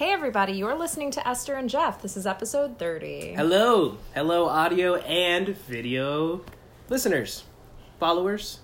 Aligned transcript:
Hey, 0.00 0.12
everybody, 0.12 0.54
you're 0.54 0.78
listening 0.78 1.10
to 1.10 1.28
Esther 1.28 1.56
and 1.56 1.68
Jeff. 1.68 2.00
This 2.00 2.16
is 2.16 2.26
episode 2.26 2.78
30. 2.78 3.34
Hello, 3.34 3.98
hello, 4.14 4.46
audio 4.46 4.94
and 4.94 5.48
video 5.48 6.40
listeners, 6.88 7.44
followers, 7.98 8.60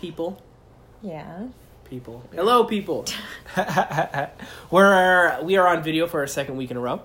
people, 0.00 0.42
Yeah. 1.00 1.46
people. 1.84 2.24
Hello, 2.34 2.64
people. 2.64 3.04
We're 4.72 5.40
we 5.44 5.56
are 5.56 5.68
on 5.68 5.84
video 5.84 6.08
for 6.08 6.18
our 6.22 6.26
second 6.26 6.56
week 6.56 6.72
in 6.72 6.76
a 6.76 6.80
row. 6.80 7.02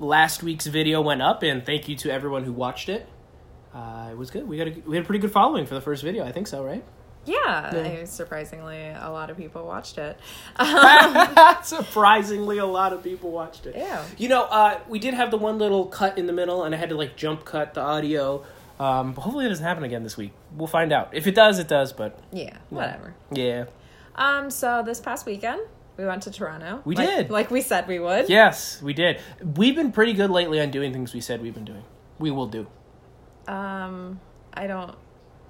Last 0.00 0.42
week's 0.42 0.66
video 0.66 1.02
went 1.02 1.20
up, 1.20 1.42
and 1.42 1.66
thank 1.66 1.90
you 1.90 1.96
to 1.96 2.10
everyone 2.10 2.44
who 2.44 2.52
watched 2.54 2.88
it. 2.88 3.06
Uh, 3.74 4.08
it 4.10 4.16
was 4.16 4.30
good. 4.30 4.48
We 4.48 4.56
got 4.56 4.68
a, 4.68 4.80
we 4.86 4.96
had 4.96 5.04
a 5.04 5.06
pretty 5.06 5.20
good 5.20 5.32
following 5.32 5.66
for 5.66 5.74
the 5.74 5.82
first 5.82 6.02
video. 6.02 6.24
I 6.24 6.32
think 6.32 6.46
so, 6.46 6.64
right? 6.64 6.82
Yeah. 7.26 7.74
Yeah. 7.74 8.00
I- 8.00 8.04
surprisingly, 8.04 8.88
a 8.88 9.10
lot 9.10 9.28
of 9.30 9.36
people 9.36 9.66
watched 9.66 9.98
it. 9.98 10.18
Surprisingly, 11.64 12.58
a 12.58 12.66
lot 12.66 12.92
of 12.92 13.02
people 13.02 13.30
watched 13.30 13.66
it. 13.66 13.74
Yeah. 13.76 14.04
You 14.16 14.28
know, 14.28 14.44
uh, 14.44 14.80
we 14.88 14.98
did 14.98 15.14
have 15.14 15.30
the 15.30 15.36
one 15.38 15.58
little 15.58 15.86
cut 15.86 16.18
in 16.18 16.26
the 16.26 16.32
middle, 16.32 16.64
and 16.64 16.74
I 16.74 16.78
had 16.78 16.88
to 16.90 16.96
like 16.96 17.16
jump 17.16 17.44
cut 17.44 17.74
the 17.74 17.80
audio. 17.80 18.44
Um, 18.78 19.12
but 19.12 19.22
hopefully, 19.22 19.46
it 19.46 19.48
doesn't 19.48 19.64
happen 19.64 19.84
again 19.84 20.02
this 20.02 20.16
week. 20.16 20.32
We'll 20.56 20.66
find 20.66 20.92
out. 20.92 21.10
If 21.14 21.26
it 21.26 21.34
does, 21.34 21.58
it 21.58 21.68
does. 21.68 21.92
But 21.92 22.18
Yeah, 22.32 22.56
whatever. 22.70 23.14
yeah, 23.32 23.64
Um, 24.14 24.50
so 24.50 24.82
this 24.84 25.00
past 25.00 25.24
weekend, 25.26 25.60
we 25.96 26.04
went 26.04 26.22
to 26.24 26.30
Toronto. 26.30 26.82
We 26.84 26.94
Like- 26.94 27.08
did. 27.08 27.30
Like 27.30 27.50
we 27.50 27.62
said 27.62 27.88
we 27.88 27.98
would. 27.98 28.28
yes, 28.28 28.80
we 28.82 28.92
did. 28.92 29.20
We've 29.56 29.74
been 29.74 29.92
pretty 29.92 30.12
good 30.12 30.30
lately 30.30 30.60
on 30.60 30.70
doing 30.70 30.92
things 30.92 31.14
we 31.14 31.20
said 31.20 31.40
we've 31.42 31.54
been 31.54 31.64
doing. 31.64 31.84
We 32.18 32.30
will 32.30 32.46
do. 32.46 32.66
Um, 33.48 34.20
I 34.52 34.66
don't, 34.66 34.94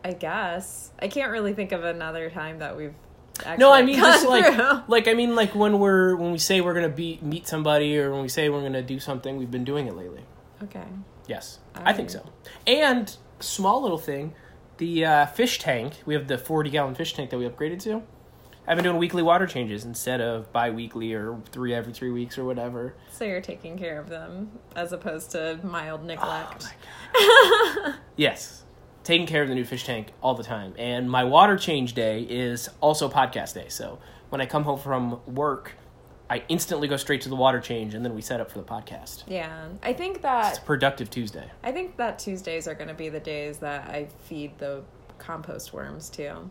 I 0.04 0.12
guess. 0.12 0.90
I 1.00 1.08
can't 1.08 1.30
really 1.30 1.52
think 1.52 1.72
of 1.72 1.84
another 1.84 2.30
time 2.30 2.58
that 2.60 2.76
we've 2.76 2.94
actually 3.40 3.56
No, 3.58 3.72
I 3.72 3.82
mean 3.82 3.96
just 3.96 4.26
like 4.26 4.54
through. 4.54 4.82
like 4.88 5.08
I 5.08 5.14
mean 5.14 5.34
like 5.34 5.54
when 5.54 5.78
we're 5.78 6.16
when 6.16 6.32
we 6.32 6.38
say 6.38 6.60
we're 6.60 6.74
gonna 6.74 6.88
be 6.88 7.18
meet 7.22 7.46
somebody 7.46 7.98
or 7.98 8.12
when 8.12 8.22
we 8.22 8.28
say 8.28 8.48
we're 8.48 8.62
gonna 8.62 8.82
do 8.82 8.98
something, 9.00 9.36
we've 9.36 9.50
been 9.50 9.64
doing 9.64 9.86
it 9.86 9.96
lately. 9.96 10.22
Okay. 10.62 10.84
Yes, 11.26 11.58
I 11.74 11.92
think 11.92 12.10
so. 12.10 12.24
And 12.66 13.14
small 13.40 13.82
little 13.82 13.98
thing, 13.98 14.32
the 14.78 15.04
uh, 15.04 15.26
fish 15.26 15.58
tank. 15.58 15.94
We 16.06 16.14
have 16.14 16.28
the 16.28 16.38
forty 16.38 16.70
gallon 16.70 16.94
fish 16.94 17.14
tank 17.14 17.30
that 17.30 17.38
we 17.38 17.48
upgraded 17.48 17.80
to. 17.82 18.02
I've 18.68 18.76
been 18.76 18.84
doing 18.84 18.96
weekly 18.98 19.22
water 19.22 19.46
changes 19.46 19.84
instead 19.84 20.20
of 20.20 20.52
bi-weekly 20.52 21.14
or 21.14 21.38
three 21.52 21.72
every 21.72 21.92
three 21.92 22.10
weeks 22.10 22.36
or 22.36 22.44
whatever. 22.44 22.94
So 23.12 23.24
you're 23.24 23.40
taking 23.40 23.78
care 23.78 24.00
of 24.00 24.08
them 24.08 24.50
as 24.74 24.92
opposed 24.92 25.30
to 25.32 25.60
mild 25.62 26.04
neglect. 26.04 26.66
Yes, 28.16 28.64
taking 29.06 29.26
care 29.26 29.40
of 29.40 29.48
the 29.48 29.54
new 29.54 29.64
fish 29.64 29.84
tank 29.84 30.08
all 30.20 30.34
the 30.34 30.42
time. 30.42 30.74
And 30.76 31.08
my 31.08 31.22
water 31.22 31.56
change 31.56 31.94
day 31.94 32.22
is 32.22 32.68
also 32.80 33.08
podcast 33.08 33.54
day. 33.54 33.66
So 33.68 34.00
when 34.30 34.40
I 34.40 34.46
come 34.46 34.64
home 34.64 34.80
from 34.80 35.20
work, 35.32 35.74
I 36.28 36.42
instantly 36.48 36.88
go 36.88 36.96
straight 36.96 37.20
to 37.20 37.28
the 37.28 37.36
water 37.36 37.60
change, 37.60 37.94
and 37.94 38.04
then 38.04 38.16
we 38.16 38.20
set 38.20 38.40
up 38.40 38.50
for 38.50 38.58
the 38.58 38.64
podcast. 38.64 39.22
yeah. 39.28 39.68
I 39.80 39.92
think 39.92 40.16
It's 40.16 40.22
that 40.22 40.58
a 40.58 40.62
productive 40.62 41.08
Tuesday. 41.08 41.48
I 41.62 41.70
think 41.70 41.96
that 41.98 42.18
Tuesdays 42.18 42.66
are 42.66 42.74
going 42.74 42.88
to 42.88 42.94
be 42.94 43.08
the 43.08 43.20
days 43.20 43.58
that 43.58 43.88
I 43.88 44.08
feed 44.24 44.58
the 44.58 44.82
compost 45.18 45.72
worms 45.72 46.10
too. 46.10 46.50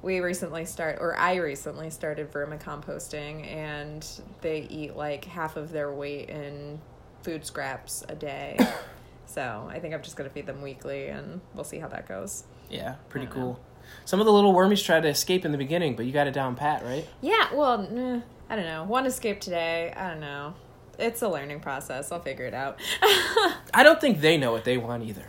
We 0.00 0.20
recently 0.20 0.64
start 0.66 0.98
or 1.00 1.16
I 1.16 1.34
recently 1.34 1.90
started 1.90 2.30
vermicomposting 2.30 3.44
and 3.52 4.06
they 4.40 4.60
eat 4.70 4.94
like 4.94 5.24
half 5.24 5.56
of 5.56 5.72
their 5.72 5.92
weight 5.92 6.28
in 6.28 6.80
food 7.24 7.44
scraps 7.44 8.04
a 8.08 8.14
day. 8.14 8.56
so, 9.28 9.68
I 9.70 9.78
think 9.78 9.94
I'm 9.94 10.02
just 10.02 10.16
going 10.16 10.28
to 10.28 10.32
feed 10.32 10.46
them 10.46 10.62
weekly 10.62 11.08
and 11.08 11.42
we'll 11.54 11.64
see 11.64 11.78
how 11.78 11.88
that 11.88 12.08
goes. 12.08 12.44
Yeah, 12.70 12.94
pretty 13.10 13.26
cool. 13.26 13.60
Some 14.04 14.20
of 14.20 14.26
the 14.26 14.32
little 14.32 14.54
wormies 14.54 14.82
tried 14.84 15.02
to 15.02 15.08
escape 15.08 15.44
in 15.44 15.52
the 15.52 15.58
beginning, 15.58 15.96
but 15.96 16.06
you 16.06 16.12
got 16.12 16.26
it 16.26 16.32
down 16.32 16.56
pat, 16.56 16.82
right? 16.82 17.06
Yeah, 17.20 17.54
well, 17.54 17.80
eh, 17.82 18.20
I 18.48 18.56
don't 18.56 18.64
know. 18.64 18.84
One 18.84 19.06
escaped 19.06 19.42
today. 19.42 19.92
I 19.94 20.08
don't 20.08 20.20
know. 20.20 20.54
It's 20.98 21.22
a 21.22 21.28
learning 21.28 21.60
process. 21.60 22.10
I'll 22.10 22.20
figure 22.20 22.46
it 22.46 22.54
out. 22.54 22.80
I 23.02 23.82
don't 23.82 24.00
think 24.00 24.20
they 24.20 24.36
know 24.36 24.50
what 24.50 24.64
they 24.64 24.78
want 24.78 25.04
either. 25.04 25.26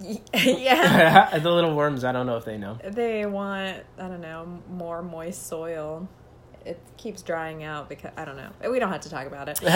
yeah. 0.34 1.38
the 1.42 1.50
little 1.50 1.74
worms, 1.74 2.04
I 2.04 2.12
don't 2.12 2.26
know 2.26 2.36
if 2.36 2.44
they 2.44 2.58
know. 2.58 2.78
They 2.84 3.26
want, 3.26 3.78
I 3.98 4.08
don't 4.08 4.20
know, 4.20 4.60
more 4.68 5.02
moist 5.02 5.46
soil. 5.46 6.08
It 6.64 6.78
keeps 6.96 7.22
drying 7.22 7.62
out 7.62 7.88
because, 7.88 8.12
I 8.16 8.24
don't 8.24 8.36
know. 8.36 8.50
We 8.70 8.78
don't 8.78 8.92
have 8.92 9.00
to 9.02 9.10
talk 9.10 9.26
about 9.26 9.48
it. 9.48 9.60
no, 9.62 9.70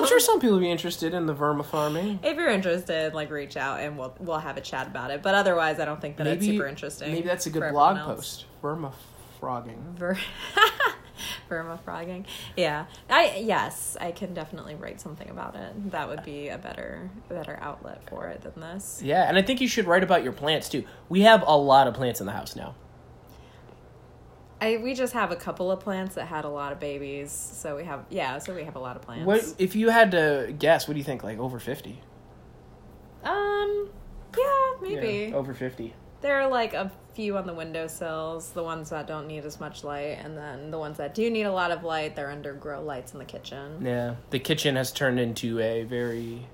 I'm 0.00 0.06
sure 0.06 0.20
some 0.20 0.40
people 0.40 0.54
would 0.56 0.62
be 0.62 0.70
interested 0.70 1.12
in 1.14 1.26
the 1.26 1.34
verma 1.34 1.64
farming. 1.64 2.20
if 2.22 2.36
you're 2.36 2.48
interested, 2.48 3.14
like 3.14 3.30
reach 3.30 3.56
out 3.56 3.80
and 3.80 3.98
we'll 3.98 4.14
we'll 4.18 4.38
have 4.38 4.56
a 4.56 4.60
chat 4.62 4.86
about 4.86 5.10
it. 5.10 5.22
But 5.22 5.34
otherwise, 5.34 5.78
I 5.80 5.84
don't 5.84 6.00
think 6.00 6.16
that 6.16 6.26
it's 6.26 6.44
super 6.46 6.66
interesting. 6.66 7.12
Maybe 7.12 7.28
that's 7.28 7.46
a 7.46 7.50
good 7.50 7.70
blog 7.72 7.98
post. 7.98 8.46
Verma 8.62 8.92
frogging. 9.40 9.96
Ver- 9.98 10.18
Vermifrogging. 11.48 12.24
Yeah. 12.56 12.86
I 13.10 13.42
yes, 13.44 13.96
I 14.00 14.12
can 14.12 14.34
definitely 14.34 14.74
write 14.74 15.00
something 15.00 15.28
about 15.28 15.54
it. 15.54 15.90
That 15.90 16.08
would 16.08 16.24
be 16.24 16.48
a 16.48 16.58
better 16.58 17.10
a 17.30 17.34
better 17.34 17.58
outlet 17.60 18.08
for 18.08 18.28
it 18.28 18.42
than 18.42 18.60
this. 18.60 19.00
Yeah, 19.04 19.24
and 19.28 19.36
I 19.36 19.42
think 19.42 19.60
you 19.60 19.68
should 19.68 19.86
write 19.86 20.02
about 20.02 20.22
your 20.24 20.32
plants 20.32 20.68
too. 20.68 20.84
We 21.08 21.22
have 21.22 21.44
a 21.46 21.56
lot 21.56 21.86
of 21.86 21.94
plants 21.94 22.20
in 22.20 22.26
the 22.26 22.32
house 22.32 22.56
now. 22.56 22.74
I 24.62 24.76
we 24.76 24.94
just 24.94 25.12
have 25.12 25.32
a 25.32 25.36
couple 25.36 25.72
of 25.72 25.80
plants 25.80 26.14
that 26.14 26.26
had 26.26 26.44
a 26.44 26.48
lot 26.48 26.72
of 26.72 26.78
babies, 26.78 27.32
so 27.32 27.76
we 27.76 27.84
have 27.84 28.04
yeah, 28.10 28.38
so 28.38 28.54
we 28.54 28.62
have 28.62 28.76
a 28.76 28.78
lot 28.78 28.94
of 28.94 29.02
plants. 29.02 29.26
What 29.26 29.54
if 29.58 29.74
you 29.74 29.88
had 29.88 30.12
to 30.12 30.54
guess? 30.56 30.86
What 30.86 30.94
do 30.94 30.98
you 30.98 31.04
think? 31.04 31.24
Like 31.24 31.38
over 31.38 31.58
fifty? 31.58 32.00
Um, 33.24 33.90
yeah, 34.38 34.72
maybe. 34.80 35.30
Yeah, 35.30 35.36
over 35.36 35.52
fifty. 35.52 35.94
There 36.20 36.40
are 36.40 36.48
like 36.48 36.74
a 36.74 36.92
few 37.14 37.36
on 37.36 37.46
the 37.48 37.54
windowsills, 37.54 38.50
the 38.50 38.62
ones 38.62 38.90
that 38.90 39.08
don't 39.08 39.26
need 39.26 39.44
as 39.44 39.58
much 39.58 39.82
light, 39.82 40.18
and 40.22 40.36
then 40.36 40.70
the 40.70 40.78
ones 40.78 40.96
that 40.98 41.12
do 41.12 41.28
need 41.28 41.42
a 41.42 41.52
lot 41.52 41.72
of 41.72 41.82
light, 41.82 42.14
they're 42.14 42.30
under 42.30 42.54
grow 42.54 42.84
lights 42.84 43.12
in 43.14 43.18
the 43.18 43.24
kitchen. 43.24 43.84
Yeah, 43.84 44.14
the 44.30 44.38
kitchen 44.38 44.76
has 44.76 44.92
turned 44.92 45.18
into 45.18 45.58
a 45.58 45.82
very 45.82 46.46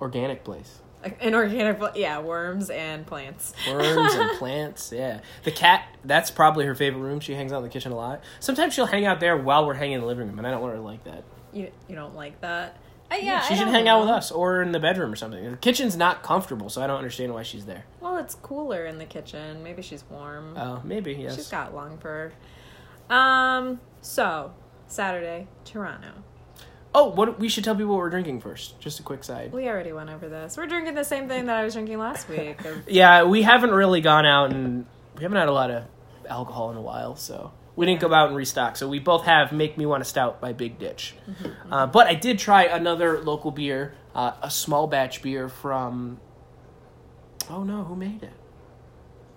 organic 0.00 0.44
place. 0.44 0.78
Like, 1.02 1.24
An 1.24 1.34
organic, 1.34 1.80
yeah, 1.96 2.20
worms 2.20 2.70
and 2.70 3.06
plants. 3.06 3.52
Worms 3.68 4.14
and 4.14 4.30
plants. 4.38 4.92
Yeah, 4.94 5.20
the 5.44 5.50
cat. 5.50 5.84
That's 6.04 6.30
probably 6.30 6.64
her 6.66 6.74
favorite 6.74 7.00
room. 7.00 7.20
She 7.20 7.34
hangs 7.34 7.52
out 7.52 7.58
in 7.58 7.64
the 7.64 7.68
kitchen 7.68 7.92
a 7.92 7.96
lot. 7.96 8.22
Sometimes 8.40 8.74
she'll 8.74 8.86
hang 8.86 9.04
out 9.04 9.18
there 9.20 9.36
while 9.36 9.66
we're 9.66 9.74
hanging 9.74 9.94
in 9.94 10.00
the 10.00 10.06
living 10.06 10.28
room, 10.28 10.38
and 10.38 10.46
I 10.46 10.50
don't 10.50 10.60
want 10.60 10.72
her 10.74 10.78
to 10.78 10.84
like 10.84 11.04
that. 11.04 11.24
You 11.52 11.70
you 11.88 11.94
don't 11.96 12.14
like 12.14 12.40
that? 12.40 12.76
Uh, 13.10 13.16
yeah, 13.16 13.40
she 13.42 13.54
I 13.54 13.56
should 13.58 13.68
hang 13.68 13.88
out 13.88 14.00
with 14.00 14.08
us 14.08 14.30
or 14.30 14.62
in 14.62 14.72
the 14.72 14.80
bedroom 14.80 15.12
or 15.12 15.16
something. 15.16 15.50
The 15.50 15.56
kitchen's 15.58 15.96
not 15.96 16.22
comfortable, 16.22 16.70
so 16.70 16.80
I 16.80 16.86
don't 16.86 16.96
understand 16.96 17.34
why 17.34 17.42
she's 17.42 17.66
there. 17.66 17.84
Well, 18.00 18.16
it's 18.16 18.34
cooler 18.36 18.86
in 18.86 18.96
the 18.98 19.04
kitchen. 19.04 19.62
Maybe 19.62 19.82
she's 19.82 20.04
warm. 20.08 20.56
Oh, 20.56 20.80
maybe 20.84 21.12
yes. 21.12 21.34
She's 21.34 21.48
got 21.48 21.74
long 21.74 21.98
fur. 21.98 22.32
Um. 23.10 23.80
So 24.00 24.54
Saturday, 24.86 25.48
Toronto. 25.64 26.12
Oh, 26.94 27.08
what 27.08 27.38
we 27.40 27.48
should 27.48 27.64
tell 27.64 27.74
people 27.74 27.92
what 27.92 27.98
we're 27.98 28.10
drinking 28.10 28.40
first. 28.40 28.78
Just 28.78 29.00
a 29.00 29.02
quick 29.02 29.24
side. 29.24 29.52
We 29.52 29.66
already 29.68 29.92
went 29.92 30.10
over 30.10 30.28
this. 30.28 30.56
We're 30.56 30.66
drinking 30.66 30.94
the 30.94 31.04
same 31.04 31.26
thing 31.26 31.46
that 31.46 31.56
I 31.56 31.64
was 31.64 31.72
drinking 31.74 31.98
last 31.98 32.28
week. 32.28 32.58
Yeah, 32.86 33.24
we 33.24 33.42
haven't 33.42 33.70
really 33.70 34.00
gone 34.02 34.26
out 34.26 34.50
and 34.52 34.84
we 35.16 35.22
haven't 35.22 35.38
had 35.38 35.48
a 35.48 35.52
lot 35.52 35.70
of 35.70 35.84
alcohol 36.28 36.70
in 36.70 36.76
a 36.76 36.82
while, 36.82 37.16
so 37.16 37.52
we 37.76 37.86
didn't 37.86 38.00
go 38.02 38.12
out 38.12 38.28
and 38.28 38.36
restock. 38.36 38.76
So 38.76 38.88
we 38.88 38.98
both 38.98 39.24
have 39.24 39.52
Make 39.52 39.78
Me 39.78 39.86
Want 39.86 40.02
a 40.02 40.04
Stout 40.04 40.40
by 40.40 40.52
Big 40.52 40.78
Ditch. 40.78 41.14
Uh, 41.70 41.86
but 41.86 42.06
I 42.08 42.14
did 42.14 42.38
try 42.38 42.64
another 42.64 43.20
local 43.20 43.50
beer, 43.52 43.94
uh, 44.14 44.32
a 44.42 44.50
small 44.50 44.86
batch 44.86 45.22
beer 45.22 45.48
from. 45.48 46.20
Oh 47.48 47.62
no, 47.64 47.84
who 47.84 47.96
made 47.96 48.22
it? 48.22 48.32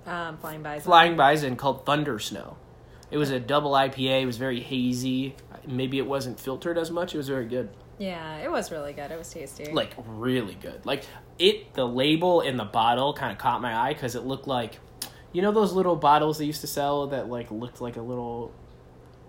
um, 0.07 0.37
flying 0.37 0.61
by. 0.61 0.79
Flying 0.79 1.15
Bison 1.15 1.55
called 1.55 1.85
Thunder 1.85 2.19
Snow. 2.19 2.57
It 3.11 3.17
was 3.17 3.29
a 3.31 3.39
double 3.39 3.71
IPA. 3.71 4.23
It 4.23 4.25
was 4.25 4.37
very 4.37 4.59
hazy. 4.59 5.35
Maybe 5.67 5.97
it 5.97 6.05
wasn't 6.07 6.39
filtered 6.39 6.77
as 6.77 6.91
much. 6.91 7.13
It 7.13 7.17
was 7.17 7.27
very 7.27 7.45
good. 7.45 7.69
Yeah, 7.97 8.37
it 8.37 8.51
was 8.51 8.71
really 8.71 8.93
good. 8.93 9.11
It 9.11 9.17
was 9.17 9.29
tasty. 9.31 9.71
like 9.71 9.93
really 10.05 10.55
good. 10.55 10.85
Like 10.85 11.03
it, 11.39 11.73
the 11.73 11.85
label 11.87 12.41
in 12.41 12.57
the 12.57 12.65
bottle 12.65 13.13
kind 13.13 13.31
of 13.31 13.37
caught 13.37 13.61
my 13.61 13.73
eye 13.75 13.93
because 13.93 14.15
it 14.15 14.23
looked 14.25 14.47
like, 14.47 14.79
you 15.31 15.41
know, 15.41 15.51
those 15.51 15.71
little 15.73 15.95
bottles 15.95 16.37
they 16.37 16.45
used 16.45 16.61
to 16.61 16.67
sell 16.67 17.07
that 17.07 17.29
like 17.29 17.51
looked 17.51 17.81
like 17.81 17.95
a 17.97 18.01
little 18.01 18.51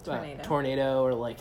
uh, 0.08 0.16
Tornado. 0.18 0.42
tornado 0.44 1.02
or 1.02 1.14
like 1.14 1.38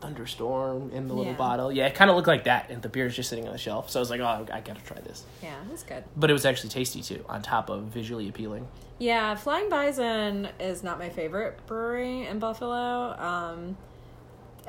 thunderstorm 0.00 0.90
in 0.92 1.06
the 1.08 1.14
little 1.14 1.32
Yeah. 1.32 1.38
bottle. 1.38 1.72
Yeah, 1.72 1.86
it 1.86 1.94
kind 1.94 2.10
of 2.10 2.16
looked 2.16 2.28
like 2.28 2.44
that, 2.44 2.70
and 2.70 2.80
the 2.82 2.88
beer 2.88 3.04
beer's 3.04 3.16
just 3.16 3.28
sitting 3.28 3.46
on 3.46 3.52
the 3.52 3.58
shelf. 3.58 3.90
So 3.90 3.98
I 3.98 4.02
was 4.02 4.10
like, 4.10 4.20
oh, 4.20 4.46
I 4.52 4.60
gotta 4.60 4.80
try 4.82 5.00
this. 5.00 5.24
yeah, 5.42 5.60
it 5.64 5.70
was 5.70 5.82
good. 5.82 6.04
But 6.16 6.30
it 6.30 6.32
was 6.32 6.44
actually 6.44 6.70
tasty 6.70 7.02
too, 7.02 7.24
on 7.28 7.42
top 7.42 7.68
of 7.70 7.84
visually 7.84 8.28
appealing. 8.28 8.66
Yeah, 8.98 9.34
Flying 9.34 9.68
Bison 9.70 10.48
is 10.58 10.82
not 10.82 10.98
my 10.98 11.08
favorite 11.08 11.58
brewery 11.66 12.26
in 12.26 12.38
Buffalo. 12.38 13.14
Um, 13.18 13.76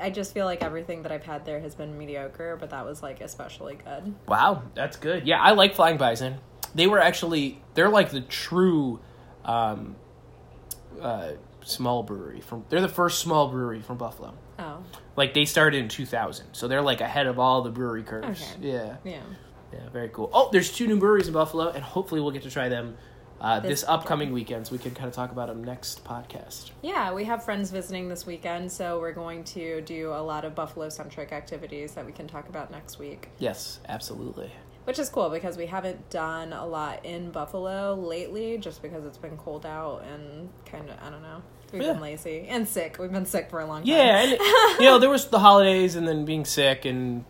I 0.00 0.10
just 0.10 0.34
feel 0.34 0.46
like 0.46 0.62
everything 0.62 1.02
that 1.02 1.12
I've 1.12 1.24
had 1.24 1.44
there 1.44 1.60
has 1.60 1.74
been 1.74 1.96
mediocre, 1.96 2.56
but 2.58 2.70
that 2.70 2.84
was 2.84 3.02
like 3.02 3.20
especially 3.20 3.76
good. 3.76 4.14
Wow, 4.26 4.62
that's 4.74 4.96
good. 4.96 5.26
Yeah, 5.26 5.40
I 5.40 5.52
like 5.52 5.74
Flying 5.74 5.96
Bison. 5.98 6.36
They 6.74 6.86
were 6.86 7.00
actually 7.00 7.60
they're 7.74 7.88
like 7.88 8.10
the 8.10 8.20
true 8.22 9.00
um, 9.44 9.96
uh, 11.00 11.32
small 11.64 12.02
brewery 12.02 12.40
from. 12.40 12.64
They're 12.68 12.80
the 12.80 12.88
first 12.88 13.20
small 13.20 13.48
brewery 13.48 13.80
from 13.80 13.98
Buffalo. 13.98 14.34
Oh, 14.58 14.84
Like 15.16 15.34
they 15.34 15.44
started 15.44 15.78
in 15.78 15.88
2000, 15.88 16.46
so 16.52 16.68
they're 16.68 16.82
like 16.82 17.00
ahead 17.00 17.26
of 17.26 17.38
all 17.38 17.62
the 17.62 17.70
brewery 17.70 18.02
curves. 18.02 18.42
Okay. 18.54 18.68
Yeah, 18.68 18.96
yeah. 19.04 19.20
yeah, 19.72 19.88
very 19.90 20.08
cool. 20.10 20.30
Oh, 20.32 20.50
there's 20.52 20.70
two 20.72 20.86
new 20.86 20.98
breweries 20.98 21.26
in 21.26 21.32
Buffalo, 21.34 21.70
and 21.70 21.82
hopefully 21.82 22.20
we'll 22.20 22.30
get 22.30 22.42
to 22.42 22.50
try 22.50 22.68
them 22.68 22.96
uh, 23.42 23.60
this, 23.60 23.80
This 23.80 23.84
upcoming 23.88 24.32
weekend, 24.32 24.66
so 24.68 24.72
we 24.72 24.78
can 24.78 24.92
kind 24.94 25.08
of 25.08 25.14
talk 25.14 25.32
about 25.32 25.48
them 25.48 25.62
next 25.64 26.04
podcast. 26.04 26.70
Yeah, 26.80 27.12
we 27.12 27.24
have 27.24 27.44
friends 27.44 27.70
visiting 27.70 28.08
this 28.08 28.24
weekend, 28.24 28.70
so 28.70 29.00
we're 29.00 29.12
going 29.12 29.44
to 29.44 29.80
do 29.82 30.10
a 30.12 30.22
lot 30.22 30.44
of 30.44 30.54
Buffalo 30.54 30.88
centric 30.88 31.32
activities 31.32 31.92
that 31.92 32.06
we 32.06 32.12
can 32.12 32.26
talk 32.28 32.48
about 32.48 32.70
next 32.70 32.98
week. 32.98 33.28
Yes, 33.38 33.80
absolutely. 33.88 34.52
Which 34.84 34.98
is 34.98 35.08
cool 35.08 35.28
because 35.30 35.56
we 35.56 35.66
haven't 35.66 36.08
done 36.10 36.52
a 36.52 36.66
lot 36.66 37.04
in 37.04 37.30
Buffalo 37.30 37.94
lately 37.94 38.58
just 38.58 38.80
because 38.82 39.04
it's 39.04 39.18
been 39.18 39.36
cold 39.36 39.64
out 39.66 40.02
and 40.12 40.48
kind 40.66 40.88
of, 40.90 40.96
I 41.04 41.10
don't 41.10 41.22
know. 41.22 41.42
We've 41.72 41.82
Yeah. 41.82 41.92
been 41.94 42.02
lazy 42.02 42.46
and 42.48 42.66
sick. 42.68 42.96
We've 42.98 43.10
been 43.12 43.24
sick 43.26 43.48
for 43.48 43.60
a 43.60 43.66
long 43.66 43.78
time. 43.82 43.86
Yeah, 43.88 44.20
and 44.22 44.30
you 44.80 44.86
know 44.86 44.98
there 44.98 45.08
was 45.10 45.26
the 45.28 45.38
holidays 45.38 45.94
and 45.96 46.06
then 46.06 46.24
being 46.24 46.44
sick 46.44 46.84
and 46.84 47.24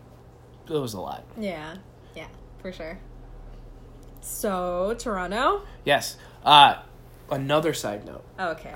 it 0.69 0.73
was 0.73 0.95
a 0.95 1.01
lot. 1.01 1.25
Yeah, 1.39 1.77
yeah, 2.17 2.27
for 2.61 2.73
sure. 2.73 2.99
So, 4.23 4.95
Toronto? 4.99 5.63
Yes. 5.85 6.17
Uh, 6.45 6.77
another 7.31 7.75
side 7.75 8.07
note. 8.07 8.25
Okay. 8.39 8.73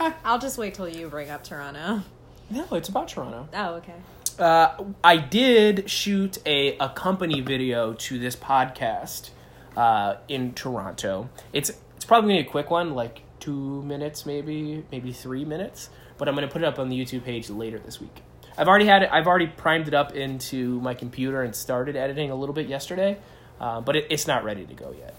I'll 0.24 0.38
just 0.38 0.58
wait 0.58 0.74
till 0.74 0.88
you 0.88 1.08
bring 1.08 1.30
up 1.30 1.44
Toronto. 1.44 2.02
No, 2.50 2.66
it's 2.72 2.88
about 2.88 3.08
Toronto. 3.08 3.48
Oh, 3.52 3.74
okay. 3.74 3.94
Uh, 4.38 4.84
I 5.02 5.16
did 5.16 5.90
shoot 5.90 6.38
a 6.46 6.76
a 6.78 6.90
company 6.90 7.40
video 7.40 7.94
to 7.94 8.18
this 8.18 8.36
podcast 8.36 9.30
uh, 9.76 10.16
in 10.28 10.52
Toronto. 10.54 11.28
It's 11.52 11.70
it's 11.96 12.04
probably 12.04 12.32
gonna 12.32 12.42
be 12.42 12.48
a 12.48 12.50
quick 12.50 12.70
one, 12.70 12.94
like 12.94 13.22
two 13.40 13.82
minutes, 13.82 14.26
maybe 14.26 14.84
maybe 14.92 15.12
three 15.12 15.44
minutes. 15.44 15.90
But 16.18 16.28
I'm 16.28 16.34
gonna 16.34 16.48
put 16.48 16.62
it 16.62 16.66
up 16.66 16.78
on 16.78 16.88
the 16.88 16.98
YouTube 16.98 17.24
page 17.24 17.50
later 17.50 17.78
this 17.78 18.00
week. 18.00 18.22
I've 18.58 18.68
already 18.68 18.86
had 18.86 19.02
it. 19.02 19.10
I've 19.12 19.26
already 19.26 19.48
primed 19.48 19.88
it 19.88 19.94
up 19.94 20.14
into 20.14 20.80
my 20.80 20.94
computer 20.94 21.42
and 21.42 21.54
started 21.54 21.96
editing 21.96 22.30
a 22.30 22.34
little 22.34 22.54
bit 22.54 22.68
yesterday, 22.68 23.18
uh, 23.60 23.80
but 23.80 23.96
it, 23.96 24.06
it's 24.10 24.26
not 24.26 24.44
ready 24.44 24.64
to 24.66 24.74
go 24.74 24.94
yet. 24.98 25.14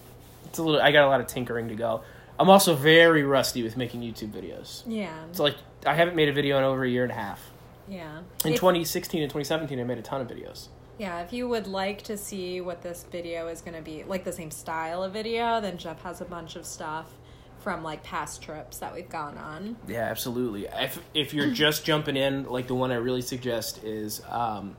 It's 0.45 0.57
a 0.59 0.63
little. 0.63 0.81
I 0.81 0.91
got 0.91 1.03
a 1.05 1.07
lot 1.09 1.19
of 1.19 1.27
tinkering 1.27 1.67
to 1.69 1.75
go. 1.75 2.01
I'm 2.39 2.49
also 2.49 2.75
very 2.75 3.23
rusty 3.23 3.63
with 3.63 3.77
making 3.77 4.01
YouTube 4.01 4.29
videos. 4.31 4.83
Yeah. 4.85 5.13
So 5.31 5.43
like 5.43 5.55
I 5.85 5.95
haven't 5.95 6.15
made 6.15 6.29
a 6.29 6.33
video 6.33 6.57
in 6.57 6.63
over 6.63 6.83
a 6.83 6.89
year 6.89 7.03
and 7.03 7.11
a 7.11 7.15
half. 7.15 7.51
Yeah. 7.87 8.19
In 8.45 8.53
If- 8.53 8.59
2016 8.59 9.21
and 9.23 9.29
2017, 9.29 9.79
I 9.79 9.83
made 9.83 9.97
a 9.97 10.01
ton 10.01 10.21
of 10.21 10.27
videos. 10.27 10.67
Yeah, 10.99 11.21
if 11.21 11.31
you 11.31 11.47
would 11.47 11.67
like 11.67 12.01
to 12.05 12.17
see 12.17 12.59
what 12.59 12.81
this 12.81 13.05
video 13.11 13.47
is 13.49 13.61
going 13.61 13.75
to 13.75 13.83
be, 13.83 14.03
like 14.05 14.23
the 14.23 14.31
same 14.31 14.49
style 14.49 15.03
of 15.03 15.13
video, 15.13 15.61
then 15.61 15.77
Jeff 15.77 16.01
has 16.01 16.21
a 16.21 16.25
bunch 16.25 16.55
of 16.55 16.65
stuff 16.65 17.05
from 17.59 17.83
like 17.83 18.01
past 18.03 18.41
trips 18.41 18.77
that 18.79 18.93
we've 18.95 19.07
gone 19.09 19.37
on. 19.37 19.75
Yeah, 19.87 20.05
absolutely. 20.05 20.65
If 20.73 20.99
if 21.13 21.33
you're 21.35 21.51
just 21.51 21.85
jumping 21.85 22.17
in, 22.17 22.45
like 22.45 22.65
the 22.67 22.73
one 22.75 22.91
I 22.91 22.95
really 22.95 23.21
suggest 23.21 23.83
is 23.83 24.21
um, 24.29 24.75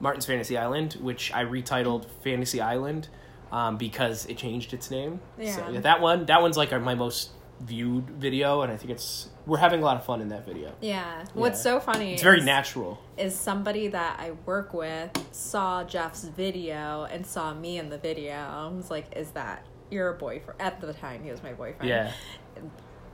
Martin's 0.00 0.26
Fantasy 0.26 0.56
Island, 0.56 0.94
which 1.00 1.32
I 1.32 1.44
retitled 1.44 2.06
Fantasy 2.24 2.60
Island 2.60 3.08
um, 3.52 3.76
because 3.76 4.26
it 4.26 4.36
changed 4.38 4.72
its 4.72 4.90
name. 4.90 5.20
Yeah. 5.38 5.56
So, 5.56 5.68
yeah, 5.70 5.80
that 5.80 6.00
one 6.00 6.26
that 6.26 6.42
one's 6.42 6.56
like 6.56 6.72
our, 6.72 6.80
my 6.80 6.94
most 6.94 7.30
viewed 7.60 8.08
video, 8.10 8.62
and 8.62 8.72
I 8.72 8.76
think 8.76 8.90
it's 8.90 9.28
we're 9.46 9.58
having 9.58 9.82
a 9.82 9.84
lot 9.84 9.96
of 9.96 10.04
fun 10.04 10.20
in 10.20 10.28
that 10.28 10.46
video. 10.46 10.72
Yeah. 10.80 11.24
What's 11.34 11.62
so 11.62 11.80
funny 11.80 12.14
It's 12.14 12.22
very 12.22 12.42
natural. 12.42 12.98
is 13.18 13.34
somebody 13.34 13.88
that 13.88 14.18
I 14.18 14.32
work 14.46 14.72
with 14.72 15.10
saw 15.32 15.84
Jeff's 15.84 16.24
video 16.24 17.04
and 17.10 17.26
saw 17.26 17.52
me 17.52 17.78
in 17.78 17.90
the 17.90 17.98
video. 17.98 18.34
I 18.34 18.68
was 18.68 18.90
like, 18.90 19.06
is 19.16 19.32
that 19.32 19.66
your 19.90 20.12
boyfriend? 20.14 20.60
At 20.60 20.80
the 20.80 20.92
time, 20.92 21.22
he 21.22 21.30
was 21.30 21.42
my 21.42 21.52
boyfriend. 21.52 21.88
Yeah, 21.88 22.12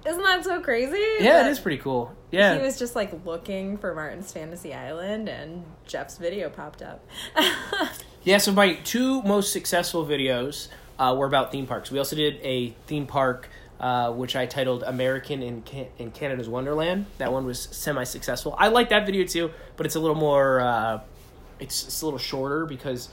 Isn't 0.05 0.23
that 0.23 0.45
so 0.45 0.61
crazy? 0.61 0.99
yeah, 1.21 1.43
That 1.43 1.47
it 1.47 1.51
is 1.51 1.59
pretty 1.59 1.79
cool. 1.79 2.15
Yeah, 2.31 2.57
He 2.57 2.63
was 2.63 2.79
just 2.79 2.95
like 2.97 3.25
looking 3.25 3.79
for 3.79 3.95
Martin's 3.95 4.33
Fantasy 4.33 4.75
Island 4.75 5.29
and 5.29 5.65
Jeff's 5.87 6.19
video 6.19 6.49
popped 6.49 6.83
up. 6.83 7.05
Yeah, 8.27 8.39
so 8.39 8.51
my 8.51 8.75
two 8.75 9.23
most 9.23 9.53
successful 9.53 10.05
videos 10.05 10.67
uh, 10.99 11.15
were 11.17 11.27
about 11.27 11.53
theme 11.53 11.69
parks. 11.69 11.93
We 11.93 12.01
also 12.01 12.17
did 12.17 12.41
a 12.43 12.71
theme 12.89 13.07
park 13.07 13.49
uh, 13.79 14.11
which 14.11 14.35
I 14.35 14.47
titled 14.47 14.83
"American 14.83 15.43
in 15.45 15.63
Can- 15.63 15.87
in 15.97 16.11
Canada's 16.11 16.49
Wonderland." 16.49 17.07
That 17.19 17.33
one 17.33 17.47
was 17.47 17.69
semi-successful. 17.71 18.57
I 18.59 18.67
like 18.67 18.89
that 18.89 19.07
video 19.07 19.25
too, 19.25 19.53
but 19.77 19.87
it's 19.87 19.95
a 19.95 20.01
little 20.01 20.17
more. 20.17 20.61
Uh, 20.61 21.01
it's, 21.61 21.85
it's 21.85 22.03
a 22.03 22.05
little 22.05 22.19
shorter 22.19 22.67
because 22.67 23.11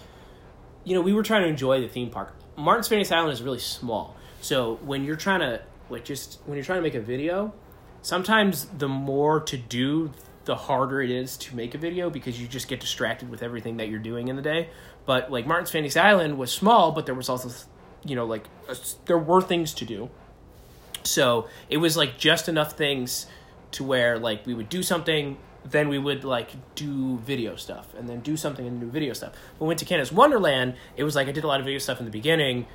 you 0.84 0.96
know 0.96 1.02
we 1.02 1.14
were 1.14 1.22
trying 1.22 1.44
to 1.44 1.48
enjoy 1.48 1.80
the 1.82 1.88
theme 1.88 2.10
park. 2.10 2.34
Martin's 2.56 2.88
Fantasy 2.88 3.14
Island 3.14 3.34
is 3.34 3.44
really 3.44 3.60
small, 3.60 4.16
so 4.42 4.80
when 4.84 5.04
you're 5.04 5.16
trying 5.16 5.42
to 5.42 5.62
like 5.94 6.04
just 6.04 6.40
when 6.46 6.56
you're 6.58 6.66
trying 6.66 6.80
to 6.80 6.84
make 6.84 6.96
a 6.96 7.02
video, 7.02 7.54
sometimes 8.02 8.66
the 8.66 8.90
more 8.90 9.40
to 9.40 9.58
do 9.58 10.12
the 10.46 10.56
harder 10.56 11.02
it 11.02 11.10
is 11.10 11.38
to 11.38 11.56
make 11.56 11.74
a 11.74 11.78
video 11.78 12.10
because 12.10 12.40
you 12.40 12.48
just 12.48 12.68
get 12.68 12.82
distracted 12.82 13.30
with 13.30 13.42
everything 13.42 13.78
that 13.78 13.88
you're 13.88 14.00
doing 14.00 14.28
in 14.28 14.36
the 14.36 14.42
day. 14.42 14.70
But 15.06 15.32
like 15.32 15.48
martin's 15.48 15.72
fantasy 15.72 16.00
island 16.00 16.38
was 16.38 16.52
small 16.52 16.92
but 16.92 17.06
there 17.06 17.16
was 17.16 17.30
also 17.30 17.50
you 18.04 18.16
know 18.16 18.26
like 18.26 18.46
there 19.06 19.18
were 19.18 19.42
things 19.42 19.74
to 19.76 19.86
do. 19.86 20.10
So 21.04 21.48
it 21.70 21.78
was 21.78 21.96
like 21.96 22.18
just 22.18 22.50
enough 22.50 22.74
things 22.74 23.28
to 23.72 23.84
where 23.84 24.20
like 24.20 24.46
we 24.46 24.54
would 24.54 24.70
do 24.70 24.84
something 24.84 25.38
then 25.66 25.88
we 25.88 25.98
would 25.98 26.26
like 26.26 26.52
do 26.76 27.18
video 27.20 27.56
stuff 27.56 27.94
and 27.98 28.10
then 28.10 28.20
do 28.20 28.36
something 28.36 28.68
and 28.68 28.82
do 28.82 28.88
video 28.88 29.14
stuff. 29.14 29.32
When 29.58 29.68
we 29.68 29.70
went 29.70 29.80
to 29.80 29.86
canada's 29.86 30.12
wonderland 30.12 30.76
it 30.98 31.06
was 31.06 31.16
like 31.16 31.28
i 31.30 31.32
did 31.32 31.46
a 31.46 31.48
lot 31.48 31.60
of 31.62 31.66
video 31.66 31.80
stuff 31.80 32.00
in 32.00 32.06
the 32.06 32.12
beginning 32.12 32.68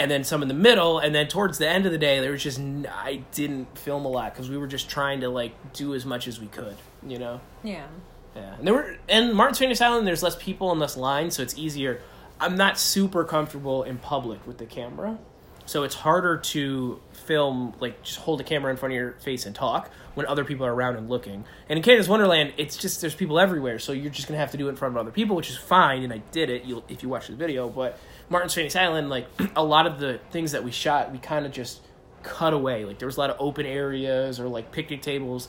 and 0.00 0.10
then 0.10 0.24
some 0.24 0.42
in 0.42 0.48
the 0.48 0.54
middle 0.54 0.98
and 0.98 1.14
then 1.14 1.28
towards 1.28 1.58
the 1.58 1.68
end 1.68 1.86
of 1.86 1.92
the 1.92 1.98
day 1.98 2.20
there 2.20 2.32
was 2.32 2.42
just 2.42 2.60
i 2.88 3.22
didn't 3.32 3.78
film 3.78 4.04
a 4.04 4.08
lot 4.08 4.32
because 4.32 4.48
we 4.48 4.56
were 4.56 4.66
just 4.66 4.88
trying 4.88 5.20
to 5.20 5.28
like 5.28 5.52
do 5.72 5.94
as 5.94 6.04
much 6.06 6.26
as 6.26 6.40
we 6.40 6.46
could 6.46 6.76
you 7.06 7.18
know? 7.18 7.40
Yeah. 7.62 7.86
yeah. 8.34 8.54
And 8.56 8.66
there 8.66 8.74
were 8.74 8.96
and 9.08 9.34
martin's 9.34 9.58
fantasy 9.58 9.84
island 9.84 10.06
there's 10.06 10.22
less 10.22 10.36
people 10.36 10.70
and 10.70 10.80
less 10.80 10.96
lines 10.96 11.36
so 11.36 11.42
it's 11.42 11.56
easier. 11.56 12.00
I'm 12.38 12.56
not 12.56 12.78
super 12.78 13.24
comfortable 13.24 13.82
in 13.82 13.98
public 13.98 14.46
with 14.46 14.58
the 14.58 14.66
camera 14.66 15.18
so 15.66 15.82
it's 15.84 15.94
harder 15.94 16.38
to 16.38 17.00
film 17.12 17.74
like 17.80 18.02
just 18.02 18.18
hold 18.18 18.40
a 18.40 18.44
camera 18.44 18.70
in 18.70 18.76
front 18.76 18.92
of 18.92 18.96
your 18.96 19.12
face 19.12 19.46
and 19.46 19.54
talk 19.54 19.90
when 20.14 20.26
other 20.26 20.44
people 20.44 20.66
are 20.66 20.74
around 20.74 20.96
and 20.96 21.08
looking. 21.08 21.44
And 21.68 21.76
in 21.78 21.82
canada's 21.82 22.08
wonderland 22.08 22.54
it's 22.56 22.76
just 22.76 23.00
there's 23.00 23.14
people 23.14 23.38
everywhere 23.38 23.78
so 23.78 23.92
you're 23.92 24.10
just 24.10 24.28
gonna 24.28 24.40
have 24.40 24.50
to 24.52 24.58
do 24.58 24.66
it 24.66 24.70
in 24.70 24.76
front 24.76 24.94
of 24.94 24.98
other 25.00 25.12
people 25.12 25.36
which 25.36 25.50
is 25.50 25.56
fine 25.56 26.02
and 26.02 26.12
i 26.12 26.18
did 26.32 26.50
it 26.50 26.64
you'll, 26.64 26.84
if 26.88 27.02
you 27.02 27.08
watch 27.08 27.28
the 27.28 27.36
video 27.36 27.68
but 27.68 27.98
martin's 28.30 28.54
fantasy 28.54 28.78
island 28.78 29.10
like 29.10 29.26
a 29.56 29.62
lot 29.62 29.86
of 29.86 29.98
the 29.98 30.18
things 30.30 30.52
that 30.52 30.64
we 30.64 30.70
shot 30.70 31.12
we 31.12 31.18
kind 31.18 31.44
of 31.44 31.52
just 31.52 31.82
cut 32.22 32.52
away. 32.52 32.84
Like 32.84 32.98
there 32.98 33.06
was 33.06 33.16
a 33.16 33.20
lot 33.20 33.30
of 33.30 33.36
open 33.38 33.66
areas 33.66 34.40
or 34.40 34.48
like 34.48 34.72
picnic 34.72 35.02
tables 35.02 35.48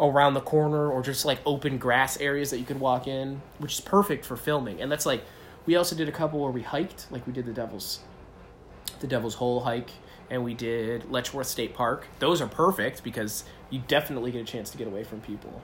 around 0.00 0.34
the 0.34 0.40
corner 0.40 0.90
or 0.90 1.02
just 1.02 1.24
like 1.24 1.40
open 1.44 1.78
grass 1.78 2.20
areas 2.20 2.50
that 2.50 2.58
you 2.58 2.64
could 2.64 2.78
walk 2.78 3.08
in 3.08 3.42
which 3.58 3.74
is 3.74 3.80
perfect 3.80 4.24
for 4.24 4.36
filming. 4.36 4.80
And 4.80 4.90
that's 4.90 5.06
like 5.06 5.24
we 5.66 5.76
also 5.76 5.96
did 5.96 6.08
a 6.08 6.12
couple 6.12 6.40
where 6.40 6.52
we 6.52 6.62
hiked. 6.62 7.06
Like 7.10 7.26
we 7.26 7.32
did 7.32 7.46
the 7.46 7.52
devil's 7.52 8.00
the 9.00 9.06
devil's 9.06 9.34
hole 9.34 9.60
hike 9.60 9.90
and 10.30 10.44
we 10.44 10.54
did 10.54 11.10
letchworth 11.10 11.46
state 11.46 11.74
park. 11.74 12.06
Those 12.18 12.40
are 12.40 12.48
perfect 12.48 13.02
because 13.02 13.44
you 13.70 13.82
definitely 13.86 14.30
get 14.32 14.42
a 14.42 14.44
chance 14.44 14.70
to 14.70 14.78
get 14.78 14.86
away 14.86 15.04
from 15.04 15.20
people 15.20 15.62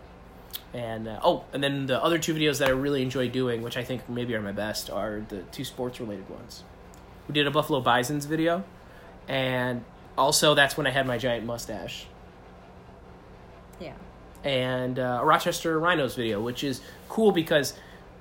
and 0.73 1.07
uh, 1.09 1.19
oh 1.23 1.45
and 1.53 1.63
then 1.63 1.87
the 1.87 2.03
other 2.03 2.19
two 2.19 2.35
videos 2.35 2.59
that 2.59 2.69
i 2.69 2.71
really 2.73 3.03
enjoy 3.03 3.29
doing 3.29 3.63
which 3.63 3.77
i 3.77 3.85
think 3.85 4.09
maybe 4.09 4.35
are 4.35 4.41
my 4.41 4.53
best 4.53 4.91
are 4.91 5.23
the 5.29 5.43
two 5.53 5.65
sports 5.65 6.01
related 6.01 6.29
ones 6.29 6.63
we 7.29 7.33
did 7.35 7.47
a 7.47 7.51
buffalo 7.51 7.81
bisons 7.81 8.25
video 8.27 8.63
and 9.29 9.85
also 10.19 10.55
that's 10.55 10.77
when 10.77 10.87
i 10.87 10.91
had 10.91 11.07
my 11.07 11.19
giant 11.19 11.45
mustache 11.47 12.07
Yeah. 13.81 13.93
and 14.45 14.99
uh, 14.99 15.19
a 15.23 15.25
Rochester 15.25 15.79
Rhinos 15.79 16.15
video, 16.15 16.41
which 16.41 16.63
is 16.63 16.81
cool 17.09 17.33
because 17.33 17.75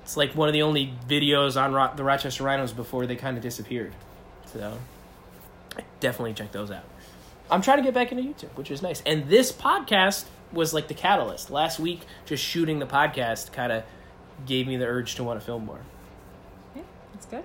it's 0.04 0.18
like 0.18 0.34
one 0.36 0.48
of 0.50 0.54
the 0.54 0.62
only 0.64 0.94
videos 1.08 1.62
on 1.62 1.74
Ro- 1.74 1.92
the 1.96 2.04
Rochester 2.04 2.44
Rhinos 2.44 2.72
before 2.74 3.06
they 3.06 3.16
kind 3.16 3.38
of 3.38 3.44
disappeared. 3.44 3.94
So 4.52 4.78
definitely 6.00 6.34
check 6.34 6.52
those 6.52 6.72
out. 6.72 6.84
I'm 7.52 7.62
trying 7.62 7.78
to 7.78 7.84
get 7.84 7.94
back 7.94 8.12
into 8.12 8.24
YouTube, 8.24 8.56
which 8.58 8.72
is 8.72 8.82
nice. 8.82 9.02
And 9.06 9.28
this 9.30 9.52
podcast 9.52 10.26
was 10.54 10.74
like 10.74 10.88
the 10.88 10.94
catalyst. 10.94 11.50
Last 11.50 11.80
week, 11.80 12.02
just 12.26 12.44
shooting 12.44 12.80
the 12.80 12.86
podcast 12.86 13.52
kind 13.52 13.72
of 13.72 13.84
gave 14.46 14.68
me 14.68 14.78
the 14.78 14.86
urge 14.86 15.16
to 15.16 15.24
want 15.24 15.40
to 15.40 15.46
film 15.46 15.66
more. 15.66 15.82
Yeah, 16.76 16.84
that's 17.14 17.26
good. 17.26 17.44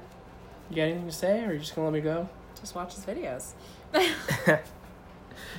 You 0.71 0.77
got 0.77 0.83
anything 0.83 1.07
to 1.07 1.13
say, 1.13 1.45
or 1.45 1.49
are 1.49 1.53
you 1.55 1.59
just 1.61 1.75
gonna 1.75 1.89
let 1.89 1.95
me 1.95 2.01
go? 2.01 2.29
Just 2.61 2.75
watch 2.75 2.95
his 2.95 3.05
videos. 3.05 3.53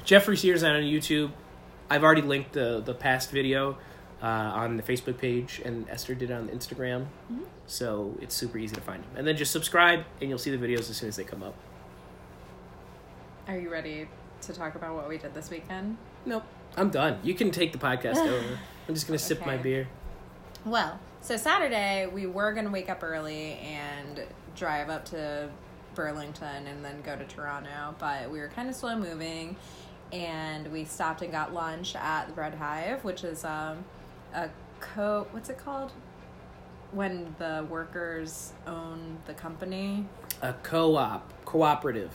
Jeffrey 0.04 0.38
Sears 0.38 0.64
on 0.64 0.82
YouTube. 0.82 1.32
I've 1.90 2.04
already 2.04 2.22
linked 2.22 2.54
the 2.54 2.82
the 2.82 2.94
past 2.94 3.32
video 3.32 3.78
uh, 4.22 4.26
on 4.26 4.78
the 4.78 4.84
Facebook 4.84 5.18
page, 5.18 5.62
and 5.66 5.90
Esther 5.90 6.14
did 6.14 6.30
it 6.30 6.34
on 6.34 6.50
Instagram. 6.50 7.08
So 7.66 8.16
it's 8.22 8.36
super 8.36 8.58
easy 8.58 8.76
to 8.76 8.82
find 8.82 9.04
him. 9.04 9.12
And 9.16 9.28
then 9.28 9.38
just 9.38 9.52
subscribe, 9.52 10.04
and 10.22 10.30
you'll 10.30 10.40
see 10.40 10.56
the 10.56 10.64
videos 10.64 10.90
as 10.90 10.98
soon 10.98 11.10
as 11.10 11.16
they 11.16 11.24
come 11.24 11.44
up. 11.44 11.56
Are 13.48 13.58
you 13.58 13.72
ready 13.72 14.08
to 14.42 14.54
talk 14.54 14.76
about 14.76 14.96
what 14.96 15.10
we 15.10 15.18
did 15.18 15.34
this 15.34 15.50
weekend? 15.50 15.98
Nope, 16.26 16.44
I'm 16.80 16.90
done. 16.90 17.20
You 17.24 17.34
can 17.34 17.52
take 17.52 17.72
the 17.74 17.78
podcast 17.78 18.18
over. 18.26 18.58
I'm 18.88 18.94
just 18.96 19.06
gonna 19.06 19.20
sip 19.20 19.46
my 19.46 19.58
beer. 19.58 19.88
Well, 20.66 21.00
so 21.22 21.36
Saturday 21.38 22.08
we 22.08 22.26
were 22.26 22.54
gonna 22.54 22.72
wake 22.72 22.90
up 22.90 23.04
early 23.04 23.54
and 23.60 24.22
drive 24.56 24.90
up 24.90 25.06
to 25.06 25.50
Burlington 25.94 26.68
and 26.68 26.84
then 26.84 27.02
go 27.02 27.16
to 27.18 27.26
Toronto, 27.26 27.96
but 28.00 28.30
we 28.32 28.40
were 28.40 28.48
kind 28.48 28.70
of 28.70 28.76
slow 28.76 28.98
moving, 28.98 29.58
and 30.14 30.72
we 30.72 30.86
stopped 30.86 31.22
and 31.22 31.32
got 31.32 31.54
lunch 31.54 31.96
at 31.96 32.28
the 32.28 32.34
Breadhive, 32.34 33.04
which 33.04 33.24
is 33.26 33.44
um, 33.44 33.84
a 34.34 34.50
co. 34.80 35.28
What's 35.32 35.50
it 35.50 35.58
called? 35.58 35.92
When 36.92 37.36
the 37.38 37.68
workers 37.70 38.54
own 38.66 39.18
the 39.28 39.34
company, 39.36 40.06
A 40.42 40.54
co-op, 40.54 41.32
cooperative. 41.46 42.12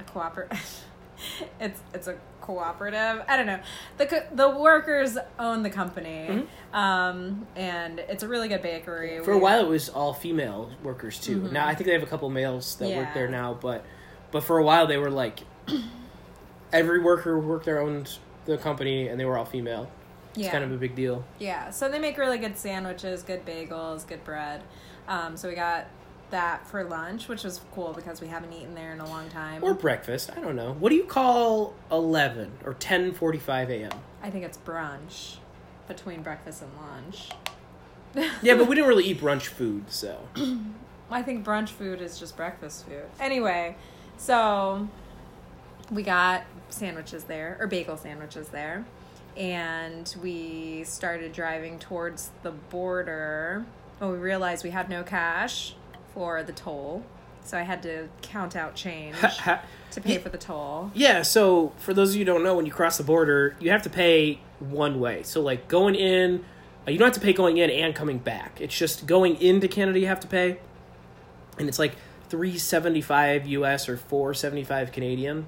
a 0.00 0.04
cooperative. 0.04 0.84
it's 1.60 1.80
it's 1.92 2.06
a 2.06 2.16
cooperative. 2.40 3.24
I 3.26 3.36
don't 3.36 3.46
know. 3.46 3.60
The 3.98 4.06
co- 4.06 4.26
the 4.32 4.50
workers 4.50 5.16
own 5.38 5.62
the 5.62 5.70
company, 5.70 6.46
um, 6.72 7.46
and 7.56 7.98
it's 8.00 8.22
a 8.22 8.28
really 8.28 8.48
good 8.48 8.62
bakery. 8.62 9.10
Mm-hmm. 9.12 9.24
For 9.24 9.32
a 9.32 9.38
while, 9.38 9.60
it 9.60 9.68
was 9.68 9.88
all 9.88 10.12
female 10.12 10.70
workers 10.82 11.18
too. 11.18 11.48
Now 11.50 11.66
I 11.66 11.74
think 11.74 11.86
they 11.86 11.94
have 11.94 12.02
a 12.02 12.06
couple 12.06 12.28
males 12.30 12.76
that 12.76 12.94
work 12.94 13.14
there 13.14 13.28
now, 13.28 13.54
but 13.54 13.84
but 14.30 14.42
for 14.42 14.58
a 14.58 14.64
while 14.64 14.86
they 14.86 14.98
were 14.98 15.10
like 15.10 15.40
every 16.72 17.00
worker 17.00 17.38
worked 17.38 17.64
their 17.64 17.80
own 17.80 18.06
the 18.44 18.58
company, 18.58 19.08
and 19.08 19.18
they 19.18 19.24
were 19.24 19.38
all 19.38 19.44
female. 19.46 19.90
It's 20.30 20.44
yeah, 20.44 20.50
kind 20.50 20.64
of 20.64 20.72
a 20.72 20.76
big 20.76 20.96
deal. 20.96 21.24
yeah. 21.38 21.70
So 21.70 21.88
they 21.88 22.00
make 22.00 22.18
really 22.18 22.38
good 22.38 22.58
sandwiches, 22.58 23.22
good 23.22 23.46
bagels, 23.46 24.04
good 24.06 24.24
bread. 24.24 24.62
Um, 25.06 25.36
so 25.36 25.48
we 25.48 25.54
got 25.54 25.86
that 26.30 26.66
for 26.66 26.84
lunch, 26.84 27.28
which 27.28 27.44
was 27.44 27.60
cool 27.74 27.92
because 27.92 28.20
we 28.20 28.28
haven't 28.28 28.52
eaten 28.52 28.74
there 28.74 28.92
in 28.92 29.00
a 29.00 29.08
long 29.08 29.28
time. 29.28 29.62
Or 29.62 29.74
breakfast. 29.74 30.30
I 30.36 30.40
don't 30.40 30.56
know. 30.56 30.72
What 30.72 30.90
do 30.90 30.96
you 30.96 31.04
call 31.04 31.74
eleven 31.90 32.52
or 32.64 32.74
ten 32.74 33.12
forty 33.12 33.38
five 33.38 33.70
a.m.? 33.70 33.92
I 34.22 34.30
think 34.30 34.44
it's 34.44 34.58
brunch 34.58 35.36
between 35.86 36.22
breakfast 36.22 36.62
and 36.62 36.70
lunch. 36.80 37.30
Yeah, 38.42 38.54
but 38.54 38.68
we 38.68 38.74
didn't 38.74 38.88
really 38.88 39.04
eat 39.04 39.20
brunch 39.20 39.46
food, 39.46 39.84
so 39.90 40.18
I 41.10 41.22
think 41.22 41.44
brunch 41.44 41.68
food 41.70 42.00
is 42.00 42.18
just 42.18 42.36
breakfast 42.36 42.86
food. 42.86 43.04
Anyway, 43.20 43.76
so 44.16 44.88
we 45.90 46.02
got 46.02 46.44
sandwiches 46.70 47.24
there, 47.24 47.56
or 47.60 47.66
bagel 47.66 47.96
sandwiches 47.96 48.48
there, 48.48 48.84
and 49.36 50.14
we 50.22 50.84
started 50.84 51.32
driving 51.32 51.78
towards 51.78 52.30
the 52.42 52.50
border. 52.50 53.64
Well, 54.00 54.12
we 54.12 54.18
realized 54.18 54.64
we 54.64 54.70
had 54.70 54.88
no 54.88 55.02
cash 55.02 55.74
for 56.14 56.42
the 56.42 56.52
toll, 56.52 57.04
so 57.44 57.58
I 57.58 57.62
had 57.62 57.82
to 57.82 58.08
count 58.22 58.56
out 58.56 58.74
change 58.74 59.16
to 59.90 60.00
pay 60.00 60.18
for 60.18 60.28
the 60.28 60.38
toll. 60.38 60.90
Yeah, 60.94 61.22
so 61.22 61.72
for 61.78 61.92
those 61.92 62.10
of 62.10 62.16
you 62.16 62.20
who 62.20 62.32
don't 62.32 62.42
know, 62.42 62.54
when 62.54 62.66
you 62.66 62.72
cross 62.72 62.96
the 62.96 63.04
border, 63.04 63.56
you 63.60 63.70
have 63.70 63.82
to 63.82 63.90
pay 63.90 64.40
one 64.60 65.00
way. 65.00 65.22
So 65.24 65.40
like 65.42 65.68
going 65.68 65.94
in, 65.94 66.44
uh, 66.86 66.90
you 66.90 66.98
don't 66.98 67.06
have 67.06 67.14
to 67.14 67.20
pay 67.20 67.32
going 67.32 67.58
in 67.58 67.70
and 67.70 67.94
coming 67.94 68.18
back. 68.18 68.60
It's 68.60 68.76
just 68.76 69.06
going 69.06 69.40
into 69.40 69.68
Canada 69.68 69.98
you 69.98 70.06
have 70.06 70.20
to 70.20 70.28
pay, 70.28 70.58
and 71.58 71.68
it's 71.68 71.78
like 71.78 71.96
three 72.28 72.58
seventy 72.58 73.00
five 73.00 73.46
US 73.46 73.88
or 73.88 73.96
four 73.96 74.34
seventy 74.34 74.64
five 74.64 74.92
Canadian. 74.92 75.46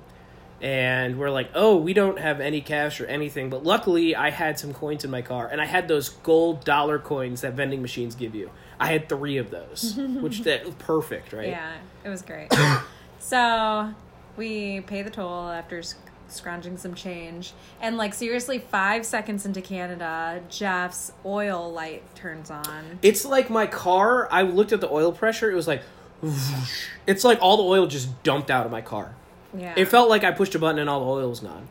And 0.61 1.19
we're 1.19 1.31
like, 1.31 1.51
oh, 1.55 1.77
we 1.77 1.93
don't 1.93 2.19
have 2.19 2.41
any 2.41 2.61
cash 2.61 3.01
or 3.01 3.07
anything. 3.07 3.51
But 3.51 3.65
luckily, 3.65 4.17
I 4.17 4.31
had 4.31 4.59
some 4.59 4.73
coins 4.73 5.05
in 5.05 5.11
my 5.11 5.23
car, 5.23 5.47
and 5.47 5.61
I 5.61 5.67
had 5.67 5.87
those 5.87 6.09
gold 6.09 6.65
dollar 6.65 6.99
coins 6.99 7.43
that 7.43 7.53
vending 7.55 7.83
machines 7.83 8.15
give 8.15 8.35
you. 8.35 8.51
I 8.81 8.87
had 8.87 9.09
three 9.09 9.37
of 9.37 9.51
those, 9.51 9.95
which 9.97 10.41
that 10.43 10.79
perfect, 10.79 11.33
right? 11.33 11.49
Yeah, 11.49 11.75
it 12.05 12.09
was 12.09 12.23
great. 12.23 12.53
so 13.19 13.93
we 14.37 14.81
pay 14.81 15.03
the 15.03 15.11
toll 15.11 15.49
after 15.49 15.83
scrounging 16.29 16.77
some 16.77 16.95
change, 16.95 17.53
and 17.81 17.97
like 17.97 18.15
seriously, 18.15 18.59
five 18.59 19.05
seconds 19.05 19.47
into 19.47 19.61
Canada, 19.61 20.43
Jeff's 20.49 21.13
oil 21.25 21.71
light 21.73 22.03
turns 22.15 22.51
on. 22.51 22.99
It's 23.03 23.25
like 23.25 23.51
my 23.51 23.67
car. 23.67 24.29
I 24.31 24.43
looked 24.43 24.73
at 24.73 24.81
the 24.81 24.91
oil 24.91 25.13
pressure. 25.13 25.51
It 25.51 25.55
was 25.55 25.69
like, 25.69 25.83
it's 27.07 27.25
like 27.25 27.39
all 27.41 27.57
the 27.59 27.63
oil 27.63 27.87
just 27.87 28.23
dumped 28.23 28.51
out 28.51 28.67
of 28.67 28.73
my 28.73 28.81
car. 28.81 29.15
Yeah, 29.59 29.75
It 29.77 29.87
felt 29.87 30.09
like 30.09 30.25
I 30.25 30.31
pushed 30.33 30.55
a 30.55 30.59
button 30.59 30.79
and 30.79 30.89
all 30.91 31.01
the 31.05 31.11
oil 31.23 31.29
was 31.31 31.41
gone. 31.41 31.69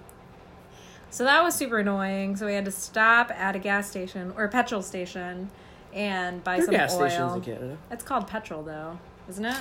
so 1.09 1.23
that 1.23 1.43
was 1.43 1.53
super 1.55 1.79
annoying. 1.79 2.35
So 2.35 2.45
we 2.45 2.53
had 2.53 2.65
to 2.65 2.71
stop 2.71 3.31
at 3.31 3.55
a 3.55 3.59
gas 3.59 3.89
station 3.89 4.33
or 4.37 4.43
a 4.45 4.49
petrol 4.49 4.81
station 4.81 5.49
and 5.93 6.43
buy 6.43 6.55
There 6.57 6.63
are 6.63 6.65
some 6.65 6.73
gas 6.75 6.93
oil. 6.93 7.09
stations 7.09 7.33
in 7.35 7.41
Canada. 7.41 7.77
It's 7.91 8.03
called 8.03 8.27
petrol, 8.27 8.63
though, 8.63 8.99
isn't 9.29 9.45
it? 9.45 9.57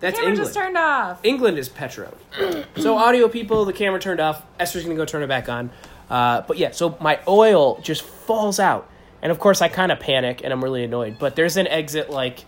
That's 0.00 0.16
Camera 0.16 0.30
England. 0.32 0.46
just 0.46 0.54
turned 0.56 0.76
off. 0.78 1.18
England 1.24 1.58
is 1.58 1.68
petro. 1.68 2.12
so 2.76 2.96
audio 2.96 3.26
people, 3.28 3.64
the 3.64 3.72
camera 3.72 3.98
turned 3.98 4.20
off. 4.20 4.42
Esther's 4.60 4.84
gonna 4.84 4.94
go 4.94 5.04
turn 5.04 5.22
it 5.22 5.26
back 5.26 5.48
on. 5.48 5.70
Uh, 6.08 6.42
but 6.42 6.56
yeah, 6.56 6.70
so 6.70 6.96
my 7.00 7.18
oil 7.26 7.80
just 7.82 8.02
falls 8.02 8.60
out, 8.60 8.88
and 9.22 9.32
of 9.32 9.38
course 9.40 9.60
I 9.60 9.68
kind 9.68 9.90
of 9.90 9.98
panic 9.98 10.40
and 10.44 10.52
I'm 10.52 10.62
really 10.62 10.84
annoyed. 10.84 11.18
But 11.18 11.34
there's 11.36 11.56
an 11.56 11.66
exit 11.66 12.10
like 12.10 12.44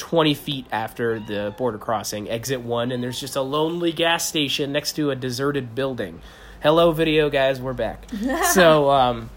20 0.00 0.32
feet 0.32 0.66
after 0.72 1.20
the 1.20 1.54
border 1.58 1.76
crossing, 1.76 2.28
exit 2.28 2.62
one, 2.62 2.90
and 2.90 3.02
there's 3.02 3.20
just 3.20 3.36
a 3.36 3.42
lonely 3.42 3.92
gas 3.92 4.26
station 4.26 4.72
next 4.72 4.94
to 4.94 5.10
a 5.10 5.14
deserted 5.14 5.74
building. 5.74 6.22
Hello, 6.62 6.90
video 6.90 7.28
guys, 7.28 7.60
we're 7.60 7.74
back. 7.74 8.06
so 8.52 8.90
um, 8.90 9.28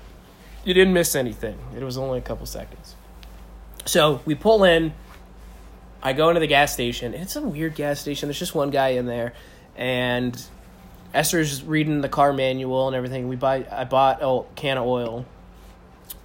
you 0.64 0.74
didn't 0.74 0.94
miss 0.94 1.16
anything. 1.16 1.60
It 1.76 1.84
was 1.84 1.98
only 1.98 2.18
a 2.18 2.22
couple 2.22 2.46
seconds. 2.46 2.96
So 3.86 4.22
we 4.24 4.36
pull 4.36 4.64
in. 4.64 4.94
I 6.02 6.14
go 6.14 6.30
into 6.30 6.40
the 6.40 6.48
gas 6.48 6.72
station. 6.72 7.14
It's 7.14 7.36
a 7.36 7.42
weird 7.42 7.76
gas 7.76 8.00
station. 8.00 8.30
There's 8.30 8.40
just 8.40 8.56
one 8.56 8.70
guy 8.70 8.90
in 8.90 9.06
there, 9.06 9.34
and 9.76 10.42
Esther's 11.14 11.62
reading 11.62 12.00
the 12.00 12.10
car 12.10 12.32
manual 12.32 12.88
and 12.88 12.96
everything. 12.96 13.28
We 13.28 13.36
buy. 13.36 13.66
I 13.70 13.84
bought 13.84 14.20
a 14.22 14.44
can 14.56 14.78
of 14.78 14.86
oil, 14.86 15.26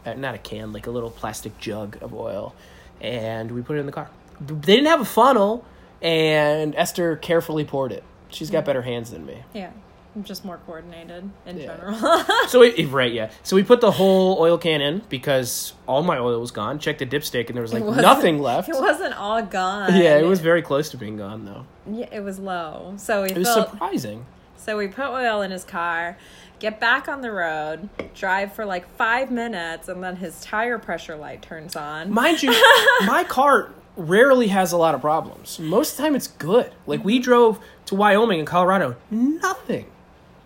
uh, 0.07 0.15
not 0.15 0.37
a 0.37 0.39
can, 0.39 0.73
like 0.73 0.87
a 0.87 0.93
little 0.93 1.11
plastic 1.11 1.59
jug 1.59 1.99
of 2.01 2.15
oil, 2.15 2.55
and 3.01 3.51
we 3.51 3.63
put 3.63 3.77
it 3.77 3.81
in 3.81 3.87
the 3.87 3.93
car. 3.93 4.09
They 4.41 4.75
didn't 4.77 4.87
have 4.87 5.01
a 5.01 5.05
funnel, 5.05 5.65
and 6.03 6.75
Esther 6.77 7.17
carefully 7.17 7.65
poured 7.65 7.93
it. 7.93 8.05
She's 8.31 8.51
got 8.51 8.65
better 8.65 8.83
hands 8.83 9.11
than 9.11 9.25
me. 9.27 9.43
Yeah, 9.55 9.71
I'm 10.15 10.23
just 10.23 10.45
more 10.45 10.59
coordinated 10.67 11.31
in 11.47 11.59
Yeah. 11.59 11.67
general. 11.77 12.25
So 12.49 12.61
we, 12.61 12.85
right, 12.87 13.13
yeah. 13.13 13.31
So 13.43 13.57
we 13.57 13.63
put 13.63 13.81
the 13.81 13.91
whole 13.91 14.39
oil 14.41 14.57
can 14.59 14.81
in 14.81 15.03
because 15.09 15.73
all 15.87 16.03
my 16.03 16.19
oil 16.19 16.41
was 16.41 16.51
gone. 16.51 16.79
Checked 16.79 16.99
the 17.01 17.07
dipstick, 17.07 17.49
and 17.49 17.57
there 17.57 17.63
was 17.63 17.73
like 17.73 17.85
nothing 17.85 18.39
left. 18.41 18.69
It 18.71 18.77
wasn't 18.81 19.15
all 19.15 19.43
gone. 19.43 19.95
Yeah, 19.97 20.19
it 20.19 20.27
was 20.27 20.41
very 20.41 20.63
close 20.63 20.89
to 20.91 20.97
being 20.97 21.17
gone 21.17 21.45
though. 21.45 21.65
Yeah, 21.91 22.07
it 22.13 22.21
was 22.21 22.39
low. 22.39 22.95
So 22.97 23.23
we 23.23 23.31
It 23.31 23.39
was 23.39 23.53
surprising. 23.53 24.25
so 24.57 24.77
we 24.77 24.89
put 24.89 25.07
oil 25.09 25.41
in 25.43 25.51
his 25.51 25.65
car, 25.65 26.17
get 26.59 26.81
back 26.81 27.09
on 27.09 27.21
the 27.23 27.31
road, 27.33 27.89
drive 28.15 28.53
for 28.53 28.65
like 28.67 28.89
five 28.97 29.31
minutes, 29.31 29.89
and 29.89 30.03
then 30.03 30.17
his 30.17 30.41
tire 30.43 30.79
pressure 30.79 31.17
light 31.17 31.43
turns 31.43 31.77
on. 31.77 32.11
Mind 32.13 32.43
you, 32.43 32.51
my 33.07 33.25
car 33.25 33.71
rarely 33.99 34.49
has 34.49 34.73
a 34.73 34.77
lot 34.79 34.95
of 34.95 35.01
problems. 35.03 35.59
Most 35.59 35.91
of 35.93 35.97
the 35.99 36.03
time, 36.05 36.15
it's 36.17 36.29
good. 36.29 36.73
Like 36.87 37.05
we 37.05 37.19
drove 37.19 37.59
to 37.87 37.95
Wyoming 37.95 38.39
and 38.39 38.49
Colorado, 38.49 38.97
nothing, 39.11 39.87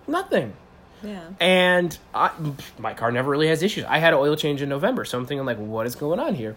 nothing. 0.08 0.54
yeah. 1.02 1.20
And 1.40 1.96
I, 2.14 2.30
my 2.78 2.94
car 2.94 3.12
never 3.12 3.30
really 3.30 3.48
has 3.48 3.62
issues. 3.62 3.84
I 3.84 3.98
had 3.98 4.12
an 4.14 4.20
oil 4.20 4.36
change 4.36 4.62
in 4.62 4.68
November, 4.68 5.04
so 5.04 5.18
I'm 5.18 5.26
thinking 5.26 5.44
like, 5.46 5.58
what 5.58 5.86
is 5.86 5.94
going 5.94 6.18
on 6.18 6.34
here? 6.34 6.56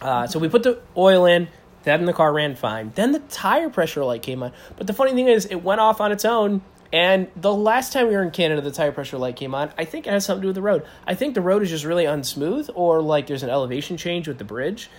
Uh, 0.00 0.26
so 0.26 0.38
we 0.38 0.48
put 0.48 0.62
the 0.62 0.80
oil 0.96 1.26
in. 1.26 1.48
Then 1.84 2.04
the 2.04 2.12
car 2.12 2.32
ran 2.32 2.54
fine. 2.54 2.92
Then 2.94 3.10
the 3.10 3.18
tire 3.18 3.68
pressure 3.68 4.04
light 4.04 4.22
came 4.22 4.42
on. 4.44 4.52
But 4.76 4.86
the 4.86 4.92
funny 4.92 5.12
thing 5.14 5.26
is, 5.26 5.46
it 5.46 5.64
went 5.64 5.80
off 5.80 6.00
on 6.00 6.12
its 6.12 6.24
own. 6.24 6.62
And 6.92 7.28
the 7.34 7.52
last 7.52 7.92
time 7.92 8.06
we 8.06 8.14
were 8.14 8.22
in 8.22 8.30
Canada, 8.30 8.60
the 8.60 8.70
tire 8.70 8.92
pressure 8.92 9.16
light 9.18 9.34
came 9.34 9.52
on. 9.54 9.72
I 9.76 9.84
think 9.84 10.06
it 10.06 10.10
has 10.10 10.24
something 10.26 10.42
to 10.42 10.44
do 10.44 10.48
with 10.50 10.54
the 10.56 10.62
road. 10.62 10.84
I 11.06 11.14
think 11.14 11.34
the 11.34 11.40
road 11.40 11.62
is 11.62 11.70
just 11.70 11.84
really 11.84 12.04
unsmooth, 12.04 12.70
or 12.74 13.00
like 13.00 13.26
there's 13.26 13.42
an 13.42 13.50
elevation 13.50 13.96
change 13.96 14.28
with 14.28 14.38
the 14.38 14.44
bridge. 14.44 14.90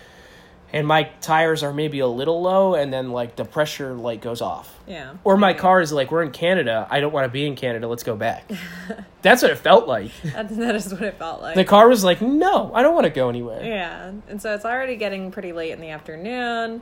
And 0.73 0.87
my 0.87 1.03
tires 1.21 1.61
are 1.61 1.71
maybe 1.71 1.99
a 1.99 2.07
little 2.07 2.41
low, 2.41 2.73
and 2.73 2.91
then 2.91 3.11
like 3.11 3.35
the 3.35 3.45
pressure 3.45 3.93
light 3.93 4.21
goes 4.21 4.41
off. 4.41 4.75
Yeah. 4.87 5.13
Or 5.23 5.37
my 5.37 5.53
car 5.53 5.79
is 5.81 5.93
like, 5.93 6.11
we're 6.11 6.23
in 6.23 6.31
Canada. 6.31 6.87
I 6.89 6.99
don't 6.99 7.13
want 7.13 7.25
to 7.25 7.29
be 7.29 7.45
in 7.45 7.55
Canada. 7.55 7.87
Let's 7.87 8.01
go 8.01 8.15
back. 8.15 8.51
That's 9.21 9.43
what 9.43 9.51
it 9.51 9.59
felt 9.59 9.87
like. 9.87 10.11
That, 10.23 10.49
that 10.49 10.75
is 10.75 10.91
what 10.91 11.03
it 11.03 11.17
felt 11.17 11.41
like. 11.41 11.55
The 11.55 11.63
car 11.63 11.87
was 11.87 12.03
like, 12.03 12.21
no, 12.21 12.73
I 12.73 12.81
don't 12.81 12.95
want 12.95 13.05
to 13.05 13.11
go 13.11 13.29
anywhere. 13.29 13.63
Yeah, 13.63 14.13
and 14.27 14.41
so 14.41 14.53
it's 14.55 14.65
already 14.65 14.95
getting 14.95 15.31
pretty 15.31 15.53
late 15.53 15.71
in 15.71 15.79
the 15.79 15.89
afternoon. 15.91 16.81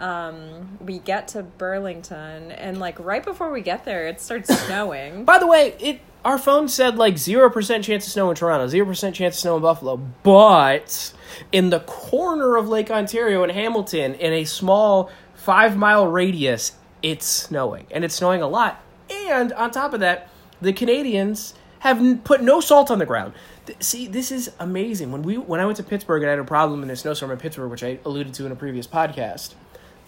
Um, 0.00 0.78
we 0.80 0.98
get 0.98 1.28
to 1.28 1.42
Burlington, 1.42 2.50
and 2.52 2.80
like 2.80 2.98
right 2.98 3.22
before 3.22 3.50
we 3.50 3.60
get 3.60 3.84
there, 3.84 4.08
it 4.08 4.20
starts 4.20 4.48
snowing. 4.66 5.24
By 5.24 5.38
the 5.38 5.46
way, 5.46 5.74
it 5.78 6.00
our 6.24 6.38
phone 6.38 6.68
said 6.68 6.96
like 6.96 7.18
zero 7.18 7.50
percent 7.50 7.84
chance 7.84 8.06
of 8.06 8.12
snow 8.12 8.30
in 8.30 8.36
Toronto, 8.36 8.66
zero 8.66 8.86
percent 8.86 9.14
chance 9.14 9.36
of 9.36 9.40
snow 9.40 9.56
in 9.56 9.62
Buffalo, 9.62 9.98
but 10.22 11.12
in 11.52 11.70
the 11.70 11.80
corner 11.80 12.56
of 12.56 12.68
Lake 12.68 12.90
Ontario 12.90 13.44
in 13.44 13.50
Hamilton, 13.50 14.14
in 14.14 14.32
a 14.32 14.44
small 14.44 15.10
five 15.34 15.76
mile 15.76 16.06
radius, 16.06 16.72
it's 17.02 17.26
snowing, 17.26 17.86
and 17.90 18.02
it's 18.02 18.14
snowing 18.14 18.42
a 18.42 18.48
lot. 18.48 18.82
And 19.10 19.52
on 19.52 19.70
top 19.70 19.92
of 19.92 20.00
that, 20.00 20.28
the 20.62 20.72
Canadians 20.72 21.54
have 21.80 22.24
put 22.24 22.42
no 22.42 22.60
salt 22.60 22.90
on 22.90 22.98
the 22.98 23.06
ground. 23.06 23.34
See, 23.80 24.06
this 24.06 24.32
is 24.32 24.50
amazing. 24.58 25.12
When 25.12 25.22
we 25.22 25.36
when 25.36 25.60
I 25.60 25.66
went 25.66 25.76
to 25.76 25.82
Pittsburgh 25.82 26.22
and 26.22 26.28
I 26.28 26.32
had 26.32 26.40
a 26.40 26.44
problem 26.44 26.82
in 26.82 26.90
a 26.90 26.96
snowstorm 26.96 27.30
in 27.30 27.38
Pittsburgh, 27.38 27.70
which 27.70 27.82
I 27.82 27.98
alluded 28.04 28.32
to 28.34 28.46
in 28.46 28.52
a 28.52 28.56
previous 28.56 28.86
podcast, 28.86 29.54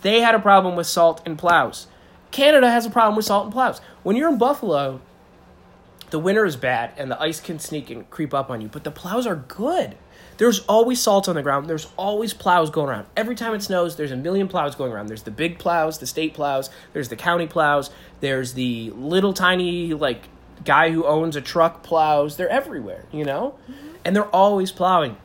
they 0.02 0.20
had 0.20 0.34
a 0.34 0.38
problem 0.38 0.76
with 0.76 0.86
salt 0.86 1.22
and 1.24 1.38
plows. 1.38 1.86
Canada 2.30 2.70
has 2.70 2.86
a 2.86 2.90
problem 2.90 3.16
with 3.16 3.24
salt 3.24 3.44
and 3.44 3.52
plows. 3.52 3.80
When 4.02 4.16
you're 4.16 4.28
in 4.28 4.38
Buffalo, 4.38 5.00
the 6.10 6.18
winter 6.18 6.44
is 6.44 6.56
bad 6.56 6.92
and 6.96 7.10
the 7.10 7.20
ice 7.20 7.40
can 7.40 7.58
sneak 7.58 7.90
and 7.90 8.08
creep 8.10 8.34
up 8.34 8.50
on 8.50 8.60
you, 8.60 8.68
but 8.68 8.84
the 8.84 8.90
plows 8.90 9.26
are 9.26 9.36
good. 9.36 9.96
There's 10.38 10.60
always 10.60 11.00
salt 11.00 11.28
on 11.28 11.36
the 11.36 11.42
ground. 11.42 11.68
There's 11.68 11.88
always 11.96 12.34
plows 12.34 12.70
going 12.70 12.88
around. 12.88 13.06
Every 13.16 13.34
time 13.34 13.54
it 13.54 13.62
snows, 13.62 13.96
there's 13.96 14.10
a 14.10 14.16
million 14.16 14.48
plows 14.48 14.74
going 14.74 14.92
around. 14.92 15.06
There's 15.06 15.22
the 15.22 15.30
big 15.30 15.58
plows, 15.58 15.98
the 15.98 16.06
state 16.06 16.34
plows, 16.34 16.70
there's 16.92 17.08
the 17.10 17.16
county 17.16 17.46
plows, 17.46 17.90
there's 18.20 18.54
the 18.54 18.90
little 18.90 19.32
tiny 19.32 19.94
like 19.94 20.28
guy 20.64 20.90
who 20.90 21.04
owns 21.04 21.36
a 21.36 21.40
truck 21.40 21.82
plows. 21.82 22.36
They're 22.36 22.48
everywhere, 22.48 23.04
you 23.12 23.24
know? 23.24 23.58
Mm-hmm. 23.70 23.88
And 24.04 24.16
they're 24.16 24.24
always 24.24 24.72
plowing. 24.72 25.16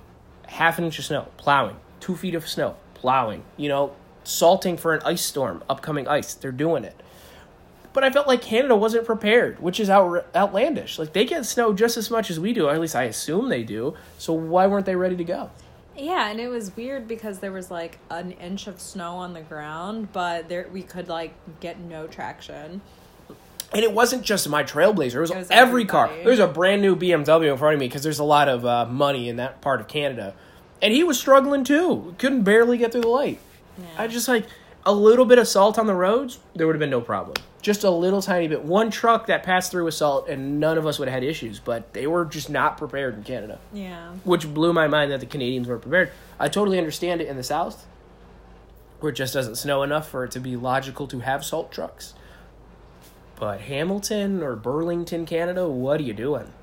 Half 0.47 0.77
an 0.77 0.85
inch 0.85 0.99
of 0.99 1.05
snow, 1.05 1.27
plowing. 1.37 1.77
2 1.99 2.15
feet 2.15 2.35
of 2.35 2.47
snow, 2.47 2.75
plowing. 2.93 3.43
You 3.55 3.69
know, 3.69 3.95
salting 4.27 4.77
for 4.77 4.93
an 4.93 5.01
ice 5.03 5.23
storm, 5.23 5.63
upcoming 5.69 6.07
ice. 6.07 6.33
They're 6.33 6.51
doing 6.51 6.83
it 6.83 7.01
but 7.97 8.03
I 8.03 8.11
felt 8.11 8.27
like 8.27 8.43
Canada 8.43 8.75
wasn't 8.75 9.07
prepared, 9.07 9.59
which 9.59 9.79
is 9.79 9.89
out, 9.89 10.27
outlandish. 10.35 10.99
Like 10.99 11.13
they 11.13 11.25
get 11.25 11.47
snow 11.47 11.73
just 11.73 11.97
as 11.97 12.11
much 12.11 12.29
as 12.29 12.39
we 12.39 12.53
do, 12.53 12.67
or 12.67 12.71
at 12.71 12.79
least 12.79 12.95
I 12.95 13.05
assume 13.05 13.49
they 13.49 13.63
do. 13.63 13.95
So 14.19 14.33
why 14.33 14.67
weren't 14.67 14.85
they 14.85 14.95
ready 14.95 15.15
to 15.15 15.23
go? 15.23 15.49
Yeah, 15.97 16.29
and 16.29 16.39
it 16.39 16.47
was 16.47 16.75
weird 16.75 17.07
because 17.07 17.39
there 17.39 17.51
was 17.51 17.71
like 17.71 17.97
an 18.11 18.33
inch 18.33 18.67
of 18.67 18.79
snow 18.79 19.15
on 19.15 19.33
the 19.33 19.41
ground, 19.41 20.13
but 20.13 20.47
there 20.47 20.67
we 20.71 20.83
could 20.83 21.07
like 21.07 21.33
get 21.59 21.79
no 21.79 22.05
traction. 22.05 22.81
And 23.73 23.83
it 23.83 23.91
wasn't 23.91 24.21
just 24.21 24.47
my 24.47 24.63
Trailblazer; 24.63 25.15
it 25.15 25.19
was, 25.21 25.31
It 25.31 25.37
was 25.37 25.49
every 25.49 25.85
car. 25.85 26.11
There's 26.23 26.37
a 26.37 26.47
brand 26.47 26.83
new 26.83 26.95
BMW 26.95 27.51
in 27.51 27.57
front 27.57 27.73
of 27.73 27.79
me 27.79 27.87
because 27.87 28.03
there's 28.03 28.19
a 28.19 28.23
lot 28.23 28.47
of 28.47 28.63
uh, 28.63 28.85
money 28.85 29.27
in 29.27 29.37
that 29.37 29.59
part 29.61 29.81
of 29.81 29.87
Canada, 29.87 30.35
and 30.83 30.93
he 30.93 31.03
was 31.03 31.19
struggling 31.19 31.63
too. 31.63 32.13
Couldn't 32.19 32.43
barely 32.43 32.77
get 32.77 32.91
through 32.91 33.01
the 33.01 33.07
light. 33.07 33.39
I 33.97 34.07
just 34.07 34.27
like 34.27 34.45
a 34.85 34.93
little 34.93 35.25
bit 35.25 35.37
of 35.37 35.47
salt 35.47 35.77
on 35.77 35.85
the 35.87 35.93
roads, 35.95 36.39
there 36.55 36.65
would 36.65 36.75
have 36.75 36.79
been 36.79 36.89
no 36.89 37.01
problem. 37.01 37.35
Just 37.61 37.83
a 37.83 37.89
little 37.89 38.21
tiny 38.21 38.47
bit. 38.47 38.63
One 38.63 38.89
truck 38.89 39.25
that 39.27 39.43
passed 39.43 39.71
through 39.71 39.85
with 39.85 39.93
salt, 39.95 40.29
and 40.29 40.59
none 40.59 40.77
of 40.77 40.85
us 40.85 40.99
would 40.99 41.07
have 41.09 41.15
had 41.15 41.23
issues. 41.23 41.59
But 41.59 41.93
they 41.93 42.07
were 42.07 42.23
just 42.23 42.49
not 42.49 42.77
prepared 42.77 43.15
in 43.15 43.23
Canada, 43.23 43.59
Yeah. 43.73 44.11
which 44.23 44.51
blew 44.53 44.71
my 44.73 44.87
mind 44.87 45.11
that 45.11 45.19
the 45.19 45.25
Canadians 45.25 45.67
weren't 45.67 45.81
prepared. 45.81 46.11
I 46.39 46.47
totally 46.47 46.77
understand 46.77 47.19
it 47.19 47.27
in 47.27 47.35
the 47.35 47.43
South, 47.43 47.85
where 49.01 49.11
it 49.11 49.15
just 49.15 49.33
doesn't 49.33 49.55
snow 49.55 49.83
enough 49.83 50.07
for 50.07 50.23
it 50.23 50.31
to 50.31 50.39
be 50.39 50.55
logical 50.55 51.07
to 51.07 51.19
have 51.19 51.43
salt 51.43 51.71
trucks. 51.71 52.13
But 53.39 53.61
Hamilton 53.61 54.41
or 54.41 54.55
Burlington, 54.55 55.25
Canada, 55.25 55.67
what 55.67 55.99
are 55.99 56.03
you 56.03 56.13
doing? 56.13 56.53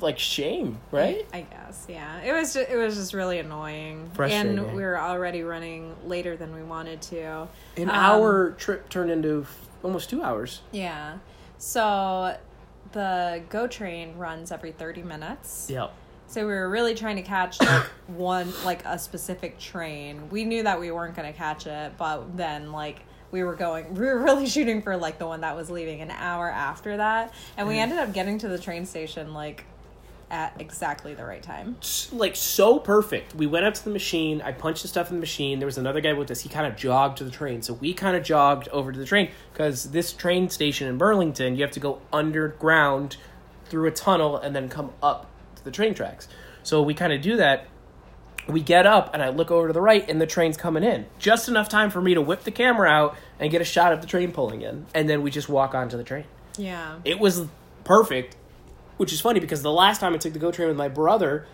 Like 0.00 0.18
shame, 0.18 0.78
right? 0.90 1.26
I 1.32 1.42
guess, 1.42 1.86
yeah. 1.88 2.20
It 2.22 2.32
was 2.32 2.54
just, 2.54 2.70
it 2.70 2.76
was 2.76 2.94
just 2.96 3.12
really 3.14 3.38
annoying, 3.38 4.10
and 4.18 4.74
we 4.74 4.82
were 4.82 4.98
already 4.98 5.42
running 5.42 5.94
later 6.06 6.36
than 6.36 6.54
we 6.54 6.62
wanted 6.62 7.02
to. 7.02 7.48
An 7.76 7.88
Um, 7.88 7.90
hour 7.90 8.50
trip 8.52 8.88
turned 8.88 9.10
into 9.10 9.42
f- 9.42 9.68
almost 9.82 10.08
two 10.10 10.22
hours. 10.22 10.60
Yeah. 10.72 11.18
So 11.58 12.36
the 12.92 13.42
GO 13.48 13.66
train 13.66 14.16
runs 14.16 14.52
every 14.52 14.72
30 14.72 15.02
minutes. 15.02 15.68
Yep. 15.70 15.92
So 16.28 16.40
we 16.46 16.52
were 16.52 16.68
really 16.68 16.94
trying 16.94 17.16
to 17.16 17.22
catch 17.22 17.60
like 17.60 17.84
one 18.08 18.52
like 18.64 18.84
a 18.84 18.98
specific 18.98 19.58
train. 19.58 20.28
We 20.30 20.44
knew 20.44 20.62
that 20.64 20.78
we 20.80 20.90
weren't 20.90 21.14
going 21.14 21.30
to 21.32 21.36
catch 21.36 21.66
it, 21.66 21.92
but 21.96 22.36
then 22.36 22.72
like 22.72 23.02
we 23.36 23.44
were 23.44 23.54
going 23.54 23.94
we 23.94 24.06
were 24.06 24.18
really 24.18 24.46
shooting 24.46 24.80
for 24.80 24.96
like 24.96 25.18
the 25.18 25.26
one 25.26 25.42
that 25.42 25.54
was 25.54 25.68
leaving 25.68 26.00
an 26.00 26.10
hour 26.10 26.50
after 26.50 26.96
that, 26.96 27.34
and 27.56 27.68
we 27.68 27.74
mm-hmm. 27.74 27.82
ended 27.82 27.98
up 27.98 28.14
getting 28.14 28.38
to 28.38 28.48
the 28.48 28.58
train 28.58 28.86
station 28.86 29.34
like 29.34 29.64
at 30.30 30.60
exactly 30.60 31.14
the 31.14 31.24
right 31.24 31.42
time. 31.42 31.76
like 32.12 32.34
so 32.34 32.78
perfect. 32.78 33.34
We 33.34 33.46
went 33.46 33.64
up 33.64 33.74
to 33.74 33.84
the 33.84 33.90
machine. 33.90 34.42
I 34.42 34.52
punched 34.52 34.82
the 34.82 34.88
stuff 34.88 35.10
in 35.10 35.16
the 35.16 35.20
machine. 35.20 35.60
There 35.60 35.66
was 35.66 35.78
another 35.78 36.00
guy 36.00 36.14
with 36.14 36.30
us. 36.30 36.40
He 36.40 36.48
kind 36.48 36.66
of 36.66 36.76
jogged 36.76 37.18
to 37.18 37.24
the 37.24 37.30
train, 37.30 37.62
so 37.62 37.74
we 37.74 37.92
kind 37.92 38.16
of 38.16 38.24
jogged 38.24 38.68
over 38.68 38.90
to 38.90 38.98
the 38.98 39.04
train 39.04 39.30
because 39.52 39.90
this 39.90 40.12
train 40.12 40.48
station 40.48 40.88
in 40.88 40.98
Burlington, 40.98 41.56
you 41.56 41.62
have 41.62 41.72
to 41.72 41.80
go 41.80 42.00
underground 42.12 43.18
through 43.66 43.86
a 43.86 43.92
tunnel 43.92 44.36
and 44.36 44.54
then 44.54 44.68
come 44.68 44.92
up 45.02 45.30
to 45.56 45.64
the 45.64 45.70
train 45.70 45.94
tracks. 45.94 46.28
So 46.62 46.82
we 46.82 46.94
kind 46.94 47.12
of 47.12 47.20
do 47.20 47.36
that. 47.36 47.66
We 48.48 48.62
get 48.62 48.86
up 48.86 49.10
and 49.12 49.22
I 49.22 49.30
look 49.30 49.50
over 49.50 49.68
to 49.68 49.72
the 49.72 49.80
right 49.80 50.08
and 50.08 50.20
the 50.20 50.26
train's 50.26 50.56
coming 50.56 50.84
in. 50.84 51.06
Just 51.18 51.48
enough 51.48 51.68
time 51.68 51.90
for 51.90 52.00
me 52.00 52.14
to 52.14 52.22
whip 52.22 52.44
the 52.44 52.52
camera 52.52 52.88
out 52.88 53.16
and 53.38 53.50
get 53.50 53.60
a 53.60 53.64
shot 53.64 53.92
of 53.92 54.00
the 54.00 54.06
train 54.06 54.32
pulling 54.32 54.62
in, 54.62 54.86
and 54.94 55.08
then 55.08 55.22
we 55.22 55.30
just 55.30 55.48
walk 55.48 55.74
onto 55.74 55.96
the 55.96 56.04
train. 56.04 56.24
Yeah. 56.58 57.00
it 57.04 57.20
was 57.20 57.46
perfect 57.84 58.34
which 58.96 59.12
is 59.12 59.20
funny 59.20 59.40
because 59.40 59.60
the 59.62 59.70
last 59.70 60.00
time 60.00 60.14
i 60.14 60.16
took 60.16 60.32
the 60.32 60.38
go 60.38 60.50
train 60.50 60.68
with 60.68 60.76
my 60.76 60.88
brother 60.88 61.46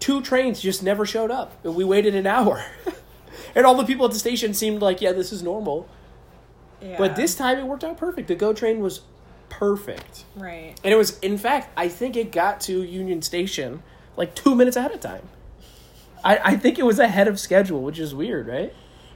two 0.00 0.20
trains 0.20 0.60
just 0.60 0.82
never 0.82 1.06
showed 1.06 1.30
up. 1.30 1.64
We 1.64 1.84
waited 1.84 2.14
an 2.14 2.26
hour. 2.26 2.64
And 3.56 3.64
all 3.66 3.76
the 3.76 3.84
people 3.84 4.04
at 4.06 4.12
the 4.12 4.18
station 4.18 4.52
seemed 4.54 4.82
like 4.82 5.00
yeah 5.00 5.12
this 5.12 5.32
is 5.32 5.42
normal. 5.42 5.88
Yeah. 6.82 6.96
but 6.98 7.14
this 7.16 7.34
time 7.34 7.58
it 7.58 7.64
worked 7.66 7.84
out 7.84 7.96
perfect. 7.96 8.28
The 8.28 8.34
go 8.34 8.52
train 8.52 8.80
was 8.80 9.00
perfect. 9.48 10.24
Right. 10.34 10.74
and 10.82 10.92
it 10.92 10.96
was 10.96 11.18
in 11.20 11.38
fact 11.38 11.70
i 11.76 11.88
think 11.88 12.16
it 12.16 12.32
got 12.32 12.60
to 12.62 12.82
union 12.82 13.22
station 13.22 13.82
like 14.16 14.34
two 14.34 14.54
minutes 14.54 14.76
ahead 14.76 14.90
of 14.92 15.00
time. 15.00 15.28
I, 16.24 16.38
I 16.52 16.56
think 16.56 16.78
it 16.78 16.84
was 16.84 16.98
ahead 16.98 17.28
of 17.28 17.38
schedule 17.38 17.82
which 17.82 17.98
is 17.98 18.14
weird 18.14 18.46
right 18.48 18.74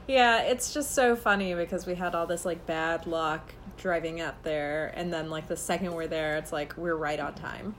Yeah, 0.09 0.41
it's 0.41 0.73
just 0.73 0.95
so 0.95 1.15
funny 1.15 1.53
because 1.53 1.85
we 1.85 1.93
had 1.93 2.15
all 2.15 2.25
this 2.25 2.43
like 2.43 2.65
bad 2.65 3.05
luck 3.05 3.53
driving 3.77 4.21
up 4.21 4.41
there, 4.41 4.91
and 4.95 5.13
then 5.13 5.29
like 5.29 5.47
the 5.47 5.55
second 5.55 5.93
we're 5.93 6.07
there, 6.07 6.37
it's 6.37 6.51
like 6.51 6.75
we're 6.77 6.95
right 6.95 7.19
on 7.19 7.35
time, 7.35 7.75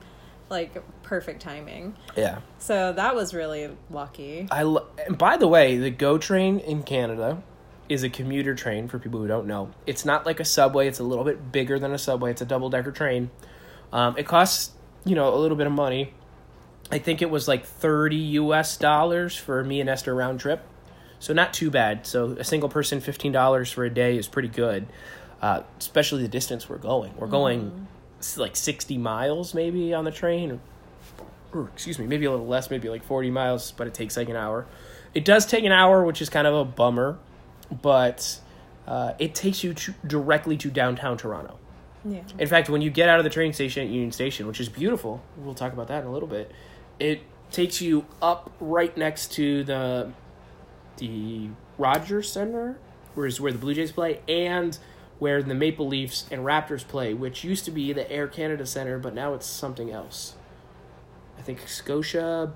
like 0.49 0.81
perfect 1.03 1.43
timing. 1.43 1.97
yeah 2.17 2.39
So 2.61 2.93
that 2.93 3.17
was 3.17 3.35
really 3.35 3.77
lucky. 3.91 4.47
I 4.49 4.63
lo- 4.63 4.87
and 5.07 5.19
by 5.19 5.37
the 5.39 5.49
way, 5.49 5.77
the 5.77 5.91
GO 5.91 6.19
train 6.19 6.61
in 6.61 6.85
Canada 6.85 7.43
is 7.89 8.05
a 8.05 8.09
commuter 8.09 8.55
train 8.55 8.87
for 8.87 9.01
people 9.01 9.19
who 9.19 9.27
don't 9.27 9.49
know. 9.49 9.73
It's 9.85 10.05
not 10.05 10.25
like 10.25 10.39
a 10.39 10.45
subway. 10.45 10.87
It's 10.87 11.01
a 11.01 11.05
little 11.05 11.25
bit 11.25 11.51
bigger 11.51 11.81
than 11.81 11.93
a 11.93 11.99
subway. 11.99 12.31
It's 12.31 12.41
a 12.41 12.47
double 12.47 12.71
decker 12.71 12.93
train. 12.93 13.31
Um, 13.93 14.17
it 14.17 14.27
costs 14.27 14.71
you 15.05 15.17
know 15.17 15.35
a 15.35 15.39
little 15.39 15.57
bit 15.57 15.67
of 15.67 15.73
money. 15.73 16.15
I 16.93 16.99
think 16.99 17.23
it 17.23 17.31
was 17.31 17.49
like 17.49 17.67
thirty 17.67 18.17
U.S. 18.17 18.77
dollars 18.77 19.37
for 19.37 19.65
me 19.65 19.81
and 19.81 19.91
Esther 19.91 20.15
round 20.15 20.39
trip, 20.39 20.63
so 21.21 21.33
not 21.33 21.55
too 21.55 21.71
bad. 21.71 22.07
So 22.07 22.33
a 22.33 22.45
single 22.45 22.69
person 22.69 23.01
fifteen 23.01 23.31
dollars 23.31 23.71
for 23.71 23.85
a 23.85 23.91
day 23.91 24.17
is 24.17 24.27
pretty 24.27 24.49
good, 24.49 24.87
uh, 25.41 25.63
especially 25.79 26.23
the 26.23 26.29
distance 26.29 26.69
we're 26.69 26.79
going. 26.79 27.13
We're 27.17 27.29
going 27.29 27.87
s 28.19 28.37
like 28.37 28.57
sixty 28.57 28.99
miles 28.99 29.55
maybe 29.55 29.95
on 29.95 30.05
the 30.05 30.11
train, 30.11 30.61
or 31.53 31.69
excuse 31.75 31.99
me, 31.99 32.07
maybe 32.07 32.25
a 32.27 32.31
little 32.31 32.47
less, 32.47 32.71
maybe 32.71 32.89
like 32.89 33.05
40 33.05 33.31
miles, 33.31 33.73
but 33.73 33.87
it 33.87 33.95
takes 33.95 34.17
like 34.17 34.29
an 34.29 34.37
hour. 34.37 34.67
It 35.15 35.25
does 35.25 35.47
take 35.47 35.65
an 35.65 35.73
hour, 35.73 36.05
which 36.05 36.23
is 36.23 36.29
kind 36.29 36.47
of 36.47 36.55
a 36.55 36.65
bummer, 36.65 37.19
but 37.83 38.41
uh, 38.87 39.15
it 39.19 39.35
takes 39.35 39.65
you 39.65 39.75
to, 39.75 39.95
directly 40.07 40.57
to 40.59 40.71
downtown 40.71 41.17
Toronto. 41.17 41.59
Yeah. 42.05 42.23
In 42.39 42.49
fact, 42.49 42.71
when 42.71 42.81
you 42.81 42.91
get 42.91 43.09
out 43.09 43.19
of 43.19 43.25
the 43.25 43.31
train 43.31 43.53
station 43.53 43.85
at 43.85 43.91
Union 43.91 44.13
Station, 44.13 44.47
which 44.47 44.61
is 44.61 44.69
beautiful, 44.69 45.23
we'll 45.37 45.55
talk 45.55 45.73
about 45.73 45.89
that 45.89 46.03
in 46.03 46.09
a 46.09 46.13
little 46.13 46.29
bit, 46.29 46.51
it 46.99 47.23
takes 47.51 47.81
you 47.81 48.07
up 48.23 48.53
right 48.61 48.97
next 48.97 49.33
to 49.33 49.65
the 49.65 50.13
the 51.01 51.49
Rogers 51.77 52.31
Center, 52.31 52.79
where 53.15 53.27
is 53.27 53.41
where 53.41 53.51
the 53.51 53.59
Blue 53.59 53.75
Jays 53.75 53.91
play, 53.91 54.21
and 54.29 54.79
where 55.19 55.43
the 55.43 55.55
Maple 55.55 55.89
Leafs 55.89 56.27
and 56.31 56.43
Raptors 56.43 56.87
play, 56.87 57.13
which 57.13 57.43
used 57.43 57.65
to 57.65 57.71
be 57.71 57.93
the 57.93 58.11
Air 58.11 58.29
Canada 58.29 58.65
Center, 58.65 58.99
but 58.99 59.15
now 59.15 59.35
it's 59.35 59.47
something 59.47 59.91
else. 59.91 60.35
I 61.39 61.43
think 61.43 61.67
Scotia 61.67 62.53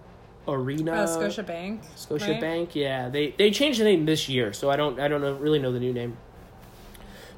Arena. 0.46 1.02
Oh, 1.02 1.06
Scotia 1.06 1.42
Bank. 1.42 1.82
Scotia 1.96 2.32
right? 2.32 2.40
Bank, 2.40 2.76
yeah. 2.76 3.08
They 3.08 3.30
they 3.30 3.50
changed 3.50 3.80
the 3.80 3.84
name 3.84 4.06
this 4.06 4.28
year, 4.28 4.52
so 4.52 4.70
I 4.70 4.76
don't 4.76 5.00
I 5.00 5.08
don't 5.08 5.20
know, 5.20 5.34
really 5.34 5.58
know 5.58 5.72
the 5.72 5.80
new 5.80 5.92
name. 5.92 6.16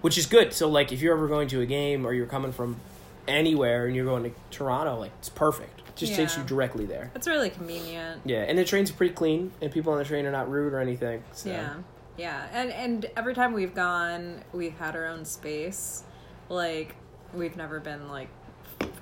Which 0.01 0.19
is 0.19 0.27
good. 0.27 0.53
So 0.53 0.69
like 0.69 0.93
if 0.93 1.01
you're 1.01 1.15
ever 1.15 1.29
going 1.29 1.49
to 1.49 1.61
a 1.61 1.67
game 1.67 2.07
or 2.07 2.13
you're 2.13 2.27
coming 2.27 2.53
from 2.53 2.81
anywhere 3.27 3.87
and 3.87 3.97
you're 3.97 4.05
going 4.05 4.25
to 4.25 4.33
Toronto, 4.51 4.99
like 4.99 5.13
it's 5.19 5.29
perfect. 5.29 5.76
Just 5.97 6.15
takes 6.15 6.37
you 6.37 6.45
directly 6.45 6.85
there. 6.85 7.11
It's 7.15 7.27
really 7.27 7.51
convenient. 7.51 8.23
Yeah, 8.25 8.43
and 8.43 8.59
the 8.59 8.65
train's 8.65 8.91
pretty 8.91 9.15
clean 9.15 9.53
and 9.63 9.73
people 9.73 9.93
on 9.93 9.99
the 9.99 10.05
train 10.05 10.27
are 10.27 10.33
not 10.33 10.51
rude 10.51 10.73
or 10.73 10.81
anything. 10.81 11.25
So. 11.33 11.51
Yeah. 11.51 11.75
Yeah. 12.17 12.47
And 12.53 12.71
and 12.71 13.07
every 13.17 13.35
time 13.35 13.53
we've 13.53 13.75
gone, 13.75 14.43
we've 14.53 14.77
had 14.77 14.95
our 14.95 15.07
own 15.07 15.25
space. 15.25 16.05
Like 16.49 16.95
we've 17.35 17.57
never 17.57 17.81
been 17.81 18.09
like 18.09 18.29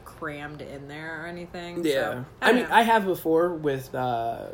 crammed 0.05 0.63
in 0.63 0.89
there 0.89 1.23
or 1.23 1.27
anything. 1.27 1.85
Yeah. 1.85 1.93
So, 1.93 2.25
I, 2.41 2.47
don't 2.47 2.57
mean, 2.57 2.69
know. 2.69 2.75
I 2.75 2.83
have 2.83 3.05
before 3.05 3.53
with 3.53 3.95
uh 3.95 4.47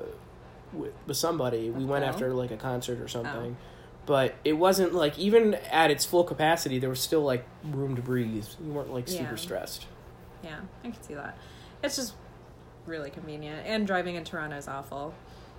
with, 0.72 0.92
with 1.07 1.16
somebody. 1.16 1.70
We 1.70 1.85
went 1.85 2.05
after 2.05 2.33
like 2.33 2.50
a 2.50 2.57
concert 2.57 3.00
or 3.00 3.09
something. 3.09 3.57
Oh. 3.59 3.64
But 4.07 4.35
it 4.44 4.55
wasn't 4.55 4.94
like 4.94 5.18
even 5.18 5.55
at 5.70 5.90
its 5.90 6.05
full 6.05 6.24
capacity, 6.24 6.79
there 6.79 6.90
was 6.90 7.00
still 7.00 7.22
like 7.22 7.44
room 7.64 7.96
to 7.96 8.03
breathe. 8.03 8.46
You 8.64 8.72
weren't 8.72 8.92
like 8.92 9.09
super 9.09 9.31
Yeah. 9.31 9.37
stressed. 9.37 9.87
Yeah, 10.42 10.61
I 10.83 10.90
can 10.90 11.03
see 11.03 11.14
that. 11.14 11.37
It's 11.83 11.96
just 11.96 12.14
really 12.90 13.11
convenient. 13.11 13.66
And 13.66 13.87
driving 13.87 14.16
in 14.16 14.24
Toronto 14.24 14.57
is 14.57 14.68
awful. 14.68 15.14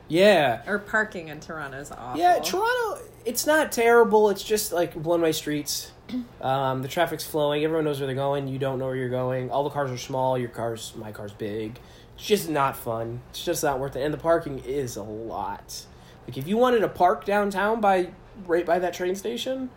Yeah. 0.08 0.62
Or 0.68 0.78
parking 0.78 1.30
in 1.30 1.40
Toronto 1.40 1.78
is 1.80 1.90
awful. 1.92 2.20
Yeah, 2.20 2.40
Toronto, 2.40 3.02
it's 3.26 3.48
not 3.48 3.72
terrible. 3.72 4.30
It's 4.30 4.44
just 4.44 4.72
like 4.74 4.94
one 4.94 5.22
way 5.22 5.32
streets. 5.32 5.92
Um, 6.42 6.82
the 6.82 6.90
traffic's 6.90 7.24
flowing. 7.24 7.64
Everyone 7.64 7.86
knows 7.86 8.00
where 8.02 8.08
they're 8.08 8.16
going. 8.16 8.48
You 8.50 8.60
don't 8.60 8.80
know 8.80 8.88
where 8.88 8.96
you're 8.98 9.08
going. 9.10 9.50
All 9.50 9.64
the 9.64 9.70
cars 9.70 9.90
are 9.92 9.98
small. 9.98 10.38
Your 10.38 10.50
car's, 10.50 10.92
my 10.98 11.12
car's 11.14 11.32
big. 11.32 11.80
It's 12.16 12.26
just 12.26 12.50
not 12.50 12.76
fun. 12.76 13.22
It's 13.30 13.46
just 13.46 13.64
not 13.64 13.80
worth 13.80 13.96
it. 13.96 14.02
And 14.04 14.14
the 14.14 14.18
parking 14.18 14.60
is 14.60 14.98
a 14.98 15.04
lot. 15.04 15.86
Like 16.28 16.38
if 16.38 16.48
you 16.48 16.58
wanted 16.58 16.80
to 16.80 16.90
park 16.90 17.24
downtown 17.24 17.80
by 17.80 18.10
right 18.46 18.66
by 18.66 18.80
that 18.80 18.94
train 18.94 19.16
station, 19.16 19.70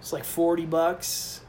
it's 0.00 0.12
like 0.12 0.24
forty 0.24 0.66
bucks 0.66 1.42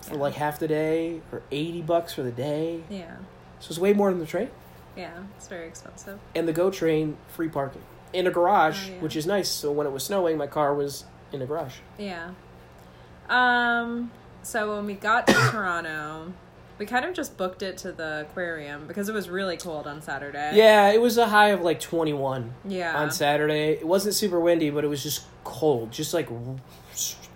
for 0.00 0.14
Yeah. 0.14 0.20
like 0.20 0.34
half 0.34 0.58
the 0.58 0.68
day, 0.68 1.20
or 1.30 1.42
eighty 1.50 1.82
bucks 1.82 2.14
for 2.14 2.22
the 2.22 2.32
day. 2.32 2.82
Yeah. 2.88 3.16
So 3.60 3.70
it's 3.70 3.78
way 3.78 3.92
more 3.92 4.10
than 4.10 4.20
the 4.20 4.26
train. 4.26 4.50
Yeah. 4.96 5.10
It's 5.36 5.48
very 5.48 5.66
expensive. 5.68 6.18
and 6.34 6.46
the 6.48 6.52
GO 6.52 6.70
train 6.70 7.16
free 7.28 7.48
parking 7.48 7.82
in 8.12 8.26
a 8.26 8.30
garage, 8.30 8.88
Oh, 8.88 8.92
yeah. 8.94 9.00
which 9.00 9.16
is 9.16 9.26
nice. 9.26 9.48
So 9.48 9.70
when 9.70 9.86
it 9.86 9.90
was 9.90 10.02
snowing, 10.04 10.36
my 10.38 10.46
car 10.46 10.74
was 10.74 11.04
in 11.32 11.42
a 11.42 11.46
garage. 11.46 11.76
Yeah. 11.98 12.30
Um. 13.28 14.10
So 14.42 14.74
when 14.76 14.86
we 14.86 14.94
got 14.94 15.26
to 15.26 15.32
Toronto, 15.50 16.32
we 16.78 16.86
kind 16.86 17.04
of 17.04 17.14
just 17.14 17.36
booked 17.36 17.62
it 17.62 17.76
to 17.78 17.92
the 17.92 18.26
aquarium 18.28 18.86
because 18.86 19.08
it 19.08 19.12
was 19.12 19.28
really 19.28 19.56
cold 19.56 19.86
on 19.86 20.00
Saturday. 20.00 20.52
Yeah, 20.54 20.88
it 20.90 21.00
was 21.00 21.18
a 21.18 21.26
high 21.28 21.48
of 21.48 21.60
like 21.60 21.80
21 21.80 22.54
Yeah. 22.64 22.96
on 22.96 23.10
Saturday. 23.10 23.72
It 23.72 23.86
wasn't 23.86 24.14
super 24.14 24.40
windy, 24.40 24.70
but 24.70 24.84
it 24.84 24.88
was 24.88 25.02
just 25.02 25.24
cold, 25.44 25.92
just 25.92 26.14
like 26.14 26.28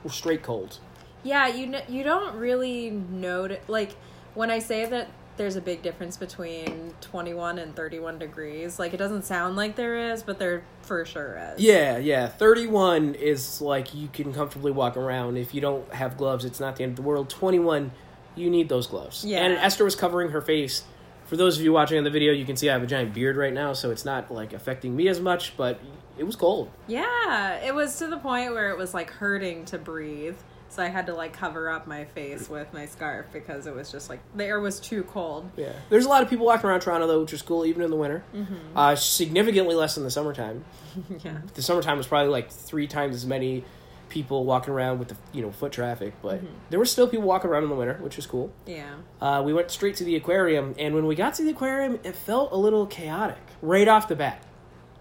straight 0.09 0.43
cold. 0.43 0.79
Yeah, 1.23 1.47
you 1.49 1.69
kn- 1.71 1.85
you 1.89 2.03
don't 2.03 2.35
really 2.37 2.91
notice 2.91 3.61
like 3.69 3.93
when 4.35 4.51
I 4.51 4.59
say 4.61 4.87
that 4.87 5.09
there's 5.37 5.57
a 5.57 5.61
big 5.61 5.83
difference 5.83 6.17
between 6.17 6.95
21 7.01 7.59
and 7.59 7.75
31 7.75 8.19
degrees. 8.19 8.79
Like 8.79 8.95
it 8.95 8.99
doesn't 8.99 9.25
sound 9.25 9.57
like 9.57 9.77
there 9.77 10.13
is, 10.13 10.23
but 10.23 10.39
there 10.39 10.63
for 10.83 11.05
sure 11.05 11.39
is. 11.55 11.61
Yeah, 11.61 11.99
yeah. 11.99 12.29
31 12.29 13.15
is 13.15 13.61
like 13.61 13.95
you 13.95 14.09
can 14.09 14.33
comfortably 14.33 14.73
walk 14.73 14.97
around. 14.97 15.37
If 15.37 15.55
you 15.55 15.61
don't 15.61 15.93
have 15.95 16.17
gloves, 16.17 16.45
it's 16.45 16.61
not 16.61 16.77
the 16.77 16.83
end 16.83 16.91
of 16.91 16.97
the 16.97 17.03
world. 17.03 17.31
21, 17.31 17.93
you 18.35 18.51
need 18.51 18.69
those 18.69 18.87
gloves. 18.87 19.25
Yeah. 19.25 19.45
And 19.45 19.55
Esther 19.55 19.85
was 19.85 19.97
covering 19.97 20.31
her 20.31 20.41
face. 20.41 20.85
For 21.25 21.37
those 21.37 21.57
of 21.57 21.65
you 21.65 21.73
watching 21.73 21.97
on 21.97 22.05
the 22.05 22.11
video, 22.11 22.33
you 22.33 22.45
can 22.45 22.57
see 22.57 22.69
I 22.69 22.75
have 22.75 22.83
a 22.83 22.87
giant 22.87 23.15
beard 23.15 23.37
right 23.37 23.55
now, 23.55 23.73
so 23.73 23.91
it's 23.91 24.05
not 24.05 24.31
like 24.31 24.53
affecting 24.53 24.95
me 24.95 25.09
as 25.09 25.19
much, 25.19 25.57
but 25.57 25.81
it 26.19 26.25
was 26.25 26.37
cold. 26.37 26.71
Yeah, 26.87 27.55
it 27.65 27.75
was 27.75 27.97
to 27.99 28.07
the 28.07 28.19
point 28.19 28.53
where 28.53 28.69
it 28.69 28.77
was 28.77 28.93
like 28.93 29.11
hurting 29.11 29.65
to 29.67 29.79
breathe. 29.79 30.37
So 30.73 30.83
I 30.83 30.89
had 30.89 31.05
to 31.09 31.15
like 31.15 31.35
cover 31.35 31.69
up 31.69 31.87
my 31.87 32.07
face 32.07 32.49
with 32.49 32.73
my 32.73 32.87
scarf 32.87 33.27
because 33.31 33.67
it 33.67 33.75
was 33.75 33.93
just 33.93 34.09
like 34.09 34.21
the 34.35 34.47
air 34.47 34.59
was 34.59 34.81
too 34.81 35.03
cold. 35.03 35.51
Yeah. 35.55 35.75
There's 35.91 36.07
a 36.07 36.09
lot 36.09 36.23
of 36.23 36.31
people 36.31 36.47
walking 36.47 36.71
around 36.71 36.81
Toronto 36.81 37.07
though, 37.07 37.21
which 37.21 37.35
is 37.35 37.43
cool 37.43 37.67
even 37.67 37.83
in 37.83 37.91
the 37.91 37.97
winter. 37.97 38.25
Mm-hmm. 38.35 38.55
Uh, 38.75 38.97
significantly 38.97 39.75
less 39.75 39.99
in 39.99 40.03
the 40.03 40.11
summertime. 40.11 40.65
yeah. 41.23 41.43
The 41.53 41.61
summertime 41.61 41.99
was 41.99 42.07
probably 42.07 42.31
like 42.31 42.51
three 42.51 42.87
times 42.87 43.15
as 43.17 43.27
many 43.27 43.65
people 44.09 44.47
walking 44.47 44.73
around 44.73 44.99
with 44.99 45.09
the 45.09 45.17
you 45.33 45.43
know 45.43 45.53
foot 45.53 45.73
traffic, 45.73 46.15
but 46.23 46.37
Mm-hmm. 46.39 46.55
there 46.71 46.79
were 46.79 46.87
still 46.87 47.07
people 47.07 47.27
walking 47.27 47.51
around 47.51 47.65
in 47.65 47.69
the 47.69 47.75
winter, 47.77 47.99
which 48.01 48.17
was 48.17 48.25
cool. 48.27 48.51
Yeah. 48.67 48.95
Uh, 49.21 49.43
we 49.45 49.53
went 49.53 49.71
straight 49.71 49.97
to 49.97 50.05
the 50.05 50.17
aquarium, 50.17 50.75
and 50.79 50.95
when 50.95 51.05
we 51.05 51.15
got 51.15 51.35
to 51.35 51.43
the 51.43 51.51
aquarium, 51.51 51.99
it 52.03 52.17
felt 52.17 52.51
a 52.51 52.57
little 52.57 52.87
chaotic 52.87 53.37
right 53.61 53.89
off 53.89 54.09
the 54.09 54.17
bat. 54.17 54.43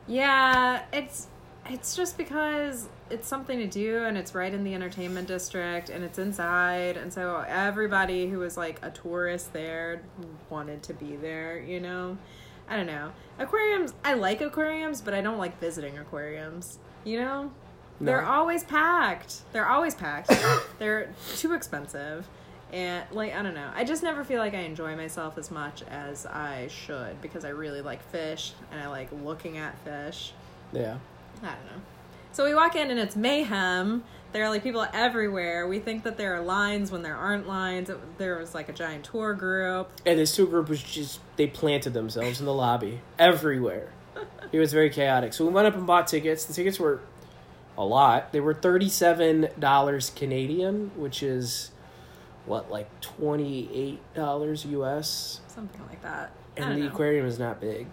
Yeah, 0.05 0.81
it's 0.91 1.27
it's 1.71 1.95
just 1.95 2.17
because 2.17 2.89
it's 3.09 3.27
something 3.27 3.57
to 3.59 3.67
do 3.67 4.03
and 4.03 4.17
it's 4.17 4.35
right 4.35 4.53
in 4.53 4.63
the 4.63 4.73
entertainment 4.73 5.27
district 5.27 5.89
and 5.89 6.03
it's 6.03 6.19
inside 6.19 6.97
and 6.97 7.13
so 7.13 7.43
everybody 7.47 8.27
who 8.27 8.39
was 8.39 8.57
like 8.57 8.79
a 8.81 8.91
tourist 8.91 9.53
there 9.53 10.01
wanted 10.49 10.83
to 10.83 10.93
be 10.93 11.15
there, 11.15 11.59
you 11.59 11.79
know. 11.79 12.17
I 12.67 12.77
don't 12.77 12.87
know. 12.87 13.11
Aquariums, 13.37 13.93
I 14.03 14.13
like 14.13 14.39
aquariums, 14.39 15.01
but 15.01 15.13
I 15.13 15.21
don't 15.21 15.37
like 15.37 15.59
visiting 15.59 15.97
aquariums, 15.97 16.79
you 17.03 17.19
know? 17.19 17.51
They're 17.99 18.25
always 18.25 18.63
packed. 18.63 19.41
They're 19.51 19.67
always 19.67 19.93
packed. 19.93 20.31
They're 20.79 21.13
too 21.35 21.53
expensive. 21.53 22.27
And 22.73 23.03
like 23.11 23.35
I 23.35 23.43
don't 23.43 23.53
know. 23.53 23.69
I 23.75 23.83
just 23.83 24.01
never 24.01 24.23
feel 24.23 24.39
like 24.39 24.53
I 24.53 24.61
enjoy 24.61 24.95
myself 24.95 25.37
as 25.37 25.51
much 25.51 25.83
as 25.83 26.25
I 26.25 26.67
should 26.69 27.21
because 27.21 27.45
I 27.45 27.49
really 27.49 27.81
like 27.81 28.01
fish 28.09 28.53
and 28.71 28.81
I 28.81 28.87
like 28.87 29.09
looking 29.23 29.57
at 29.57 29.77
fish. 29.79 30.33
Yeah. 30.73 30.97
I 31.41 31.45
don't 31.47 31.65
know. 31.65 31.81
So 32.31 32.45
we 32.45 32.55
walk 32.55 32.75
in 32.75 32.89
and 32.91 32.99
it's 32.99 33.15
mayhem. 33.15 34.03
There 34.31 34.43
are 34.45 34.49
like 34.49 34.63
people 34.63 34.85
everywhere. 34.93 35.67
We 35.67 35.79
think 35.79 36.03
that 36.03 36.17
there 36.17 36.33
are 36.35 36.41
lines 36.41 36.89
when 36.91 37.01
there 37.01 37.15
aren't 37.17 37.47
lines. 37.47 37.89
It- 37.89 38.17
There 38.17 38.37
was 38.37 38.53
like 38.55 38.69
a 38.69 38.73
giant 38.73 39.03
tour 39.03 39.33
group. 39.33 39.89
And 40.05 40.17
this 40.17 40.33
tour 40.35 40.45
group 40.47 40.69
was 40.69 40.81
just, 40.81 41.19
they 41.35 41.47
planted 41.47 41.93
themselves 41.93 42.39
in 42.39 42.45
the 42.45 42.53
lobby 42.53 43.01
everywhere. 43.19 43.91
it 44.51 44.59
was 44.59 44.71
very 44.71 44.89
chaotic. 44.89 45.33
So 45.33 45.45
we 45.45 45.51
went 45.51 45.67
up 45.67 45.75
and 45.75 45.85
bought 45.85 46.07
tickets. 46.07 46.45
The 46.45 46.53
tickets 46.53 46.79
were 46.79 47.01
a 47.77 47.83
lot. 47.83 48.31
They 48.31 48.39
were 48.39 48.53
$37 48.53 50.15
Canadian, 50.15 50.91
which 50.95 51.21
is, 51.23 51.71
what, 52.45 52.71
like 52.71 52.87
$28 53.01 54.65
US? 54.71 55.41
Something 55.47 55.81
like 55.89 56.01
that. 56.03 56.31
And 56.57 56.75
the 56.77 56.85
know. 56.85 56.87
aquarium 56.87 57.25
is 57.25 57.39
not 57.39 57.59
big. 57.61 57.87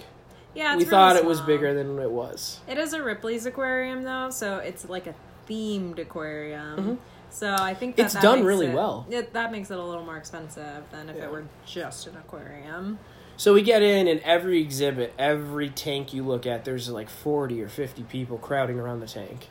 Yeah, 0.58 0.76
we 0.76 0.84
thought 0.84 1.14
really 1.14 1.24
it 1.24 1.28
was 1.28 1.40
bigger 1.40 1.72
than 1.72 1.98
it 2.00 2.10
was. 2.10 2.58
It 2.66 2.78
is 2.78 2.92
a 2.92 3.02
Ripley's 3.02 3.46
aquarium 3.46 4.02
though, 4.02 4.30
so 4.30 4.56
it's 4.58 4.88
like 4.88 5.06
a 5.06 5.14
themed 5.48 5.98
aquarium. 6.00 6.98
So 7.30 7.54
I 7.54 7.74
think 7.74 7.94
that 7.96 8.02
Mm-hmm. 8.02 8.06
It's 8.06 8.14
that 8.14 8.22
done 8.22 8.44
really 8.44 8.66
it- 8.66 8.74
well. 8.74 9.06
It, 9.08 9.32
that 9.34 9.52
makes 9.52 9.70
it 9.70 9.78
a 9.78 9.84
little 9.84 10.04
more 10.04 10.16
expensive 10.16 10.82
than 10.90 11.08
if 11.10 11.16
Yeah. 11.16 11.24
it 11.24 11.30
were 11.30 11.44
just 11.64 12.06
an 12.08 12.16
aquarium. 12.16 12.98
So 13.36 13.54
we 13.54 13.62
get 13.62 13.82
in, 13.82 14.08
and 14.08 14.18
every 14.22 14.60
exhibit, 14.60 15.14
every 15.16 15.68
tank 15.70 16.12
you 16.12 16.24
look 16.24 16.44
at, 16.44 16.64
there's 16.64 16.88
like 16.88 17.08
40 17.08 17.62
or 17.62 17.68
50 17.68 18.02
people 18.04 18.36
crowding 18.36 18.80
around 18.80 18.98
the 18.98 19.06
tank. 19.06 19.46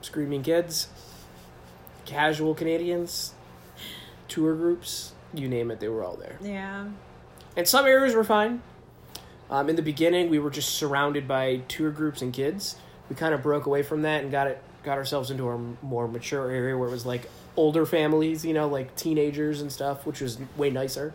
Screaming 0.00 0.42
kids, 0.42 0.88
casual 2.04 2.52
Canadians, 2.54 3.32
tour 4.26 4.54
groups, 4.56 5.12
you 5.32 5.48
name 5.48 5.70
it, 5.70 5.78
they 5.78 5.86
were 5.88 6.02
all 6.02 6.16
there. 6.16 6.36
Yeah. 6.42 6.86
And 7.56 7.68
some 7.68 7.86
areas 7.86 8.14
were 8.16 8.24
fine. 8.24 8.62
Um, 9.54 9.68
in 9.68 9.76
the 9.76 9.82
beginning, 9.82 10.30
we 10.30 10.40
were 10.40 10.50
just 10.50 10.70
surrounded 10.70 11.28
by 11.28 11.58
tour 11.68 11.92
groups 11.92 12.22
and 12.22 12.32
kids. 12.32 12.74
We 13.08 13.14
kind 13.14 13.32
of 13.32 13.40
broke 13.40 13.66
away 13.66 13.84
from 13.84 14.02
that 14.02 14.24
and 14.24 14.32
got 14.32 14.48
it, 14.48 14.60
got 14.82 14.98
ourselves 14.98 15.30
into 15.30 15.48
a 15.48 15.56
more 15.80 16.08
mature 16.08 16.50
area 16.50 16.76
where 16.76 16.88
it 16.88 16.90
was 16.90 17.06
like 17.06 17.30
older 17.54 17.86
families, 17.86 18.44
you 18.44 18.52
know, 18.52 18.66
like 18.66 18.96
teenagers 18.96 19.60
and 19.60 19.70
stuff, 19.70 20.06
which 20.06 20.20
was 20.20 20.40
way 20.56 20.70
nicer. 20.70 21.14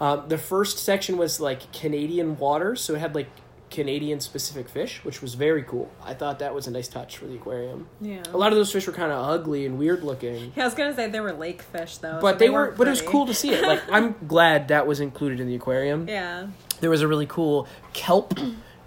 Um, 0.00 0.28
the 0.28 0.38
first 0.38 0.78
section 0.78 1.16
was 1.16 1.40
like 1.40 1.72
Canadian 1.72 2.38
waters, 2.38 2.80
so 2.80 2.94
it 2.94 3.00
had 3.00 3.16
like 3.16 3.26
Canadian 3.72 4.20
specific 4.20 4.68
fish, 4.68 5.04
which 5.04 5.20
was 5.20 5.34
very 5.34 5.62
cool. 5.62 5.90
I 6.04 6.14
thought 6.14 6.38
that 6.38 6.54
was 6.54 6.66
a 6.66 6.70
nice 6.70 6.88
touch 6.88 7.16
for 7.16 7.26
the 7.26 7.34
aquarium. 7.34 7.88
Yeah. 8.00 8.22
A 8.32 8.36
lot 8.36 8.52
of 8.52 8.58
those 8.58 8.70
fish 8.70 8.86
were 8.86 8.92
kind 8.92 9.10
of 9.10 9.28
ugly 9.28 9.66
and 9.66 9.78
weird 9.78 10.04
looking, 10.04 10.52
Yeah, 10.54 10.62
I 10.62 10.66
was 10.66 10.74
gonna 10.74 10.94
say 10.94 11.08
they 11.08 11.20
were 11.20 11.32
lake 11.32 11.62
fish 11.62 11.96
though, 11.96 12.18
but 12.20 12.34
so 12.34 12.38
they 12.38 12.50
were. 12.50 12.70
But 12.70 12.86
it 12.86 12.90
was 12.90 13.02
cool 13.02 13.26
to 13.26 13.34
see 13.34 13.50
it. 13.50 13.62
Like 13.62 13.82
I'm 13.90 14.14
glad 14.28 14.68
that 14.68 14.86
was 14.86 15.00
included 15.00 15.40
in 15.40 15.48
the 15.48 15.54
aquarium. 15.54 16.08
Yeah. 16.08 16.48
There 16.80 16.90
was 16.90 17.00
a 17.02 17.08
really 17.08 17.26
cool 17.26 17.66
kelp 17.92 18.38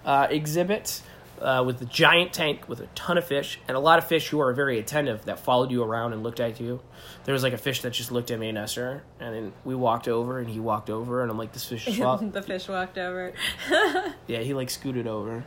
uh, 0.04 0.28
exhibit 0.30 1.02
uh, 1.40 1.62
with 1.66 1.80
a 1.82 1.84
giant 1.84 2.32
tank 2.32 2.68
with 2.68 2.80
a 2.80 2.86
ton 2.94 3.18
of 3.18 3.24
fish 3.24 3.60
and 3.68 3.76
a 3.76 3.80
lot 3.80 3.98
of 3.98 4.06
fish 4.06 4.28
who 4.28 4.40
are 4.40 4.52
very 4.52 4.78
attentive 4.78 5.24
that 5.24 5.38
followed 5.38 5.70
you 5.70 5.82
around 5.82 6.12
and 6.12 6.22
looked 6.22 6.40
at 6.40 6.60
you. 6.60 6.80
There 7.24 7.32
was 7.32 7.42
like 7.42 7.52
a 7.52 7.58
fish 7.58 7.82
that 7.82 7.90
just 7.90 8.12
looked 8.12 8.30
at 8.30 8.38
me 8.38 8.48
and 8.48 8.58
Esther, 8.58 9.02
and 9.20 9.34
then 9.34 9.52
we 9.64 9.74
walked 9.74 10.08
over 10.08 10.38
and 10.38 10.48
he 10.48 10.60
walked 10.60 10.90
over, 10.90 11.22
and 11.22 11.30
I'm 11.30 11.38
like, 11.38 11.52
this 11.52 11.64
fish 11.64 11.84
the 12.32 12.42
fish 12.42 12.68
walked 12.68 12.98
over. 12.98 13.32
yeah, 14.26 14.40
he 14.40 14.54
like 14.54 14.70
scooted 14.70 15.06
over. 15.06 15.44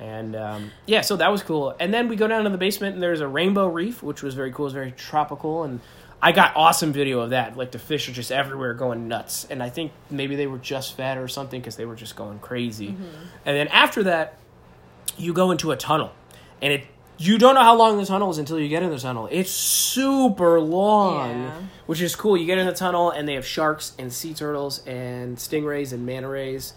And 0.00 0.36
um, 0.36 0.70
yeah, 0.86 1.00
so 1.00 1.16
that 1.16 1.32
was 1.32 1.42
cool. 1.42 1.74
And 1.80 1.92
then 1.92 2.08
we 2.08 2.14
go 2.14 2.28
down 2.28 2.44
to 2.44 2.50
the 2.50 2.58
basement, 2.58 2.94
and 2.94 3.02
there's 3.02 3.20
a 3.20 3.26
rainbow 3.26 3.66
reef, 3.66 4.02
which 4.02 4.22
was 4.22 4.34
very 4.34 4.52
cool. 4.52 4.66
It 4.66 4.68
was 4.68 4.72
very 4.74 4.92
tropical, 4.92 5.64
and 5.64 5.80
I 6.20 6.32
got 6.32 6.56
awesome 6.56 6.92
video 6.92 7.20
of 7.20 7.30
that. 7.30 7.56
Like 7.56 7.70
the 7.70 7.78
fish 7.78 8.08
are 8.08 8.12
just 8.12 8.32
everywhere, 8.32 8.74
going 8.74 9.08
nuts. 9.08 9.46
And 9.48 9.62
I 9.62 9.70
think 9.70 9.92
maybe 10.10 10.36
they 10.36 10.46
were 10.46 10.58
just 10.58 10.96
fed 10.96 11.18
or 11.18 11.28
something 11.28 11.60
because 11.60 11.76
they 11.76 11.84
were 11.84 11.94
just 11.94 12.16
going 12.16 12.38
crazy. 12.40 12.88
And 12.88 13.56
then 13.56 13.68
after 13.68 14.02
that, 14.04 14.38
you 15.18 15.32
go 15.32 15.50
into 15.50 15.70
a 15.70 15.76
tunnel, 15.76 16.12
and 16.62 16.72
it 16.72 16.84
you 17.20 17.36
don't 17.36 17.56
know 17.56 17.62
how 17.64 17.74
long 17.76 17.98
the 17.98 18.06
tunnel 18.06 18.30
is 18.30 18.38
until 18.38 18.60
you 18.60 18.68
get 18.68 18.82
in 18.84 18.90
the 18.90 18.98
tunnel. 18.98 19.28
It's 19.32 19.50
super 19.50 20.60
long, 20.60 21.42
Yeah. 21.42 21.52
which 21.86 22.00
is 22.00 22.14
cool. 22.14 22.36
You 22.36 22.46
get 22.46 22.58
in 22.58 22.66
the 22.66 22.72
tunnel, 22.72 23.10
and 23.10 23.26
they 23.28 23.34
have 23.34 23.44
sharks 23.44 23.92
and 23.98 24.12
sea 24.12 24.34
turtles 24.34 24.86
and 24.86 25.36
stingrays 25.36 25.92
and 25.92 26.06
manta 26.06 26.28
rays. 26.28 26.74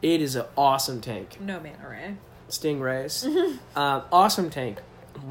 It 0.00 0.22
is 0.22 0.34
an 0.34 0.46
awesome 0.56 1.00
tank. 1.02 1.36
No 1.40 1.60
manta 1.60 1.86
ray. 1.88 2.16
Stingrays. 2.48 3.26
um, 3.76 4.02
awesome 4.12 4.48
tank. 4.48 4.78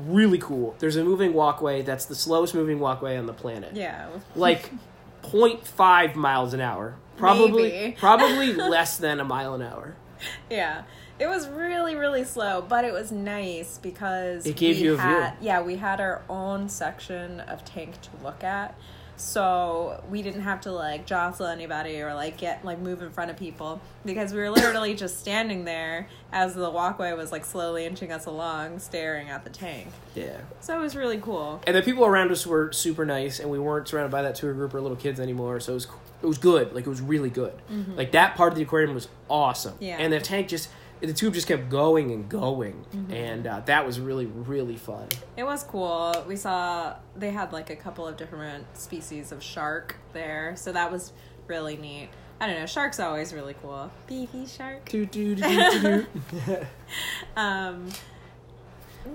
Really 0.05 0.37
cool. 0.37 0.75
There's 0.77 0.95
a 0.95 1.03
moving 1.03 1.33
walkway 1.33 1.81
that's 1.81 2.05
the 2.05 2.13
slowest 2.15 2.53
moving 2.53 2.79
walkway 2.79 3.17
on 3.17 3.25
the 3.25 3.33
planet. 3.33 3.75
Yeah. 3.75 4.09
Like 4.35 4.69
0.5 5.23 6.15
miles 6.15 6.53
an 6.53 6.61
hour. 6.61 6.95
Probably 7.17 7.95
probably 7.99 8.53
less 8.53 8.97
than 8.97 9.19
a 9.19 9.23
mile 9.25 9.53
an 9.55 9.61
hour. 9.61 9.95
Yeah. 10.49 10.83
It 11.19 11.27
was 11.27 11.47
really, 11.47 11.95
really 11.95 12.23
slow, 12.23 12.61
but 12.67 12.83
it 12.83 12.93
was 12.93 13.11
nice 13.11 13.77
because 13.77 14.45
It 14.45 14.55
gave 14.55 14.77
we 14.77 14.85
you 14.85 14.93
a 14.93 14.97
view. 14.97 15.03
had, 15.05 15.33
Yeah, 15.39 15.61
we 15.61 15.75
had 15.75 16.01
our 16.01 16.23
own 16.29 16.67
section 16.67 17.39
of 17.41 17.63
tank 17.63 18.01
to 18.01 18.09
look 18.23 18.43
at. 18.43 18.75
So 19.21 20.03
we 20.09 20.21
didn't 20.21 20.41
have 20.41 20.61
to 20.61 20.71
like 20.71 21.05
jostle 21.05 21.45
anybody 21.45 22.01
or 22.01 22.13
like 22.13 22.37
get 22.37 22.65
like 22.65 22.79
move 22.79 23.01
in 23.01 23.11
front 23.11 23.29
of 23.29 23.37
people 23.37 23.79
because 24.03 24.33
we 24.33 24.39
were 24.39 24.49
literally 24.49 24.95
just 24.95 25.19
standing 25.19 25.63
there 25.63 26.09
as 26.31 26.55
the 26.55 26.69
walkway 26.69 27.13
was 27.13 27.31
like 27.31 27.45
slowly 27.45 27.85
inching 27.85 28.11
us 28.11 28.25
along, 28.25 28.79
staring 28.79 29.29
at 29.29 29.43
the 29.43 29.49
tank. 29.49 29.87
Yeah. 30.15 30.41
So 30.59 30.77
it 30.77 30.81
was 30.81 30.95
really 30.95 31.19
cool. 31.19 31.61
And 31.67 31.75
the 31.75 31.81
people 31.81 32.05
around 32.05 32.31
us 32.31 32.45
were 32.47 32.71
super 32.73 33.05
nice, 33.05 33.39
and 33.39 33.49
we 33.49 33.59
weren't 33.59 33.87
surrounded 33.87 34.11
by 34.11 34.23
that 34.23 34.35
tour 34.35 34.53
group 34.53 34.73
or 34.73 34.81
little 34.81 34.97
kids 34.97 35.19
anymore. 35.19 35.59
So 35.59 35.73
it 35.73 35.75
was 35.75 35.87
it 36.21 36.27
was 36.27 36.37
good. 36.37 36.73
Like 36.73 36.85
it 36.85 36.89
was 36.89 37.01
really 37.01 37.29
good. 37.29 37.53
Like 37.95 38.11
that 38.11 38.35
part 38.35 38.51
of 38.51 38.57
the 38.57 38.63
aquarium 38.63 38.93
was 38.93 39.07
awesome. 39.29 39.73
Mm-hmm. 39.75 39.83
Yeah. 39.83 39.97
And 39.97 40.13
the 40.13 40.19
tank 40.19 40.49
just 40.49 40.69
the 41.01 41.13
tube 41.13 41.33
just 41.33 41.47
kept 41.47 41.69
going 41.69 42.11
and 42.11 42.29
going, 42.29 42.85
Mm-hmm. 42.95 43.11
and 43.13 43.47
uh, 43.47 43.59
that 43.65 43.85
was 43.85 43.99
really 43.99 44.25
really 44.27 44.77
fun. 44.77 45.07
It 45.37 45.43
was 45.43 45.63
cool. 45.63 46.13
We 46.27 46.35
saw 46.35 46.95
they 47.15 47.31
had 47.31 47.51
like 47.53 47.69
a 47.69 47.75
couple 47.75 48.07
of 48.07 48.17
different 48.17 48.65
species 48.77 49.31
of 49.31 49.41
shark 49.43 49.95
there, 50.13 50.53
so 50.55 50.71
that 50.71 50.91
was 50.91 51.11
really 51.47 51.77
neat. 51.77 52.09
I 52.39 52.47
don't 52.47 52.59
know, 52.59 52.65
sharks 52.65 52.99
are 52.99 53.07
always 53.07 53.33
really 53.33 53.55
cool. 53.61 53.91
Beefy 54.07 54.45
shark. 54.47 54.89
Do 54.89 55.05
do 55.05 55.35
do 55.35 55.43
do 55.43 55.81
do. 55.81 56.07
Um, 57.37 57.87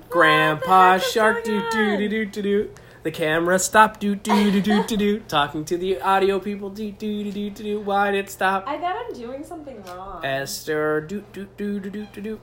Grandpa 0.09 0.59
What 0.61 0.67
the 0.67 0.99
heck 0.99 1.07
is 1.07 1.13
Shark 1.13 1.45
do 1.45 1.61
going 1.61 1.71
do 1.71 1.79
on? 1.93 1.99
do 1.99 2.09
do 2.09 2.27
do 2.27 2.43
do. 2.43 2.71
The 3.07 3.13
camera 3.13 3.57
stopped 3.61 4.01
do 4.01 4.17
do 4.17 4.51
do 4.51 4.61
do 4.61 4.83
do 4.83 4.97
do. 4.97 5.21
Talking 5.29 5.65
to 5.67 5.79
the 5.79 6.01
audio 6.01 6.41
people 6.41 6.71
do 6.71 6.91
do 6.91 7.23
do 7.23 7.31
do 7.31 7.51
do 7.51 7.63
do. 7.63 7.81
Why 7.81 8.11
did 8.11 8.25
it 8.25 8.31
stop? 8.31 8.65
I 8.67 8.79
bet 8.79 8.97
I'm 8.97 9.15
doing 9.15 9.45
something 9.45 9.81
wrong. 9.85 10.25
Esther 10.25 11.03
do 11.03 11.23
do 11.33 11.47
do 11.57 11.79
do 11.79 11.89
do 11.89 12.07
do 12.13 12.21
do. 12.21 12.41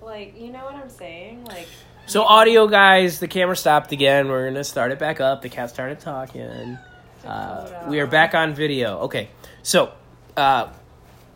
like 0.00 0.40
you 0.40 0.52
know 0.52 0.64
what 0.66 0.76
I'm 0.76 0.88
saying? 0.88 1.44
Like 1.46 1.66
So 2.06 2.22
audio 2.22 2.68
guys, 2.68 3.18
the 3.18 3.26
camera 3.26 3.56
stopped 3.56 3.90
again. 3.90 4.28
We're 4.28 4.46
gonna 4.46 4.62
start 4.62 4.92
it 4.92 5.00
back 5.00 5.20
up. 5.20 5.42
The 5.42 5.48
cat 5.48 5.70
started 5.70 5.98
talking. 5.98 6.78
Uh, 7.26 7.86
we 7.88 7.98
are 7.98 8.06
back 8.06 8.36
on 8.36 8.54
video. 8.54 8.98
Okay, 8.98 9.30
so 9.64 9.94
uh, 10.36 10.68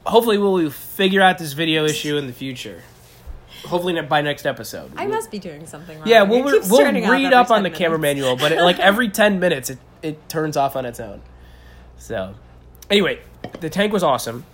hopefully 0.06 0.38
we'll 0.38 0.70
figure 0.70 1.20
out 1.20 1.38
this 1.38 1.52
video 1.52 1.84
issue 1.84 2.16
in 2.16 2.28
the 2.28 2.32
future. 2.32 2.84
Hopefully 3.66 4.00
by 4.02 4.22
next 4.22 4.46
episode. 4.46 4.92
I 4.96 5.06
must 5.06 5.30
be 5.30 5.38
doing 5.38 5.66
something 5.66 5.98
wrong. 5.98 6.08
Yeah, 6.08 6.22
we'll, 6.22 6.44
we'll 6.44 6.62
off 6.62 7.08
read 7.10 7.32
up 7.32 7.50
on 7.50 7.62
the 7.62 7.70
camera 7.70 7.98
manual, 7.98 8.36
but 8.36 8.52
it, 8.52 8.62
like 8.62 8.78
every 8.78 9.08
10 9.18 9.40
minutes, 9.40 9.70
it, 9.70 9.78
it 10.02 10.28
turns 10.28 10.56
off 10.56 10.76
on 10.76 10.86
its 10.86 11.00
own. 11.00 11.22
So, 11.98 12.34
anyway, 12.88 13.20
the 13.60 13.68
tank 13.70 13.92
was 13.92 14.02
awesome. 14.02 14.44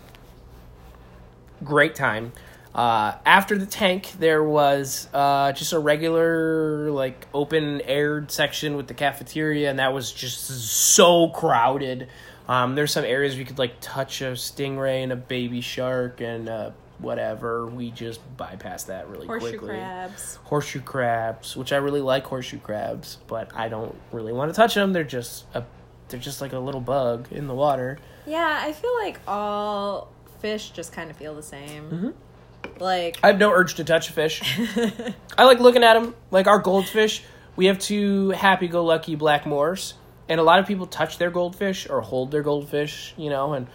Great 1.63 1.95
time. 1.95 2.33
Uh, 2.75 3.17
after 3.25 3.57
the 3.57 3.67
tank, 3.67 4.13
there 4.19 4.43
was 4.43 5.09
uh, 5.15 5.53
just 5.53 5.73
a 5.73 5.79
regular, 5.79 6.91
like, 6.91 7.27
open 7.33 7.81
aired 7.83 8.33
section 8.33 8.77
with 8.77 8.89
the 8.89 8.95
cafeteria, 8.95 9.71
and 9.71 9.79
that 9.79 9.93
was 9.93 10.11
just 10.11 10.47
so 10.47 11.29
crowded. 11.29 12.09
Um, 12.49 12.75
there's 12.75 12.93
some 12.93 13.05
areas 13.05 13.37
we 13.37 13.45
could, 13.45 13.61
like, 13.61 13.75
touch 13.81 14.23
a 14.23 14.33
stingray 14.33 15.05
and 15.05 15.13
a 15.13 15.17
baby 15.17 15.61
shark 15.61 16.21
and 16.21 16.49
uh, 16.49 16.71
whatever. 16.99 17.67
We 17.67 17.91
just 17.91 18.21
bypass 18.37 18.85
that 18.85 19.09
really 19.09 19.27
Horseshoe 19.27 19.51
quickly 19.51 19.69
crabs. 19.77 20.37
horseshoe 20.45 20.81
crabs, 20.81 21.57
which 21.57 21.73
I 21.73 21.77
really 21.77 22.01
like 22.01 22.25
horseshoe 22.25 22.59
crabs, 22.59 23.19
but 23.27 23.55
I 23.55 23.69
don't 23.69 23.95
really 24.13 24.33
want 24.33 24.51
to 24.53 24.57
touch 24.57 24.75
them. 24.75 24.93
They're 24.93 25.05
just 25.05 25.45
a, 25.55 25.65
they're 26.09 26.21
just 26.21 26.41
like 26.41 26.53
a 26.53 26.59
little 26.59 26.81
bug 26.81 27.29
in 27.31 27.47
the 27.47 27.55
water. 27.55 27.99
Yeah, 28.27 28.61
I 28.63 28.73
feel 28.73 28.95
like 28.99 29.21
all 29.29 30.11
fish 30.41 30.71
just 30.71 30.93
kind 30.93 31.11
of 31.11 31.17
feel 31.17 31.35
the 31.35 31.43
same. 31.43 31.91
Mm-hmm. 31.91 32.83
Like 32.83 33.19
I 33.23 33.29
have 33.29 33.39
no 33.39 33.51
urge 33.51 33.75
to 33.77 33.85
touch 33.85 34.09
a 34.09 34.13
fish. 34.13 34.43
I 35.39 35.45
like 35.45 35.61
looking 35.61 35.85
at 35.85 35.95
them. 35.95 36.15
Like 36.31 36.47
our 36.47 36.59
goldfish, 36.59 37.23
we 37.57 37.67
have 37.67 37.79
two 37.79 38.31
happy-go-lucky 38.31 39.15
black 39.17 39.47
moors, 39.47 39.95
and 40.29 40.41
a 40.41 40.43
lot 40.43 40.59
of 40.59 40.67
people 40.67 40.87
touch 40.87 41.19
their 41.19 41.31
goldfish 41.31 41.89
or 41.89 42.01
hold 42.01 42.31
their 42.31 42.43
goldfish, 42.43 43.15
you 43.17 43.31
know, 43.31 43.53
and 43.53 43.69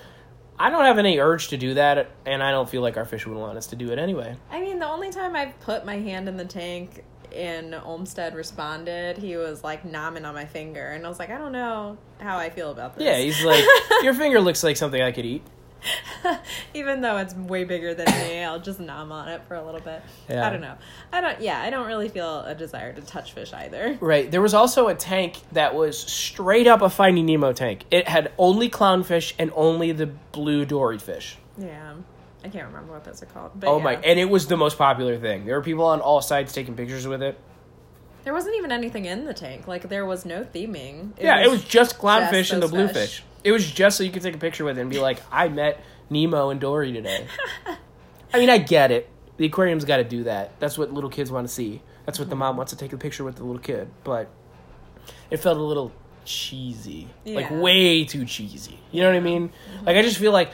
I 0.59 0.69
don't 0.69 0.83
have 0.83 0.97
any 0.97 1.19
urge 1.19 1.47
to 1.49 1.57
do 1.57 1.75
that, 1.75 2.11
and 2.25 2.43
I 2.43 2.51
don't 2.51 2.69
feel 2.69 2.81
like 2.81 2.97
our 2.97 3.05
fish 3.05 3.25
would 3.25 3.37
want 3.37 3.57
us 3.57 3.67
to 3.67 3.77
do 3.77 3.91
it 3.91 3.97
anyway. 3.97 4.35
I 4.51 4.59
mean, 4.59 4.79
the 4.79 4.87
only 4.87 5.09
time 5.09 5.35
I've 5.35 5.57
put 5.61 5.85
my 5.85 5.97
hand 5.97 6.27
in 6.27 6.35
the 6.35 6.45
tank 6.45 7.05
and 7.33 7.73
Olmstead 7.75 8.35
responded, 8.35 9.17
he 9.17 9.37
was 9.37 9.63
like 9.63 9.83
nomming 9.83 10.27
on 10.27 10.33
my 10.33 10.45
finger, 10.45 10.87
and 10.87 11.05
I 11.05 11.09
was 11.09 11.17
like, 11.17 11.29
I 11.29 11.37
don't 11.37 11.53
know 11.53 11.97
how 12.19 12.37
I 12.37 12.49
feel 12.49 12.71
about 12.71 12.95
this. 12.95 13.05
Yeah, 13.05 13.17
he's 13.17 13.43
like, 13.43 13.63
your 14.03 14.13
finger 14.13 14.41
looks 14.41 14.63
like 14.63 14.75
something 14.75 15.01
I 15.01 15.11
could 15.11 15.25
eat. 15.25 15.43
Even 16.73 17.01
though 17.01 17.17
it's 17.17 17.33
way 17.33 17.63
bigger 17.63 17.93
than 17.93 18.05
me, 18.07 18.43
I'll 18.43 18.59
just 18.59 18.79
nom 18.79 19.11
on 19.11 19.27
it 19.29 19.41
for 19.47 19.55
a 19.55 19.65
little 19.65 19.79
bit. 19.81 20.01
Yeah. 20.29 20.45
I 20.45 20.49
don't 20.49 20.61
know. 20.61 20.75
I 21.11 21.21
don't. 21.21 21.39
Yeah, 21.41 21.61
I 21.61 21.69
don't 21.69 21.87
really 21.87 22.09
feel 22.09 22.41
a 22.41 22.53
desire 22.55 22.93
to 22.93 23.01
touch 23.01 23.33
fish 23.33 23.53
either. 23.53 23.97
Right. 24.01 24.29
There 24.29 24.41
was 24.41 24.53
also 24.53 24.87
a 24.87 24.95
tank 24.95 25.37
that 25.53 25.73
was 25.75 25.97
straight 25.97 26.67
up 26.67 26.81
a 26.81 26.89
Finding 26.89 27.25
Nemo 27.25 27.53
tank. 27.53 27.85
It 27.91 28.07
had 28.07 28.31
only 28.37 28.69
clownfish 28.69 29.33
and 29.39 29.51
only 29.55 29.91
the 29.91 30.07
blue 30.07 30.65
dory 30.65 30.99
fish. 30.99 31.37
Yeah, 31.57 31.93
I 32.43 32.49
can't 32.49 32.67
remember 32.67 32.93
what 32.93 33.03
those 33.03 33.21
are 33.23 33.27
called. 33.27 33.51
But 33.55 33.67
Oh 33.69 33.77
yeah. 33.77 33.83
my! 33.83 33.95
And 33.95 34.19
it 34.19 34.29
was 34.29 34.47
the 34.47 34.57
most 34.57 34.77
popular 34.77 35.17
thing. 35.17 35.45
There 35.45 35.55
were 35.55 35.63
people 35.63 35.85
on 35.85 36.01
all 36.01 36.21
sides 36.21 36.53
taking 36.53 36.75
pictures 36.75 37.07
with 37.07 37.21
it. 37.23 37.37
There 38.25 38.33
wasn't 38.33 38.57
even 38.57 38.71
anything 38.71 39.05
in 39.05 39.25
the 39.25 39.33
tank. 39.33 39.67
Like 39.67 39.87
there 39.89 40.05
was 40.05 40.25
no 40.25 40.43
theming. 40.43 41.11
yeah, 41.19 41.41
it 41.43 41.49
was 41.49 41.63
just 41.63 41.97
clownfish 41.97 42.51
and 42.51 42.61
the 42.61 42.67
bluefish. 42.67 42.93
fish. 43.19 43.23
It 43.43 43.51
was 43.51 43.69
just 43.69 43.97
so 43.97 44.03
you 44.03 44.11
could 44.11 44.21
take 44.21 44.35
a 44.35 44.39
picture 44.39 44.63
with 44.65 44.77
it 44.77 44.81
and 44.81 44.89
be 44.89 44.99
like, 44.99 45.21
"I 45.31 45.47
met 45.49 45.81
Nemo 46.09 46.49
and 46.49 46.59
Dory 46.59 46.91
today." 46.91 47.25
I 48.33 48.37
mean, 48.39 48.49
I 48.49 48.57
get 48.57 48.91
it. 48.91 49.09
The 49.37 49.45
aquarium's 49.45 49.85
got 49.85 49.97
to 49.97 50.03
do 50.03 50.23
that. 50.23 50.59
That's 50.59 50.77
what 50.77 50.91
little 50.93 51.09
kids 51.09 51.31
want 51.31 51.47
to 51.47 51.53
see. 51.53 51.81
That's 52.05 52.19
what 52.19 52.29
the 52.29 52.35
mom 52.35 52.57
wants 52.57 52.71
to 52.71 52.77
take 52.77 52.91
a 52.93 52.97
picture 52.97 53.23
with 53.23 53.35
the 53.37 53.43
little 53.43 53.61
kid. 53.61 53.89
But 54.03 54.27
it 55.31 55.37
felt 55.37 55.57
a 55.57 55.61
little 55.63 55.91
cheesy, 56.25 57.07
like 57.25 57.49
way 57.49 58.03
too 58.05 58.25
cheesy. 58.25 58.79
You 58.91 59.01
know 59.01 59.09
what 59.09 59.15
I 59.15 59.21
mean? 59.21 59.51
Like 59.85 59.95
I 59.95 60.01
just 60.01 60.17
feel 60.17 60.31
like 60.33 60.51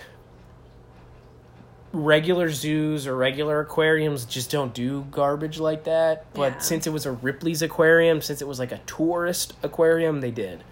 regular 1.91 2.49
zoos 2.49 3.07
or 3.07 3.15
regular 3.15 3.61
aquariums 3.61 4.25
just 4.25 4.51
don't 4.51 4.73
do 4.73 5.05
garbage 5.11 5.59
like 5.59 5.85
that. 5.85 6.25
But 6.33 6.53
Yeah. 6.53 6.59
since 6.59 6.87
it 6.87 6.89
was 6.91 7.05
a 7.05 7.11
Ripley's 7.11 7.61
aquarium, 7.61 8.21
since 8.21 8.41
it 8.41 8.47
was 8.47 8.59
like 8.59 8.71
a 8.71 8.79
tourist 8.85 9.53
aquarium, 9.63 10.19
they 10.21 10.31
did. 10.31 10.63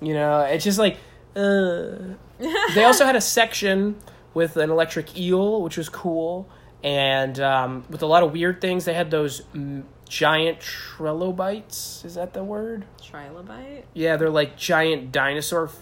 You 0.00 0.14
know, 0.14 0.40
it's 0.40 0.64
just 0.64 0.78
like. 0.78 0.98
Uh. 1.36 2.14
they 2.74 2.84
also 2.84 3.04
had 3.04 3.16
a 3.16 3.20
section 3.20 3.96
with 4.34 4.56
an 4.56 4.70
electric 4.70 5.16
eel, 5.16 5.62
which 5.62 5.76
was 5.76 5.88
cool, 5.88 6.48
and 6.82 7.38
um, 7.40 7.84
with 7.88 8.02
a 8.02 8.06
lot 8.06 8.22
of 8.22 8.32
weird 8.32 8.60
things. 8.60 8.84
They 8.84 8.94
had 8.94 9.10
those 9.10 9.42
mm, 9.54 9.84
giant 10.08 10.60
trilobites. 10.60 12.04
Is 12.04 12.14
that 12.14 12.34
the 12.34 12.44
word? 12.44 12.84
trilobite. 13.02 13.84
Yeah, 13.94 14.16
they're 14.16 14.30
like 14.30 14.56
giant 14.56 15.12
dinosaur 15.12 15.66
f- 15.66 15.78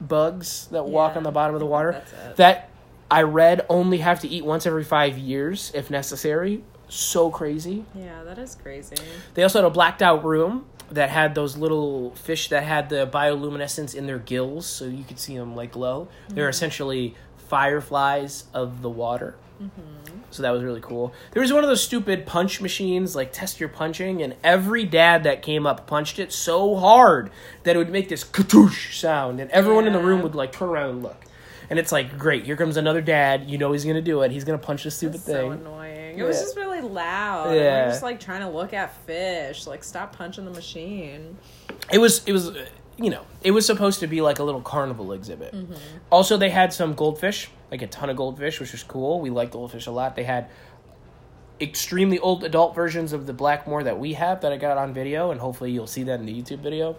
bugs 0.00 0.66
that 0.68 0.86
walk 0.86 1.16
on 1.16 1.22
the 1.22 1.30
bottom 1.30 1.54
of 1.54 1.60
the 1.60 1.66
water. 1.66 2.02
That 2.36 2.70
I 3.10 3.22
read 3.22 3.64
only 3.68 3.98
have 3.98 4.20
to 4.20 4.28
eat 4.28 4.44
once 4.44 4.66
every 4.66 4.84
five 4.84 5.16
years 5.16 5.70
if 5.74 5.90
necessary. 5.90 6.64
So 6.88 7.30
crazy. 7.30 7.84
Yeah, 7.94 8.22
that 8.24 8.38
is 8.38 8.54
crazy. 8.54 8.96
They 9.34 9.42
also 9.42 9.60
had 9.60 9.66
a 9.66 9.70
blacked 9.70 10.02
out 10.02 10.24
room 10.24 10.66
that 10.90 11.10
had 11.10 11.34
those 11.34 11.56
little 11.56 12.14
fish 12.14 12.48
that 12.48 12.62
had 12.62 12.88
the 12.88 13.06
bioluminescence 13.06 13.94
in 13.94 14.06
their 14.06 14.18
gills, 14.18 14.66
so 14.66 14.84
you 14.84 15.04
could 15.04 15.18
see 15.18 15.36
them 15.36 15.56
like 15.56 15.72
glow. 15.72 16.08
They're 16.28 16.44
mm-hmm. 16.44 16.50
essentially 16.50 17.14
fireflies 17.36 18.44
of 18.54 18.82
the 18.82 18.90
water. 18.90 19.36
Mm-hmm. 19.62 20.20
So 20.30 20.42
that 20.42 20.50
was 20.50 20.62
really 20.62 20.80
cool. 20.80 21.14
There 21.32 21.40
was 21.40 21.52
one 21.52 21.64
of 21.64 21.68
those 21.68 21.82
stupid 21.82 22.26
punch 22.26 22.60
machines, 22.60 23.16
like 23.16 23.32
test 23.32 23.58
your 23.58 23.68
punching, 23.68 24.22
and 24.22 24.34
every 24.44 24.84
dad 24.84 25.22
that 25.24 25.42
came 25.42 25.66
up 25.66 25.86
punched 25.86 26.18
it 26.18 26.32
so 26.32 26.76
hard 26.76 27.30
that 27.62 27.74
it 27.74 27.78
would 27.78 27.90
make 27.90 28.08
this 28.08 28.24
katoosh 28.24 28.92
sound, 28.94 29.40
and 29.40 29.50
everyone 29.50 29.86
in 29.86 29.92
the 29.92 30.00
room 30.00 30.22
would 30.22 30.34
like 30.34 30.52
turn 30.52 30.68
around 30.68 30.90
and 30.90 31.02
look. 31.02 31.24
And 31.68 31.78
it's 31.78 31.90
like, 31.90 32.18
great, 32.18 32.44
here 32.44 32.56
comes 32.56 32.76
another 32.76 33.00
dad. 33.00 33.48
You 33.48 33.58
know 33.58 33.72
he's 33.72 33.84
gonna 33.84 34.02
do 34.02 34.22
it. 34.22 34.30
He's 34.30 34.44
gonna 34.44 34.58
punch 34.58 34.84
this 34.84 34.96
stupid 34.96 35.20
so 35.20 35.32
thing. 35.32 35.52
annoying. 35.52 35.95
It 36.16 36.22
was 36.24 36.36
Yeah. 36.36 36.42
just 36.42 36.56
really 36.56 36.80
loud. 36.80 37.50
Yeah. 37.54 37.60
Yeah. 37.60 37.80
We 37.80 37.86
were 37.86 37.90
just 37.92 38.02
like 38.02 38.20
trying 38.20 38.40
to 38.40 38.48
look 38.48 38.72
at 38.72 38.94
fish. 39.06 39.66
Like 39.66 39.84
stop 39.84 40.16
punching 40.16 40.44
the 40.44 40.50
machine. 40.50 41.36
It 41.92 41.98
was 41.98 42.22
it 42.26 42.32
was 42.32 42.48
uh, 42.50 42.66
you 42.96 43.10
know 43.10 43.22
it 43.42 43.50
was 43.50 43.66
supposed 43.66 44.00
to 44.00 44.06
be 44.06 44.20
like 44.20 44.38
a 44.38 44.44
little 44.44 44.62
carnival 44.62 45.12
exhibit. 45.12 45.54
Also, 46.10 46.36
they 46.36 46.50
had 46.50 46.72
some 46.72 46.94
goldfish, 46.94 47.50
like 47.70 47.82
a 47.82 47.86
ton 47.86 48.10
of 48.10 48.16
goldfish, 48.16 48.58
which 48.60 48.72
was 48.72 48.82
cool. 48.82 49.20
We 49.20 49.30
liked 49.30 49.52
goldfish 49.52 49.86
a 49.86 49.90
lot. 49.92 50.16
They 50.16 50.24
had 50.24 50.48
extremely 51.60 52.18
old 52.18 52.44
adult 52.44 52.74
versions 52.74 53.12
of 53.12 53.26
the 53.26 53.32
black 53.32 53.66
moor 53.66 53.82
that 53.82 53.98
we 53.98 54.12
have 54.14 54.40
that 54.42 54.52
I 54.52 54.56
got 54.58 54.76
on 54.76 54.92
video, 54.92 55.30
and 55.30 55.40
hopefully 55.40 55.70
you'll 55.72 55.86
see 55.86 56.02
that 56.04 56.20
in 56.20 56.26
the 56.26 56.34
YouTube 56.42 56.58
video. 56.60 56.96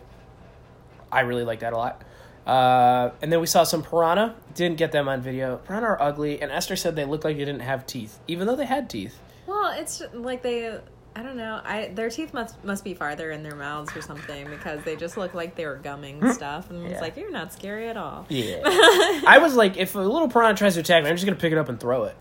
I 1.12 1.22
really 1.22 1.44
like 1.44 1.60
that 1.60 1.74
a 1.74 1.78
lot. 1.78 2.02
Uh, 2.48 3.12
and 3.22 3.32
then 3.32 3.42
we 3.42 3.46
saw 3.48 3.64
some 3.64 3.84
piranha. 3.84 4.34
Didn't 4.56 4.78
get 4.78 4.92
them 4.94 5.08
on 5.10 5.22
video. 5.22 5.58
Piranha 5.58 5.86
are 5.90 6.02
ugly, 6.02 6.42
and 6.42 6.52
Esther 6.52 6.76
said 6.78 6.96
they 6.96 7.04
looked 7.06 7.26
like 7.26 7.36
they 7.38 7.44
didn't 7.46 7.62
have 7.62 7.86
teeth, 7.86 8.20
even 8.28 8.48
though 8.48 8.56
they 8.56 8.66
had 8.66 8.90
teeth. 8.90 9.20
Well, 9.46 9.74
it's 9.78 10.02
like 10.14 10.42
they. 10.44 10.80
I 11.16 11.24
don't 11.24 11.36
know. 11.36 11.60
I 11.64 11.88
their 11.94 12.10
teeth 12.12 12.34
must 12.34 12.64
must 12.64 12.84
be 12.84 12.94
farther 12.94 13.32
in 13.32 13.42
their 13.44 13.56
mouths 13.56 13.96
or 13.98 14.02
something 14.02 14.48
because 14.50 14.84
they 14.84 14.96
just 14.96 15.18
look 15.18 15.34
like 15.34 15.56
they 15.56 15.66
were 15.66 15.78
gumming 15.78 16.32
stuff, 16.34 16.70
and 16.70 16.84
Yeah. 16.84 16.90
it's 16.90 17.02
like 17.02 17.18
you're 17.18 17.32
not 17.32 17.52
scary 17.52 17.90
at 17.90 17.98
all. 17.98 18.26
Yeah. 18.30 18.62
I 18.66 19.40
was 19.42 19.56
like, 19.56 19.78
if 19.78 19.96
a 19.96 20.00
little 20.00 20.30
piranha 20.30 20.56
tries 20.56 20.76
to 20.76 20.82
attack 20.82 21.04
me, 21.04 21.10
I'm 21.10 21.16
just 21.16 21.26
gonna 21.26 21.38
pick 21.38 21.52
it 21.52 21.58
up 21.58 21.70
and 21.70 21.80
throw 21.80 22.04
it. 22.04 22.16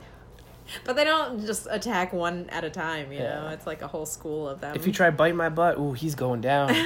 But 0.84 0.96
they 0.96 1.04
don't 1.04 1.44
just 1.46 1.68
attack 1.70 2.12
one 2.12 2.48
at 2.50 2.64
a 2.64 2.70
time. 2.70 3.12
You 3.12 3.20
know, 3.20 3.50
it's 3.52 3.66
like 3.66 3.82
a 3.82 3.86
whole 3.86 4.06
school 4.06 4.48
of 4.48 4.60
them. 4.60 4.74
If 4.74 4.86
you 4.86 4.92
try 4.92 5.10
bite 5.10 5.34
my 5.36 5.50
butt, 5.50 5.78
ooh, 5.78 5.92
he's 5.92 6.14
going 6.14 6.40
down. 6.40 6.74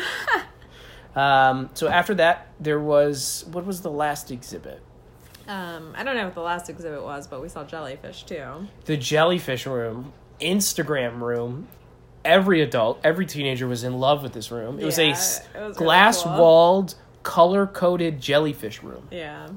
um, 1.16 1.70
so 1.74 1.88
after 1.88 2.14
that, 2.16 2.48
there 2.60 2.80
was 2.80 3.44
what 3.52 3.66
was 3.66 3.80
the 3.82 3.90
last 3.90 4.30
exhibit? 4.30 4.80
um, 5.48 5.92
I 5.96 6.04
don't 6.04 6.14
know 6.14 6.24
what 6.26 6.34
the 6.34 6.40
last 6.42 6.70
exhibit 6.70 7.02
was, 7.02 7.26
but 7.26 7.42
we 7.42 7.48
saw 7.48 7.64
jellyfish 7.64 8.22
too. 8.24 8.68
The 8.84 8.96
jellyfish 8.96 9.66
room, 9.66 10.12
Instagram 10.40 11.20
room. 11.20 11.68
Every 12.24 12.60
adult, 12.60 13.00
every 13.02 13.24
teenager 13.24 13.66
was 13.66 13.82
in 13.82 13.98
love 13.98 14.22
with 14.22 14.34
this 14.34 14.50
room. 14.50 14.78
It 14.78 14.84
was 14.84 14.98
Yeah, 14.98 15.04
a 15.04 15.08
it 15.08 15.10
was 15.12 15.40
really 15.54 15.74
glass 15.74 16.22
cool. 16.22 16.36
walled, 16.36 16.94
color 17.22 17.66
coded 17.66 18.20
jellyfish 18.20 18.82
room. 18.82 19.08
Yeah, 19.10 19.48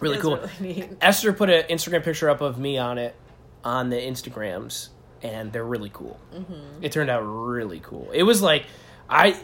Really 0.00 0.16
cool. 0.18 0.40
really. 0.60 0.88
Esther 1.02 1.32
put 1.34 1.50
an 1.50 1.64
Instagram 1.68 2.02
picture 2.02 2.30
up 2.30 2.40
of 2.40 2.58
me 2.58 2.78
on 2.78 2.96
it 2.98 3.14
on 3.62 3.90
the 3.90 3.96
Instagrams, 3.96 4.88
and 5.22 5.52
they're 5.52 5.62
really 5.64 5.90
cool. 5.92 6.18
Mm-hmm. 6.34 6.82
It 6.82 6.90
turned 6.92 7.10
out 7.10 7.20
really 7.20 7.80
cool. 7.80 8.10
It 8.14 8.22
was 8.22 8.40
like 8.40 8.64
I, 9.10 9.38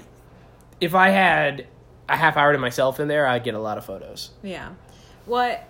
if 0.82 0.96
I 0.96 1.10
had 1.10 1.68
a 2.08 2.16
half 2.16 2.36
hour 2.36 2.52
to 2.52 2.58
myself 2.58 2.98
in 2.98 3.06
there, 3.06 3.26
I'd 3.26 3.44
get 3.44 3.54
a 3.54 3.60
lot 3.60 3.78
of 3.78 3.86
photos. 3.86 4.30
Yeah. 4.42 4.70
What 5.26 5.68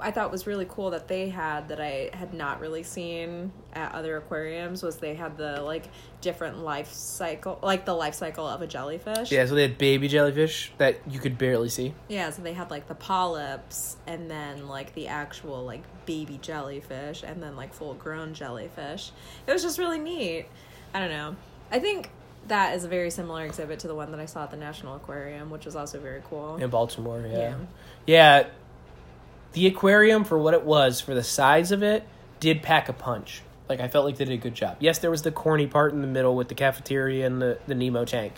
I 0.00 0.10
thought 0.10 0.32
was 0.32 0.46
really 0.46 0.64
cool 0.66 0.90
that 0.90 1.06
they 1.06 1.28
had 1.28 1.68
that 1.68 1.82
I 1.82 2.08
had 2.14 2.32
not 2.32 2.60
really 2.60 2.82
seen 2.82 3.52
at 3.74 3.92
other 3.92 4.16
aquariums 4.16 4.82
was 4.82 4.96
they 4.96 5.14
had 5.14 5.36
the 5.36 5.60
like 5.60 5.84
different 6.22 6.60
life 6.60 6.90
cycle, 6.90 7.58
like 7.62 7.84
the 7.84 7.92
life 7.92 8.14
cycle 8.14 8.46
of 8.46 8.62
a 8.62 8.66
jellyfish. 8.66 9.30
Yeah, 9.30 9.44
so 9.44 9.54
they 9.54 9.62
had 9.62 9.76
baby 9.76 10.08
jellyfish 10.08 10.72
that 10.78 10.96
you 11.06 11.20
could 11.20 11.36
barely 11.36 11.68
see. 11.68 11.92
Yeah, 12.08 12.30
so 12.30 12.40
they 12.40 12.54
had 12.54 12.70
like 12.70 12.88
the 12.88 12.94
polyps 12.94 13.98
and 14.06 14.30
then 14.30 14.66
like 14.66 14.94
the 14.94 15.08
actual 15.08 15.62
like 15.62 15.82
baby 16.06 16.38
jellyfish 16.40 17.22
and 17.22 17.42
then 17.42 17.54
like 17.54 17.74
full 17.74 17.92
grown 17.92 18.32
jellyfish. 18.32 19.12
It 19.46 19.52
was 19.52 19.62
just 19.62 19.78
really 19.78 19.98
neat. 19.98 20.46
I 20.94 21.00
don't 21.00 21.10
know. 21.10 21.36
I 21.70 21.78
think 21.80 22.08
that 22.48 22.74
is 22.76 22.84
a 22.84 22.88
very 22.88 23.10
similar 23.10 23.44
exhibit 23.44 23.78
to 23.80 23.88
the 23.88 23.94
one 23.94 24.10
that 24.10 24.20
I 24.20 24.26
saw 24.26 24.44
at 24.44 24.50
the 24.50 24.56
National 24.56 24.96
Aquarium, 24.96 25.50
which 25.50 25.64
was 25.64 25.76
also 25.76 25.98
very 25.98 26.22
cool. 26.28 26.56
In 26.56 26.70
Baltimore, 26.70 27.24
yeah. 27.26 27.38
Yeah. 27.38 27.56
Yeah. 28.06 28.46
The 29.52 29.66
aquarium, 29.66 30.24
for 30.24 30.38
what 30.38 30.54
it 30.54 30.64
was, 30.64 31.00
for 31.00 31.14
the 31.14 31.22
size 31.22 31.70
of 31.70 31.82
it, 31.82 32.06
did 32.40 32.62
pack 32.62 32.88
a 32.88 32.92
punch. 32.92 33.42
Like, 33.68 33.80
I 33.80 33.88
felt 33.88 34.04
like 34.04 34.16
they 34.16 34.24
did 34.24 34.34
a 34.34 34.36
good 34.36 34.54
job. 34.54 34.76
Yes, 34.80 34.98
there 34.98 35.10
was 35.10 35.22
the 35.22 35.30
corny 35.30 35.66
part 35.66 35.92
in 35.92 36.00
the 36.02 36.06
middle 36.06 36.36
with 36.36 36.48
the 36.48 36.54
cafeteria 36.54 37.26
and 37.26 37.40
the, 37.40 37.58
the 37.66 37.74
Nemo 37.74 38.04
tank. 38.04 38.34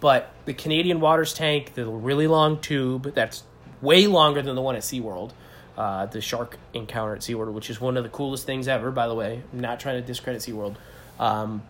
But 0.00 0.32
the 0.44 0.54
Canadian 0.54 1.00
Waters 1.00 1.34
tank, 1.34 1.74
the 1.74 1.86
really 1.86 2.28
long 2.28 2.60
tube, 2.60 3.14
that's 3.14 3.42
way 3.80 4.06
longer 4.06 4.42
than 4.42 4.54
the 4.54 4.62
one 4.62 4.76
at 4.76 4.82
SeaWorld. 4.82 5.32
Uh, 5.76 6.06
the 6.06 6.20
shark 6.20 6.58
encounter 6.74 7.14
at 7.14 7.20
SeaWorld, 7.20 7.52
which 7.52 7.70
is 7.70 7.80
one 7.80 7.96
of 7.96 8.04
the 8.04 8.10
coolest 8.10 8.46
things 8.46 8.68
ever, 8.68 8.90
by 8.90 9.08
the 9.08 9.14
way. 9.14 9.42
I'm 9.52 9.60
not 9.60 9.80
trying 9.80 10.00
to 10.00 10.06
discredit 10.06 10.42
SeaWorld. 10.42 10.76
Um, 11.18 11.62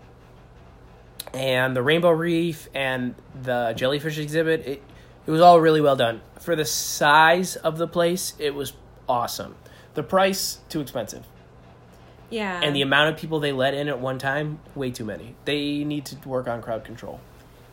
and 1.34 1.76
the 1.76 1.82
rainbow 1.82 2.10
reef 2.10 2.68
and 2.74 3.14
the 3.42 3.72
jellyfish 3.76 4.18
exhibit 4.18 4.66
it, 4.66 4.82
it 5.26 5.30
was 5.30 5.40
all 5.40 5.60
really 5.60 5.80
well 5.80 5.96
done. 5.96 6.20
For 6.40 6.56
the 6.56 6.64
size 6.64 7.56
of 7.56 7.78
the 7.78 7.86
place 7.88 8.34
it 8.38 8.54
was 8.54 8.72
awesome. 9.08 9.54
The 9.94 10.02
price 10.02 10.60
too 10.68 10.80
expensive. 10.80 11.24
Yeah. 12.30 12.60
and 12.62 12.76
the 12.76 12.82
amount 12.82 13.14
of 13.14 13.18
people 13.18 13.40
they 13.40 13.52
let 13.52 13.72
in 13.72 13.88
at 13.88 14.00
one 14.00 14.18
time 14.18 14.58
way 14.74 14.90
too 14.90 15.04
many. 15.06 15.34
They 15.46 15.82
need 15.84 16.04
to 16.06 16.28
work 16.28 16.46
on 16.46 16.60
crowd 16.60 16.84
control. 16.84 17.20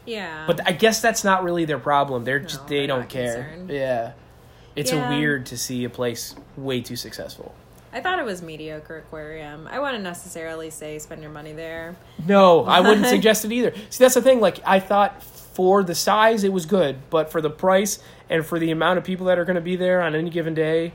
Yeah. 0.05 0.43
but 0.45 0.61
i 0.67 0.71
guess 0.71 1.01
that's 1.01 1.23
not 1.23 1.43
really 1.43 1.65
their 1.65 1.79
problem. 1.79 2.23
They're 2.23 2.39
No, 2.39 2.45
just 2.47 2.67
they 2.67 2.77
they're 2.79 2.87
don't 2.87 3.09
care. 3.09 3.43
concerned. 3.43 3.69
yeah. 3.69 4.11
It's 4.75 4.91
Yeah. 4.91 5.07
a 5.13 5.17
weird 5.17 5.45
to 5.47 5.57
see 5.57 5.83
a 5.83 5.89
place 5.89 6.35
way 6.57 6.81
too 6.81 6.95
successful 6.95 7.53
I 7.95 8.01
thought 8.01 8.19
it 8.19 8.25
was 8.25 8.41
mediocre 8.41 8.97
aquarium. 8.97 9.67
I 9.71 9.79
wouldn't 9.79 10.03
necessarily 10.03 10.69
say 10.69 10.99
spend 10.99 11.21
your 11.21 11.31
money 11.31 11.53
there. 11.53 11.95
No, 12.27 12.65
I 12.65 12.81
wouldn't 12.81 13.07
suggest 13.15 13.45
it 13.45 13.53
either. 13.53 13.73
See, 13.89 14.03
that's 14.03 14.15
the 14.15 14.21
thing. 14.21 14.41
Like, 14.41 14.59
I 14.65 14.81
thought 14.81 15.23
for 15.23 15.81
the 15.81 15.95
size, 15.95 16.43
it 16.43 16.51
was 16.51 16.65
good, 16.65 16.97
but 17.09 17.31
for 17.31 17.39
the 17.39 17.49
price 17.49 17.99
and 18.29 18.45
for 18.45 18.59
the 18.59 18.69
amount 18.71 18.97
of 18.97 19.05
people 19.05 19.27
that 19.27 19.39
are 19.39 19.45
going 19.45 19.55
to 19.55 19.61
be 19.61 19.77
there 19.77 20.01
on 20.01 20.13
any 20.13 20.29
given 20.29 20.53
day, 20.53 20.91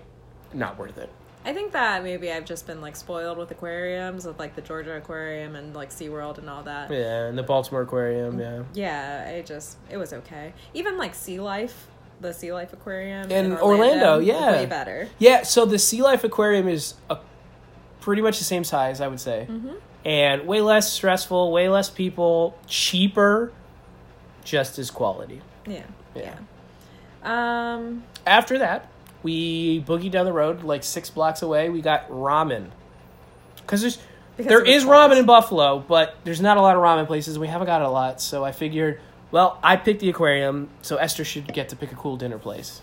not 0.52 0.78
worth 0.78 0.98
it. 0.98 1.08
I 1.42 1.54
think 1.54 1.72
that 1.72 2.04
maybe 2.04 2.30
I've 2.30 2.44
just 2.44 2.66
been 2.66 2.82
like 2.82 2.96
spoiled 2.96 3.38
with 3.38 3.50
aquariums, 3.50 4.26
with 4.26 4.38
like 4.38 4.54
the 4.54 4.60
Georgia 4.60 4.94
Aquarium 4.96 5.56
and 5.56 5.74
like 5.74 5.88
SeaWorld 5.88 6.36
and 6.36 6.50
all 6.50 6.62
that. 6.64 6.90
Yeah, 6.90 7.28
and 7.28 7.38
the 7.38 7.42
Baltimore 7.42 7.80
Aquarium, 7.80 8.38
yeah. 8.38 8.64
Yeah, 8.74 9.34
I 9.36 9.40
just 9.40 9.78
it 9.88 9.96
was 9.96 10.12
okay. 10.12 10.52
Even 10.74 10.98
like 10.98 11.14
Sea 11.14 11.40
Life, 11.40 11.86
the 12.20 12.32
Sea 12.32 12.52
Life 12.52 12.72
Aquarium 12.72 13.30
In 13.30 13.52
Orlando, 13.58 14.18
yeah. 14.18 14.52
way 14.52 14.66
better. 14.66 15.08
Yeah, 15.18 15.42
so 15.42 15.64
the 15.64 15.78
Sea 15.78 16.02
Life 16.02 16.22
Aquarium 16.24 16.68
is 16.68 16.94
a, 17.08 17.18
pretty 18.00 18.22
much 18.22 18.38
the 18.38 18.44
same 18.44 18.64
size, 18.64 19.00
I 19.00 19.08
would 19.08 19.20
say. 19.20 19.46
Mm-hmm. 19.48 19.74
And 20.04 20.46
way 20.46 20.60
less 20.60 20.90
stressful, 20.92 21.52
way 21.52 21.68
less 21.68 21.90
people, 21.90 22.58
cheaper, 22.66 23.52
just 24.44 24.78
as 24.78 24.90
quality. 24.90 25.40
Yeah, 25.66 25.82
Yeah. 26.14 26.34
yeah. 27.22 27.74
Um, 27.74 28.04
After 28.26 28.58
that, 28.58 28.88
we 29.22 29.82
boogied 29.82 30.10
down 30.12 30.24
the 30.24 30.32
road, 30.32 30.62
like 30.62 30.82
six 30.84 31.10
blocks 31.10 31.42
away. 31.42 31.68
We 31.68 31.82
got 31.82 32.08
ramen. 32.10 32.70
Because 33.56 33.82
there's 33.82 33.98
Because 34.38 34.48
there 34.48 34.64
is 34.64 34.84
ramen 34.84 35.18
in 35.18 35.26
Buffalo, 35.26 35.78
but 35.86 36.16
there's 36.24 36.40
not 36.40 36.56
a 36.56 36.62
lot 36.62 36.76
of 36.76 36.82
ramen 36.82 37.06
places. 37.06 37.38
We 37.38 37.46
haven't 37.48 37.66
got 37.66 37.82
a 37.82 37.90
lot, 37.90 38.22
so 38.22 38.42
I 38.42 38.52
figured, 38.52 39.00
well, 39.30 39.58
I 39.62 39.76
picked 39.76 40.00
the 40.00 40.08
aquarium, 40.08 40.68
so 40.82 40.96
Esther 40.96 41.24
should 41.24 41.52
get 41.52 41.68
to 41.70 41.76
pick 41.76 41.92
a 41.92 41.96
cool 41.96 42.16
dinner 42.16 42.38
place. 42.38 42.80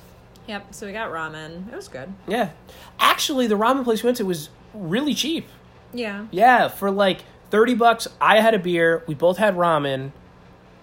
yep. 0.48 0.74
So 0.74 0.86
we 0.86 0.94
got 0.94 1.12
ramen. 1.12 1.72
It 1.72 1.76
was 1.76 1.88
good. 1.88 2.14
Yeah, 2.28 2.52
actually, 3.00 3.48
the 3.48 3.56
ramen 3.56 3.84
place 3.84 4.04
we 4.04 4.08
went 4.08 4.18
to 4.18 4.26
was 4.26 4.50
really 4.74 5.14
cheap. 5.14 5.48
Yeah, 5.94 6.26
Yeah, 6.32 6.68
for 6.68 6.92
like 6.92 7.22
thirty 7.50 7.74
bucks, 7.76 8.08
I 8.20 8.42
had 8.42 8.54
a 8.54 8.60
beer. 8.60 9.04
We 9.08 9.14
both 9.16 9.38
had 9.38 9.56
ramen, 9.56 10.12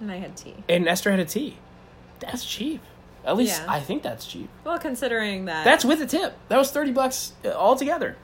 and 0.01 0.11
I 0.11 0.17
had 0.17 0.37
tea. 0.37 0.55
and 0.69 0.89
Esther 0.89 1.11
had 1.11 1.21
a 1.21 1.25
tea. 1.25 1.59
That's 2.21 2.45
cheap. 2.45 2.81
At 3.27 3.37
least 3.37 3.61
Yeah. 3.63 3.73
I 3.73 3.81
think 3.81 4.03
that's 4.03 4.27
cheap. 4.27 4.49
Well, 4.65 4.79
considering 4.79 5.47
that 5.47 5.65
That's 5.65 5.85
with 5.85 6.01
a 6.03 6.07
tip. 6.07 6.37
That 6.49 6.59
was 6.59 6.71
thirty 6.71 6.93
bucks 6.93 7.33
uh, 7.45 7.49
altogether. 7.53 8.17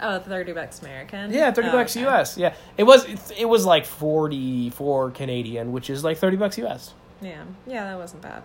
Oh, 0.00 0.18
thirty 0.18 0.52
bucks 0.52 0.82
American. 0.82 1.32
Yeah, 1.32 1.50
thirty 1.52 1.68
Oh, 1.68 1.72
bucks 1.72 1.96
okay. 1.96 2.06
US. 2.06 2.36
Yeah, 2.36 2.54
it 2.76 2.82
was 2.84 3.04
it, 3.04 3.20
it 3.38 3.44
was 3.44 3.64
like 3.64 3.86
forty 3.86 4.70
four 4.70 5.10
Canadian, 5.10 5.72
which 5.72 5.88
is 5.90 6.02
like 6.04 6.18
thirty 6.18 6.36
bucks 6.36 6.58
US. 6.58 6.94
Yeah, 7.20 7.44
yeah, 7.66 7.84
that 7.84 7.98
wasn't 7.98 8.22
bad. 8.22 8.42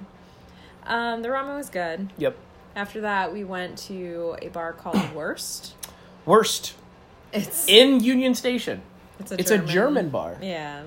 Um, 0.85 1.21
the 1.21 1.29
ramen 1.29 1.57
was 1.57 1.69
good. 1.69 2.11
Yep. 2.17 2.35
After 2.75 3.01
that, 3.01 3.33
we 3.33 3.43
went 3.43 3.77
to 3.79 4.35
a 4.41 4.47
bar 4.49 4.73
called 4.73 4.95
Wvrst. 5.15 5.71
Wvrst 6.25 6.73
It's 7.33 7.67
in 7.67 7.99
Union 8.03 8.35
Station. 8.35 8.81
it's 9.19 9.31
a 9.31 9.39
It's 9.39 9.49
German, 9.49 9.67
a 9.69 9.71
German 9.71 10.09
bar. 10.09 10.37
Yeah, 10.41 10.83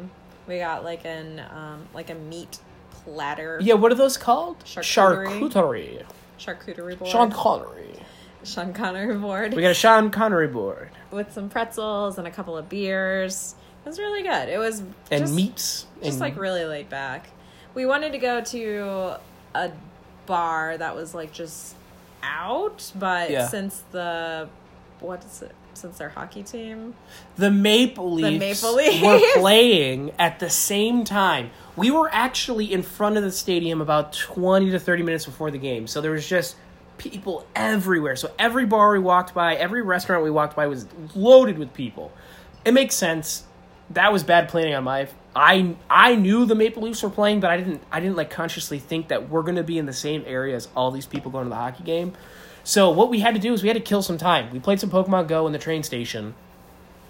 we 0.47 0.59
got 0.59 0.85
like 0.85 1.05
an 1.05 1.41
um 1.51 1.87
like 1.93 2.09
a 2.09 2.15
meat 2.15 2.59
platter. 3.05 3.59
Yeah, 3.61 3.75
what 3.75 3.91
are 3.93 3.97
those 3.97 4.17
called? 4.17 4.61
Charcuterie. 4.65 5.41
Charcuterie. 5.51 6.05
charcuterie 6.39 6.99
board. 6.99 7.11
Sean 7.11 7.31
Connery. 7.33 7.97
Sean 8.45 8.73
Connery 8.73 9.17
board 9.17 9.55
We 9.55 9.63
got 9.63 9.71
a 9.71 9.75
Sean 9.75 10.11
Connery 10.11 10.49
board 10.49 10.91
with 11.11 11.33
some 11.33 11.49
pretzels 11.49 12.19
and 12.19 12.27
a 12.27 12.31
couple 12.31 12.57
of 12.57 12.69
beers. 12.69 13.55
It 13.85 13.89
was 13.89 13.99
really 13.99 14.23
good. 14.23 14.49
It 14.49 14.59
was 14.59 14.81
and 14.81 14.95
just, 15.11 15.35
meats. 15.35 15.87
just 16.03 16.13
and, 16.13 16.21
like 16.21 16.37
really 16.39 16.65
laid 16.65 16.89
back. 16.89 17.29
We 17.75 17.87
wanted 17.87 18.13
to 18.13 18.19
go 18.19 18.41
to 18.41 19.17
a 19.55 19.71
bar 20.27 20.77
that 20.79 20.95
was 20.95 21.15
like 21.15 21.33
just 21.33 21.75
out, 22.23 22.93
but 22.97 23.31
Yeah. 23.31 23.49
since 23.49 23.83
the 23.93 24.49
what 25.01 25.25
is 25.25 25.43
it? 25.43 25.55
Since 25.75 25.97
their 25.99 26.11
hockey 26.11 26.43
team, 26.43 26.95
the 27.37 27.51
Maple 27.51 28.13
Leafs, 28.13 28.61
the 28.61 28.67
Maple 28.71 28.75
Leafs. 28.77 29.03
were 29.03 29.21
playing 29.41 30.13
at 30.19 30.39
the 30.39 30.51
same 30.51 31.03
time. 31.05 31.51
We 31.77 31.91
were 31.91 32.11
actually 32.13 32.71
in 32.71 32.83
front 32.83 33.17
of 33.17 33.23
the 33.23 33.33
stadium 33.33 33.81
about 33.81 34.13
20 34.13 34.71
to 34.71 34.79
30 34.79 35.03
minutes 35.03 35.25
before 35.25 35.51
the 35.51 35.57
game. 35.59 35.87
So 35.87 36.03
there 36.03 36.11
was 36.11 36.29
just 36.29 36.57
people 36.99 37.47
everywhere. 37.55 38.17
So 38.17 38.33
every 38.39 38.67
bar 38.67 38.93
we 38.93 38.99
walked 38.99 39.35
by, 39.35 39.55
every 39.57 39.83
restaurant 39.83 40.23
we 40.23 40.31
walked 40.31 40.57
by 40.57 40.67
was 40.67 40.87
loaded 41.15 41.59
with 41.59 41.75
people. 41.75 42.13
It 42.65 42.73
makes 42.73 42.95
sense. 42.95 43.45
That 43.91 44.13
was 44.13 44.23
bad 44.23 44.49
planning 44.49 44.75
on 44.75 44.85
my 44.85 45.09
I 45.35 45.75
I 45.89 46.15
knew 46.15 46.45
the 46.45 46.55
Maple 46.55 46.83
Leafs 46.83 47.03
were 47.03 47.11
playing, 47.11 47.41
but 47.41 47.51
I 47.51 47.57
didn't 47.57 47.83
I 47.91 48.01
didn't 48.01 48.17
like 48.17 48.31
consciously 48.31 48.79
think 48.79 49.09
that 49.09 49.29
we're 49.29 49.43
going 49.43 49.57
to 49.57 49.63
be 49.63 49.79
in 49.79 49.87
the 49.87 49.93
same 49.93 50.25
area 50.27 50.55
as 50.55 50.69
all 50.77 50.91
these 50.91 51.07
people 51.07 51.31
going 51.31 51.45
to 51.45 51.51
the 51.51 51.57
hockey 51.57 51.85
game. 51.85 52.13
So 52.65 52.91
what 52.91 53.09
we 53.11 53.21
had 53.21 53.35
to 53.35 53.41
do 53.41 53.53
is 53.53 53.63
we 53.63 53.69
had 53.69 53.77
to 53.77 53.83
kill 53.83 54.03
some 54.03 54.19
time. 54.19 54.53
We 54.53 54.61
played 54.61 54.79
some 54.79 54.91
Pokemon 54.91 55.29
Go 55.29 55.47
in 55.47 55.53
the 55.53 55.59
train 55.59 55.83
station 55.83 56.35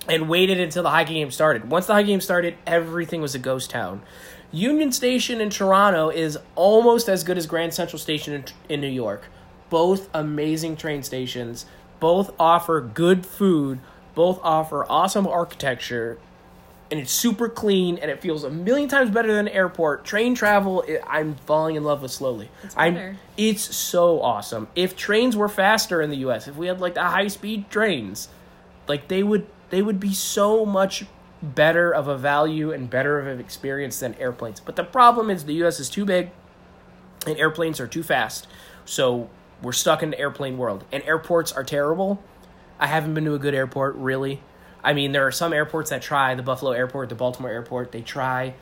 and 0.08 0.28
waited 0.28 0.58
until 0.58 0.82
the 0.82 0.90
hockey 0.90 1.14
game 1.14 1.30
started. 1.30 1.70
Once 1.70 1.86
the 1.86 1.94
hockey 1.94 2.06
game 2.06 2.20
started, 2.20 2.56
everything 2.66 3.20
was 3.20 3.34
a 3.34 3.38
ghost 3.38 3.70
town. 3.70 4.02
Union 4.50 4.92
Station 4.92 5.40
in 5.40 5.50
Toronto 5.50 6.10
is 6.10 6.38
almost 6.54 7.08
as 7.08 7.24
good 7.24 7.38
as 7.38 7.46
Grand 7.46 7.72
Central 7.72 7.98
Station 7.98 8.34
in, 8.34 8.44
in 8.68 8.80
New 8.80 8.88
York. 8.88 9.24
Both 9.72 10.10
amazing 10.12 10.76
train 10.76 11.02
stations. 11.02 11.64
Both 11.98 12.34
offer 12.38 12.82
good 12.82 13.24
food. 13.24 13.78
Both 14.14 14.38
offer 14.42 14.84
awesome 14.86 15.26
architecture. 15.26 16.18
And 16.90 17.00
it's 17.00 17.10
super 17.10 17.48
clean 17.48 17.96
and 17.96 18.10
it 18.10 18.20
feels 18.20 18.44
a 18.44 18.50
million 18.50 18.90
times 18.90 19.08
better 19.08 19.28
than 19.28 19.48
an 19.48 19.54
airport. 19.54 20.04
Train 20.04 20.34
travel, 20.34 20.84
i 20.86 21.20
I'm 21.20 21.36
falling 21.36 21.76
in 21.76 21.84
love 21.84 22.02
with 22.02 22.10
slowly. 22.10 22.50
It's 22.62 22.76
I'm- 22.76 23.16
it's 23.38 23.74
so 23.74 24.20
awesome. 24.20 24.68
If 24.76 24.94
trains 24.94 25.38
were 25.38 25.48
faster 25.48 26.02
in 26.02 26.10
the 26.10 26.18
US, 26.18 26.46
if 26.46 26.54
we 26.54 26.66
had 26.66 26.78
like 26.78 26.92
the 26.92 27.04
high 27.04 27.28
speed 27.28 27.70
trains, 27.70 28.28
like 28.86 29.08
they 29.08 29.22
would 29.22 29.46
they 29.70 29.80
would 29.80 29.98
be 29.98 30.12
so 30.12 30.66
much 30.66 31.06
better 31.42 31.94
of 31.94 32.08
a 32.08 32.18
value 32.18 32.72
and 32.72 32.90
better 32.90 33.18
of 33.18 33.26
an 33.26 33.40
experience 33.40 34.00
than 34.00 34.14
airplanes. 34.16 34.60
But 34.60 34.76
the 34.76 34.84
problem 34.84 35.30
is 35.30 35.46
the 35.46 35.64
US 35.64 35.80
is 35.80 35.88
too 35.88 36.04
big 36.04 36.28
and 37.26 37.38
airplanes 37.38 37.80
are 37.80 37.86
too 37.86 38.02
fast. 38.02 38.46
So 38.84 39.30
we're 39.62 39.72
stuck 39.72 40.02
in 40.02 40.10
the 40.10 40.18
airplane 40.18 40.58
world. 40.58 40.84
And 40.92 41.02
airports 41.04 41.52
are 41.52 41.64
terrible. 41.64 42.22
I 42.78 42.86
haven't 42.88 43.14
been 43.14 43.24
to 43.24 43.34
a 43.34 43.38
good 43.38 43.54
airport 43.54 43.94
really. 43.96 44.42
I 44.84 44.92
mean, 44.92 45.12
there 45.12 45.26
are 45.26 45.32
some 45.32 45.52
airports 45.52 45.90
that 45.90 46.02
try, 46.02 46.34
the 46.34 46.42
Buffalo 46.42 46.72
airport, 46.72 47.08
the 47.08 47.14
Baltimore 47.14 47.50
airport, 47.52 47.92
they 47.92 48.00
try, 48.02 48.54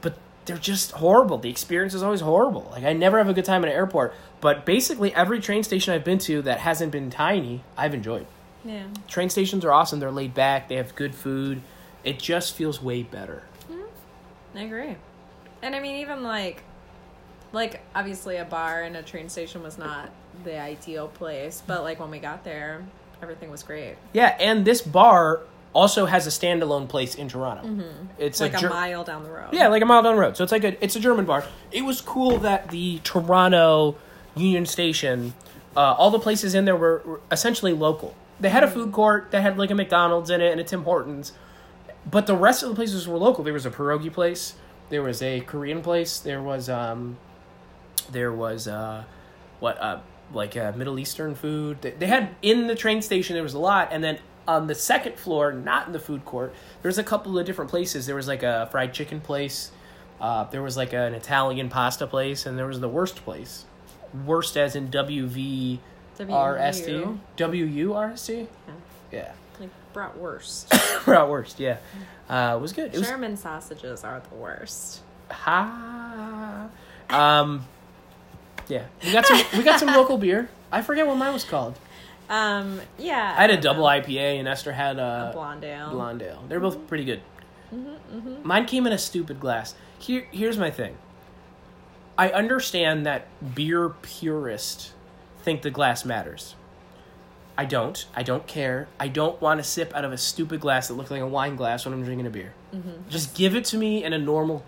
but 0.00 0.16
they're 0.44 0.56
just 0.56 0.92
horrible. 0.92 1.38
The 1.38 1.50
experience 1.50 1.94
is 1.94 2.02
always 2.04 2.20
horrible. 2.20 2.68
Like 2.70 2.84
I 2.84 2.92
never 2.92 3.18
have 3.18 3.28
a 3.28 3.34
good 3.34 3.44
time 3.44 3.64
at 3.64 3.70
an 3.70 3.74
airport, 3.76 4.14
but 4.40 4.64
basically 4.64 5.12
every 5.14 5.40
train 5.40 5.64
station 5.64 5.92
I've 5.92 6.04
been 6.04 6.18
to 6.20 6.42
that 6.42 6.60
hasn't 6.60 6.92
been 6.92 7.10
tiny, 7.10 7.64
I've 7.76 7.94
enjoyed. 7.94 8.26
yeah, 8.64 8.84
Train 9.08 9.30
stations 9.30 9.64
are 9.64 9.72
awesome. 9.72 9.98
They're 9.98 10.12
laid 10.12 10.34
back. 10.34 10.68
They 10.68 10.76
have 10.76 10.94
good 10.94 11.14
food. 11.14 11.60
It 12.04 12.20
just 12.20 12.54
feels 12.54 12.80
way 12.80 13.02
better. 13.02 13.42
Mm-hmm. 13.68 14.58
I 14.58 14.62
agree. 14.62 14.96
And 15.62 15.74
I 15.74 15.80
mean, 15.80 15.96
even 15.96 16.22
like 16.22 16.62
Like 17.54 17.80
obviously 17.94 18.36
a 18.36 18.44
bar 18.44 18.82
and 18.82 18.96
a 18.96 19.02
train 19.02 19.28
station 19.28 19.62
was 19.62 19.78
not 19.78 20.10
the 20.44 20.58
ideal 20.58 21.08
place, 21.08 21.62
but 21.66 21.82
like 21.82 22.00
when 22.00 22.10
we 22.10 22.18
got 22.18 22.44
there, 22.44 22.84
everything 23.22 23.50
was 23.50 23.62
great. 23.62 23.96
Yeah, 24.12 24.36
and 24.40 24.64
this 24.64 24.82
bar 24.82 25.40
also 25.72 26.06
has 26.06 26.26
a 26.26 26.30
standalone 26.30 26.88
place 26.88 27.14
in 27.14 27.28
Toronto. 27.28 27.62
It's 28.18 28.40
Mm-hmm. 28.40 28.44
Like 28.44 28.54
a, 28.54 28.60
Ger- 28.60 28.68
mile 28.70 29.04
down 29.04 29.22
the 29.24 29.30
road. 29.30 29.48
Yeah, 29.52 29.68
like 29.68 29.82
a 29.82 29.86
mile 29.86 30.02
down 30.02 30.16
the 30.16 30.20
road. 30.20 30.36
So 30.36 30.42
it's 30.44 30.52
like 30.52 30.64
a 30.64 30.82
it's 30.84 30.96
a 30.96 31.00
German 31.00 31.24
bar. 31.24 31.44
It 31.72 31.82
was 31.84 32.00
cool 32.00 32.38
that 32.38 32.70
the 32.70 32.98
Toronto 33.04 33.96
Union 34.36 34.66
Station, 34.66 35.34
uh, 35.76 35.94
all 35.98 36.10
the 36.10 36.18
places 36.18 36.54
in 36.54 36.64
there 36.64 36.76
were, 36.76 37.02
were 37.04 37.20
essentially 37.30 37.72
local. 37.72 38.14
They 38.40 38.48
had 38.48 38.64
a 38.64 38.70
food 38.70 38.92
court. 38.92 39.30
They 39.30 39.40
had 39.40 39.56
like 39.58 39.70
a 39.70 39.74
McDonald's 39.76 40.28
in 40.28 40.40
it 40.40 40.50
and 40.50 40.60
a 40.60 40.64
Tim 40.64 40.82
Hortons, 40.82 41.32
but 42.10 42.26
the 42.26 42.36
rest 42.36 42.62
of 42.64 42.68
the 42.68 42.74
places 42.74 43.06
were 43.06 43.16
local. 43.16 43.44
There 43.44 43.52
was 43.52 43.64
a 43.64 43.70
pierogi 43.70 44.12
place. 44.12 44.54
There 44.90 45.02
was 45.02 45.22
a 45.22 45.40
Korean 45.40 45.82
place. 45.82 46.18
There 46.18 46.42
was 46.42 46.68
um, 46.68 47.16
there 48.12 48.32
was 48.32 48.66
uh, 48.68 49.04
what 49.60 49.80
uh, 49.80 50.00
like 50.32 50.56
uh, 50.56 50.72
Middle 50.76 50.98
Eastern 50.98 51.34
food. 51.34 51.78
They, 51.82 51.90
they 51.92 52.06
had 52.06 52.34
in 52.42 52.66
the 52.66 52.74
train 52.74 53.02
station. 53.02 53.34
There 53.34 53.42
was 53.42 53.54
a 53.54 53.58
lot, 53.58 53.88
and 53.92 54.02
then 54.02 54.18
on 54.46 54.66
the 54.66 54.74
second 54.74 55.16
floor, 55.16 55.52
not 55.52 55.86
in 55.86 55.92
the 55.92 55.98
food 55.98 56.24
court, 56.24 56.54
there 56.82 56.88
was 56.88 56.98
a 56.98 57.04
couple 57.04 57.38
of 57.38 57.46
different 57.46 57.70
places. 57.70 58.06
There 58.06 58.16
was 58.16 58.28
like 58.28 58.42
a 58.42 58.68
fried 58.70 58.92
chicken 58.92 59.20
place. 59.20 59.70
Uh, 60.20 60.44
there 60.44 60.62
was 60.62 60.76
like 60.76 60.92
an 60.92 61.14
Italian 61.14 61.68
pasta 61.68 62.06
place, 62.06 62.46
and 62.46 62.58
there 62.58 62.66
was 62.66 62.80
the 62.80 62.88
Wvrst 62.88 63.16
place. 63.16 63.64
Wvrst 64.26 64.56
as 64.56 64.76
in 64.76 64.90
W 64.90 65.26
V 65.26 65.80
R 66.28 66.56
S 66.56 66.80
T. 66.84 67.04
W 67.36 67.64
U 67.64 67.94
R 67.94 68.10
S 68.12 68.26
T. 68.26 68.46
Yeah, 69.10 69.32
Like 69.60 69.70
bratwurst. 69.92 71.04
Brat 71.04 71.28
worst. 71.28 71.58
Yeah, 71.60 71.78
uh, 72.28 72.54
it 72.56 72.60
was 72.60 72.72
good. 72.72 72.94
It 72.94 72.98
was 72.98 73.08
German 73.08 73.36
sausages 73.36 74.04
are 74.04 74.20
the 74.28 74.34
worst. 74.36 75.00
ha. 75.30 76.68
Um, 77.10 77.64
yeah, 78.68 78.84
we 79.02 79.12
got 79.12 79.26
some. 79.26 79.40
We 79.56 79.62
got 79.62 79.80
some 79.80 79.88
local 79.94 80.18
beer. 80.18 80.48
I 80.72 80.82
forget 80.82 81.06
what 81.06 81.16
mine 81.16 81.32
was 81.32 81.44
called. 81.44 81.78
Um, 82.28 82.80
yeah. 82.98 83.34
I 83.36 83.42
had 83.42 83.50
a 83.50 83.60
double. 83.60 83.84
IPA, 83.84 84.38
and 84.38 84.48
Esther 84.48 84.72
had 84.72 84.98
a, 84.98 85.30
A 85.30 85.32
blonde 85.32 85.64
ale. 85.64 85.90
blonde 85.90 86.22
ale. 86.22 86.42
They're 86.48 86.60
both 86.60 86.76
mm-hmm. 86.76 86.86
pretty 86.86 87.04
good. 87.04 87.20
Mm-hmm, 87.72 88.18
mm-hmm. 88.18 88.48
Mine 88.48 88.66
came 88.66 88.86
in 88.86 88.92
a 88.92 88.98
stupid 88.98 89.40
glass. 89.40 89.74
Here, 89.98 90.26
here's 90.30 90.58
my 90.58 90.70
thing. 90.70 90.96
I 92.16 92.30
understand 92.30 93.06
that 93.06 93.26
beer 93.54 93.90
purists 93.90 94.92
think 95.42 95.62
the 95.62 95.70
glass 95.70 96.04
matters. 96.04 96.54
I 97.56 97.64
don't. 97.64 98.04
I 98.14 98.22
don't 98.22 98.46
care. 98.46 98.88
I 98.98 99.08
don't 99.08 99.40
want 99.40 99.58
to 99.58 99.64
sip 99.64 99.94
out 99.94 100.04
of 100.04 100.12
a 100.12 100.18
stupid 100.18 100.60
glass 100.60 100.88
that 100.88 100.94
looks 100.94 101.10
like 101.10 101.20
a 101.20 101.26
wine 101.26 101.56
glass 101.56 101.84
when 101.84 101.94
I'm 101.94 102.04
drinking 102.04 102.26
a 102.26 102.30
beer. 102.30 102.52
Just 103.08 103.34
give 103.34 103.54
it 103.54 103.64
to 103.66 103.78
me 103.78 104.02
in 104.02 104.12
a 104.12 104.18
normal, 104.18 104.64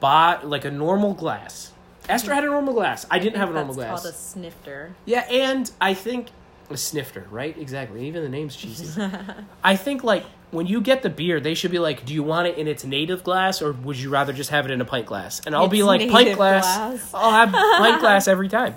bot 0.00 0.46
like 0.46 0.64
a 0.64 0.70
normal 0.70 1.14
glass. 1.14 1.72
Esther 2.08 2.34
had 2.34 2.44
a 2.44 2.46
normal 2.46 2.74
glass. 2.74 3.06
I 3.10 3.18
didn't 3.18 3.36
have 3.36 3.50
a 3.50 3.52
normal 3.52 3.74
That's 3.74 3.86
glass. 3.88 4.02
called 4.02 4.14
a 4.14 4.16
snifter. 4.16 4.94
Yeah, 5.04 5.20
and 5.30 5.70
I 5.80 5.94
think 5.94 6.28
a 6.70 6.76
snifter, 6.76 7.26
right? 7.30 7.56
Exactly. 7.58 8.06
Even 8.06 8.22
the 8.22 8.28
name's 8.28 8.54
cheesy. 8.56 9.00
I 9.64 9.76
think 9.76 10.04
like 10.04 10.24
when 10.50 10.66
you 10.66 10.80
get 10.80 11.02
the 11.02 11.10
beer, 11.10 11.40
they 11.40 11.54
should 11.54 11.70
be 11.70 11.78
like, 11.78 12.04
"Do 12.06 12.14
you 12.14 12.22
want 12.22 12.46
it 12.48 12.56
in 12.58 12.66
its 12.66 12.84
native 12.84 13.22
glass, 13.24 13.60
or 13.62 13.72
would 13.72 13.96
you 13.98 14.10
rather 14.10 14.32
just 14.32 14.50
have 14.50 14.64
it 14.64 14.70
in 14.70 14.80
a 14.80 14.84
pint 14.84 15.06
glass?" 15.06 15.40
And 15.46 15.54
I'll 15.54 15.68
be 15.68 15.78
Its 15.80 15.86
like, 15.86 16.00
"Pint 16.00 16.12
native 16.12 16.36
glass." 16.36 16.64
glass. 16.64 17.10
I'll 17.14 17.30
have 17.32 17.52
pint 17.52 18.00
glass 18.04 18.28
every 18.28 18.48
time. 18.48 18.74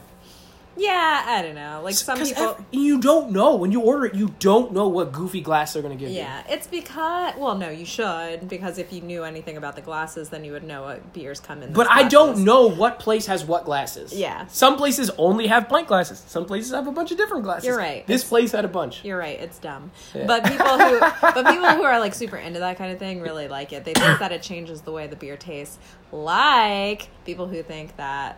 Yeah, 0.81 1.23
I 1.27 1.41
don't 1.43 1.55
know. 1.55 1.81
Like 1.83 1.93
some 1.93 2.17
people. 2.19 2.43
ev- 2.43 2.65
you 2.71 2.99
don't 2.99 3.31
know 3.31 3.55
when 3.55 3.71
you 3.71 3.81
order 3.81 4.05
it. 4.05 4.15
You 4.15 4.33
don't 4.39 4.73
know 4.73 4.87
what 4.87 5.11
goofy 5.11 5.41
glass 5.41 5.73
they're 5.73 5.83
gonna 5.83 5.95
give 5.95 6.09
you. 6.09 6.17
Yeah, 6.17 6.43
it's 6.49 6.65
because 6.67 7.35
well, 7.37 7.55
no, 7.55 7.69
you 7.69 7.85
should 7.85 8.49
because 8.49 8.77
if 8.79 8.91
you 8.91 9.01
knew 9.01 9.23
anything 9.23 9.57
about 9.57 9.75
the 9.75 9.81
glasses, 9.81 10.29
then 10.29 10.43
you 10.43 10.51
would 10.53 10.63
know 10.63 10.81
what 10.83 11.13
beers 11.13 11.39
come 11.39 11.61
in. 11.61 11.71
But 11.73 11.83
those 11.83 11.91
I 11.91 12.07
don't 12.07 12.25
glasses. 12.29 12.43
know 12.43 12.67
what 12.69 12.99
place 12.99 13.27
has 13.27 13.45
what 13.45 13.65
glasses. 13.65 14.11
Yeah. 14.13 14.47
Some 14.47 14.75
places 14.77 15.11
only 15.17 15.47
have 15.47 15.69
pint 15.69 15.87
glasses. 15.87 16.23
Some 16.27 16.45
places 16.45 16.71
have 16.71 16.87
a 16.87 16.91
bunch 16.91 17.11
of 17.11 17.17
different 17.17 17.43
glasses. 17.43 17.65
You're 17.67 17.77
right. 17.77 18.05
This 18.07 18.23
place 18.23 18.51
had 18.51 18.65
a 18.65 18.69
bunch. 18.69 19.05
You're 19.05 19.17
right. 19.19 19.39
It's 19.39 19.59
dumb. 19.59 19.91
Yeah. 20.15 20.25
But 20.25 20.45
people 20.45 20.65
who 20.79 20.99
but 21.21 21.45
people 21.47 21.69
who 21.69 21.83
are 21.83 21.99
like 21.99 22.15
super 22.15 22.37
into 22.37 22.59
that 22.59 22.77
kind 22.77 22.91
of 22.91 22.97
thing 22.97 23.21
really 23.21 23.47
like 23.47 23.71
it. 23.71 23.85
They 23.85 23.93
think 23.93 24.19
that 24.19 24.31
it 24.31 24.41
changes 24.41 24.81
the 24.81 24.91
way 24.91 25.05
the 25.07 25.15
beer 25.15 25.37
tastes. 25.37 25.77
Like 26.11 27.09
people 27.25 27.47
who 27.47 27.61
think 27.63 27.95
that 27.97 28.37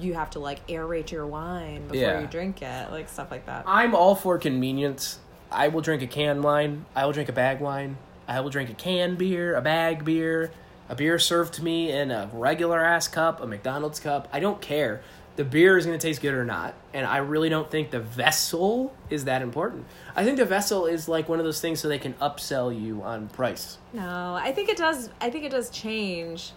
you 0.00 0.14
have 0.14 0.30
to 0.30 0.38
like 0.38 0.66
aerate 0.68 1.10
your 1.10 1.26
wine 1.26 1.82
before 1.88 1.96
Yeah. 1.96 2.20
you 2.20 2.26
drink 2.26 2.62
it, 2.62 2.90
like 2.90 3.08
stuff 3.08 3.30
like 3.30 3.46
that. 3.46 3.64
I'm 3.66 3.94
all 3.94 4.14
for 4.14 4.38
convenience. 4.38 5.18
I 5.50 5.68
will 5.68 5.82
drink 5.82 6.02
a 6.02 6.06
canned 6.06 6.42
wine. 6.42 6.86
I 6.94 7.04
will 7.04 7.12
drink 7.12 7.28
a 7.28 7.32
bag 7.32 7.60
wine. 7.60 7.98
I 8.26 8.40
will 8.40 8.50
drink 8.50 8.70
a 8.70 8.74
canned 8.74 9.18
beer, 9.18 9.54
a 9.54 9.60
bag 9.60 10.04
beer, 10.04 10.50
a 10.88 10.94
beer 10.94 11.18
served 11.18 11.54
to 11.54 11.64
me 11.64 11.90
in 11.90 12.10
a 12.10 12.30
regular 12.32 12.82
ass 12.84 13.08
cup, 13.08 13.40
a 13.42 13.46
McDonald's 13.46 14.00
cup. 14.00 14.28
I 14.32 14.40
don't 14.40 14.60
care. 14.60 15.02
The 15.36 15.44
beer 15.44 15.78
is 15.78 15.86
going 15.86 15.98
to 15.98 16.06
taste 16.06 16.20
good 16.20 16.34
or 16.34 16.44
not. 16.44 16.74
And 16.92 17.06
I 17.06 17.16
really 17.18 17.48
don't 17.48 17.70
think 17.70 17.90
the 17.90 18.00
vessel 18.00 18.94
is 19.08 19.24
that 19.24 19.40
important. 19.42 19.86
I 20.14 20.24
think 20.24 20.36
the 20.36 20.44
vessel 20.44 20.84
is 20.86 21.08
like 21.08 21.28
one 21.28 21.38
of 21.38 21.44
those 21.46 21.60
things 21.60 21.80
so 21.80 21.88
they 21.88 21.98
can 21.98 22.12
upsell 22.14 22.70
you 22.78 23.02
on 23.02 23.28
price. 23.28 23.78
No, 23.94 24.34
I 24.34 24.52
think 24.52 24.68
it 24.68 24.76
does. 24.76 25.08
I 25.20 25.30
think 25.30 25.44
it 25.44 25.50
does 25.50 25.70
change 25.70 26.52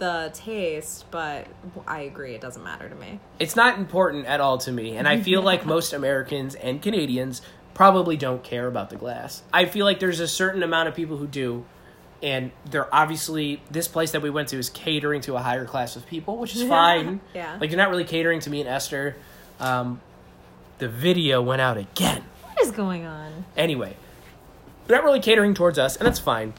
the 0.00 0.30
taste, 0.34 1.04
but 1.12 1.46
I 1.86 2.00
agree, 2.00 2.34
it 2.34 2.40
doesn't 2.40 2.64
matter 2.64 2.88
to 2.88 2.94
me. 2.96 3.20
It's 3.38 3.54
not 3.54 3.78
important 3.78 4.26
at 4.26 4.40
all 4.40 4.58
to 4.58 4.72
me. 4.72 4.96
And 4.96 5.06
I 5.06 5.20
feel 5.20 5.42
like 5.42 5.64
most 5.76 5.92
Americans 5.92 6.56
and 6.56 6.82
Canadians 6.82 7.42
probably 7.74 8.16
don't 8.16 8.42
care 8.42 8.66
about 8.66 8.90
the 8.90 8.96
glass. 8.96 9.42
I 9.52 9.66
feel 9.66 9.86
like 9.86 10.00
there's 10.00 10.18
a 10.18 10.26
certain 10.26 10.62
amount 10.62 10.88
of 10.88 10.94
people 10.94 11.16
who 11.16 11.28
do. 11.28 11.64
And 12.22 12.50
they're 12.70 12.92
obviously, 12.94 13.62
this 13.70 13.88
place 13.88 14.10
that 14.10 14.20
we 14.20 14.28
went 14.28 14.48
to 14.48 14.58
is 14.58 14.68
catering 14.68 15.22
to 15.22 15.36
a 15.36 15.38
higher 15.38 15.64
class 15.64 15.96
of 15.96 16.06
people, 16.06 16.36
which 16.36 16.54
is 16.56 16.62
fine. 16.68 17.20
Yeah. 17.32 17.56
Like, 17.60 17.70
you're 17.70 17.78
not 17.78 17.88
really 17.88 18.04
catering 18.04 18.40
to 18.40 18.50
me 18.50 18.60
and 18.60 18.68
Esther. 18.68 19.16
Um, 19.60 20.00
the 20.78 20.88
video 20.88 21.40
went 21.40 21.60
out 21.60 21.76
again. 21.78 22.24
What 22.42 22.60
is 22.60 22.72
going 22.72 23.06
on? 23.06 23.44
Anyway, 23.56 23.96
they're 24.86 24.96
not 24.96 25.04
really 25.04 25.20
catering 25.20 25.54
towards 25.54 25.78
us, 25.78 25.96
and 25.96 26.06
that's 26.06 26.18
fine. 26.18 26.54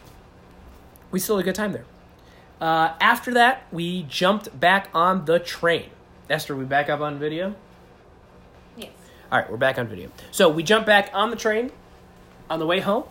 We 1.12 1.20
still 1.20 1.38
had 1.38 1.44
a 1.44 1.46
good 1.46 1.56
time 1.56 1.74
there. 1.74 1.86
Uh, 2.62 2.94
after 3.02 3.34
that, 3.34 3.64
we 3.72 4.04
jumped 4.04 4.58
back 4.58 4.90
on 4.94 5.26
the 5.26 5.40
train. 5.40 5.90
Esther, 6.30 6.56
we 6.56 6.64
back 6.64 6.90
up 6.90 7.02
on 7.02 7.18
video? 7.18 7.56
Yes. 8.78 8.92
All 9.32 9.40
right, 9.40 9.50
we're 9.50 9.58
back 9.58 9.80
on 9.80 9.88
video. 9.88 10.10
So 10.30 10.48
we 10.48 10.62
jumped 10.62 10.86
back 10.86 11.10
on 11.12 11.32
the 11.32 11.36
train 11.36 11.72
on 12.52 12.60
the 12.60 12.68
way 12.68 12.80
home. 12.80 13.06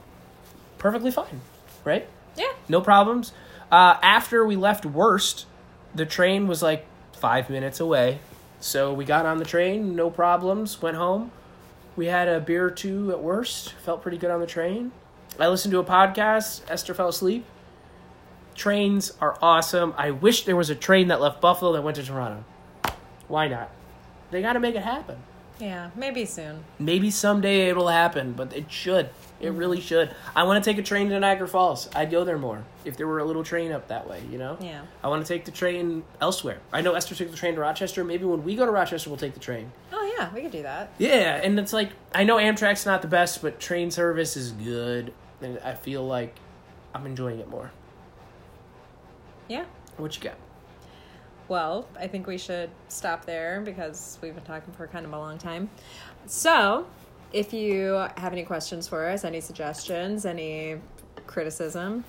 Perfectly 0.79 1.11
fine, 1.11 1.41
right? 1.85 2.09
Yeah. 2.37 2.53
No 2.69 2.81
problems. 2.81 3.33
Uh, 3.73 3.97
after 4.03 4.47
we 4.47 4.55
left 4.55 4.85
Wvrst, 4.85 5.47
the 5.95 6.07
train 6.07 6.47
was 6.47 6.63
like 6.63 6.87
five 7.13 7.51
minutes 7.51 7.81
away. 7.81 8.21
So 8.61 8.93
we 8.93 9.05
got 9.05 9.27
on 9.27 9.39
the 9.39 9.45
train, 9.45 9.97
no 9.97 10.11
problems, 10.11 10.81
went 10.81 10.97
home. 10.97 11.33
We 11.97 12.07
had 12.07 12.29
a 12.29 12.41
beer 12.41 12.67
or 12.67 12.71
two 12.71 13.11
at 13.11 13.19
Wvrst, 13.19 13.73
felt 13.73 14.01
pretty 14.01 14.17
good 14.17 14.31
on 14.31 14.41
the 14.41 14.47
train. 14.47 14.93
I 15.39 15.49
listened 15.49 15.73
to 15.73 15.81
a 15.81 15.85
podcast, 15.85 16.63
Esther 16.71 16.95
fell 16.95 17.09
asleep. 17.09 17.45
Trains 18.55 19.13
are 19.21 19.39
awesome. 19.41 19.95
I 19.97 20.11
wish 20.11 20.45
there 20.45 20.57
was 20.57 20.71
a 20.71 20.75
train 20.75 21.09
that 21.09 21.21
left 21.21 21.41
Buffalo 21.41 21.73
that 21.73 21.83
went 21.83 21.97
to 21.97 22.03
Toronto. 22.03 22.45
Why 23.29 23.49
not? 23.49 23.71
They 24.31 24.43
got 24.43 24.55
to 24.55 24.61
make 24.61 24.75
it 24.75 24.83
happen. 24.83 25.19
Yeah, 25.61 25.91
maybe 25.95 26.25
soon. 26.25 26.65
Maybe 26.79 27.11
someday 27.11 27.69
it'll 27.69 27.89
happen, 27.89 28.33
but 28.33 28.57
it 28.57 28.73
should. 28.73 29.11
It 29.41 29.47
mm-hmm. 29.47 29.57
really 29.57 29.81
should. 29.81 30.15
I 30.35 30.45
want 30.45 30.63
to 30.63 30.71
take 30.71 30.79
a 30.79 30.83
train 30.83 31.11
to 31.11 31.21
Niagara 31.21 31.49
Falls. 31.49 31.89
I'd 31.95 32.11
go 32.11 32.25
there 32.25 32.39
more 32.39 32.65
if 32.85 32.97
there 32.97 33.07
were 33.07 33.19
a 33.19 33.25
little 33.25 33.45
train 33.45 33.71
up 33.73 33.89
that 33.89 34.09
way, 34.09 34.23
you 34.31 34.39
know? 34.39 34.57
Yeah. 34.61 34.83
I 35.03 35.09
want 35.09 35.25
to 35.25 35.33
take 35.33 35.45
the 35.45 35.51
train 35.51 36.03
elsewhere. 36.21 36.59
I 36.73 36.81
know 36.81 36.95
Esther 36.95 37.15
took 37.15 37.31
the 37.31 37.37
train 37.37 37.55
to 37.55 37.61
Rochester. 37.61 38.05
Maybe 38.05 38.25
when 38.25 38.43
we 38.43 38.57
go 38.57 38.65
to 38.65 38.73
Rochester, 38.73 39.11
we'll 39.11 39.19
take 39.19 39.35
the 39.35 39.41
train. 39.41 39.71
Oh 39.93 40.15
yeah, 40.19 40.33
we 40.33 40.41
could 40.41 40.53
do 40.53 40.63
that. 40.63 40.93
Yeah, 40.99 41.41
and 41.43 41.59
it's 41.59 41.73
like, 41.73 41.91
I 42.15 42.25
know 42.25 42.37
Amtrak's 42.37 42.87
not 42.87 43.03
the 43.03 43.09
best, 43.09 43.43
but 43.43 43.61
train 43.61 43.91
service 43.91 44.37
is 44.37 44.53
good. 44.53 45.13
And 45.43 45.59
I 45.59 45.75
feel 45.75 46.07
like 46.07 46.37
I'm 46.95 47.07
enjoying 47.07 47.39
it 47.39 47.49
more. 47.49 47.71
Yeah. 49.51 49.65
What 49.97 50.17
you 50.17 50.23
got? 50.23 50.37
Well, 51.49 51.89
I 51.99 52.07
think 52.07 52.27
we 52.29 52.39
should 52.39 52.71
stop 52.89 53.25
there 53.25 53.61
because 53.65 54.19
we've 54.23 54.35
been 54.35 54.45
talking 54.45 54.73
for 54.73 54.87
kind 54.87 55.05
of 55.05 55.13
a 55.13 55.19
long 55.19 55.37
time. 55.39 55.69
So, 56.27 56.87
if 57.33 57.53
you 57.53 58.07
have 58.17 58.33
any 58.33 58.45
questions 58.45 58.87
for 58.87 59.09
us, 59.09 59.25
any 59.25 59.41
suggestions, 59.41 60.25
any 60.25 60.77
criticism, 61.27 62.05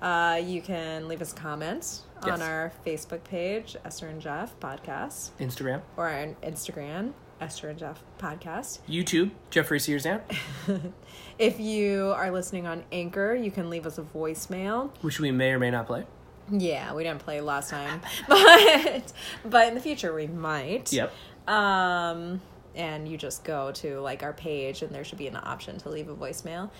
uh, 0.00 0.40
you 0.42 0.62
can 0.62 1.08
leave 1.08 1.20
us 1.20 1.32
a 1.32 1.36
comment 1.36 2.02
Yes. 2.24 2.32
on 2.34 2.42
our 2.42 2.72
Facebook 2.86 3.22
page, 3.24 3.76
Esther 3.84 4.06
and 4.08 4.20
Jeff 4.20 4.58
Podcast, 4.60 5.30
Instagram, 5.40 5.82
or 5.96 6.08
on 6.08 6.34
Instagram, 6.42 7.12
Esther 7.40 7.68
and 7.70 7.78
Jeff 7.78 8.02
Podcast. 8.18 8.78
YouTube, 8.88 9.30
Jeffrey 9.50 9.78
Sears 9.80 10.04
down, 10.04 10.20
If 11.38 11.60
you 11.60 12.12
are 12.16 12.30
listening 12.32 12.66
on 12.66 12.82
Anchor, 12.90 13.34
you 13.36 13.50
can 13.52 13.70
leave 13.70 13.86
us 13.86 13.98
a 13.98 14.02
voicemail. 14.02 14.90
which 15.00 15.18
we 15.20 15.30
may 15.32 15.50
or 15.52 15.58
may 15.60 15.70
not 15.70 15.86
play. 15.86 16.06
Yeah, 16.50 16.94
we 16.94 17.04
didn't 17.04 17.20
play 17.20 17.40
last 17.40 17.70
time, 17.70 18.00
but 18.28 19.12
but 19.44 19.68
in 19.68 19.74
the 19.74 19.80
future 19.80 20.14
we 20.14 20.26
might. 20.26 20.92
Yep. 20.92 21.12
Um, 21.46 22.40
and 22.74 23.08
you 23.08 23.16
just 23.16 23.44
go 23.44 23.72
to 23.72 24.00
like 24.00 24.22
our 24.22 24.32
page, 24.32 24.82
and 24.82 24.90
there 24.94 25.04
should 25.04 25.18
be 25.18 25.26
an 25.26 25.36
option 25.36 25.78
to 25.78 25.88
leave 25.88 26.08
a 26.08 26.14
voicemail. 26.14 26.70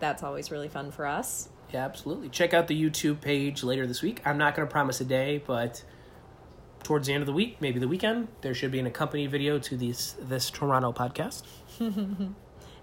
That's 0.00 0.22
always 0.22 0.50
really 0.50 0.68
fun 0.68 0.90
for 0.90 1.06
us. 1.06 1.48
Yeah, 1.72 1.84
absolutely. 1.84 2.28
Check 2.28 2.54
out 2.54 2.68
the 2.68 2.80
YouTube 2.80 3.20
page 3.20 3.62
later 3.62 3.86
this 3.86 4.02
week. 4.02 4.20
I'm 4.24 4.38
not 4.38 4.54
going 4.54 4.66
to 4.66 4.72
promise 4.72 5.00
a 5.00 5.04
day, 5.04 5.42
but 5.44 5.82
towards 6.82 7.06
the 7.06 7.14
end 7.14 7.22
of 7.22 7.26
the 7.26 7.32
week, 7.32 7.56
maybe 7.60 7.80
the 7.80 7.88
weekend, 7.88 8.28
there 8.42 8.54
should 8.54 8.70
be 8.70 8.78
an 8.78 8.86
accompanying 8.86 9.30
video 9.30 9.58
to 9.58 9.76
these 9.76 10.14
this 10.20 10.50
Toronto 10.50 10.92
podcast. 10.92 11.42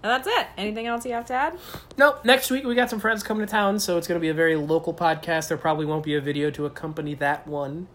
And 0.02 0.10
that's 0.10 0.26
it. 0.26 0.48
Anything 0.56 0.86
else 0.86 1.06
you 1.06 1.12
have 1.12 1.26
to 1.26 1.34
add? 1.34 1.58
No, 1.96 2.16
next 2.24 2.50
week 2.50 2.64
we 2.64 2.74
got 2.74 2.90
some 2.90 2.98
friends 2.98 3.22
coming 3.22 3.46
to 3.46 3.50
town, 3.50 3.78
so 3.78 3.98
it's 3.98 4.08
going 4.08 4.18
to 4.18 4.20
be 4.20 4.30
a 4.30 4.34
very 4.34 4.56
local 4.56 4.92
podcast. 4.92 5.48
There 5.48 5.56
probably 5.56 5.86
won't 5.86 6.04
be 6.04 6.16
a 6.16 6.20
video 6.20 6.50
to 6.50 6.66
accompany 6.66 7.14
that 7.14 7.46
one. 7.46 7.86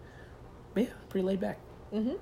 But 0.72 0.84
yeah, 0.84 0.90
pretty 1.10 1.26
laid 1.26 1.40
back. 1.40 1.58
Mm-hmm. 1.92 2.14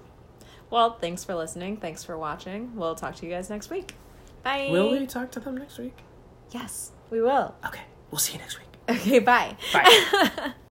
Well, 0.70 0.98
thanks 0.98 1.22
for 1.22 1.34
listening. 1.34 1.76
Thanks 1.76 2.02
for 2.02 2.18
watching. 2.18 2.74
We'll 2.74 2.96
talk 2.96 3.14
to 3.16 3.26
you 3.26 3.32
guys 3.32 3.48
next 3.48 3.70
week. 3.70 3.94
Bye. 4.42 4.68
Will 4.70 4.90
we 4.90 5.06
talk 5.06 5.30
to 5.32 5.40
them 5.40 5.56
next 5.56 5.78
week? 5.78 5.96
Yes, 6.50 6.90
we 7.10 7.20
will. 7.20 7.54
Okay, 7.64 7.82
we'll 8.10 8.18
see 8.18 8.34
you 8.34 8.38
next 8.40 8.58
week. 8.58 8.66
Okay, 8.88 9.18
bye. 9.20 9.56
Bye. 9.72 10.52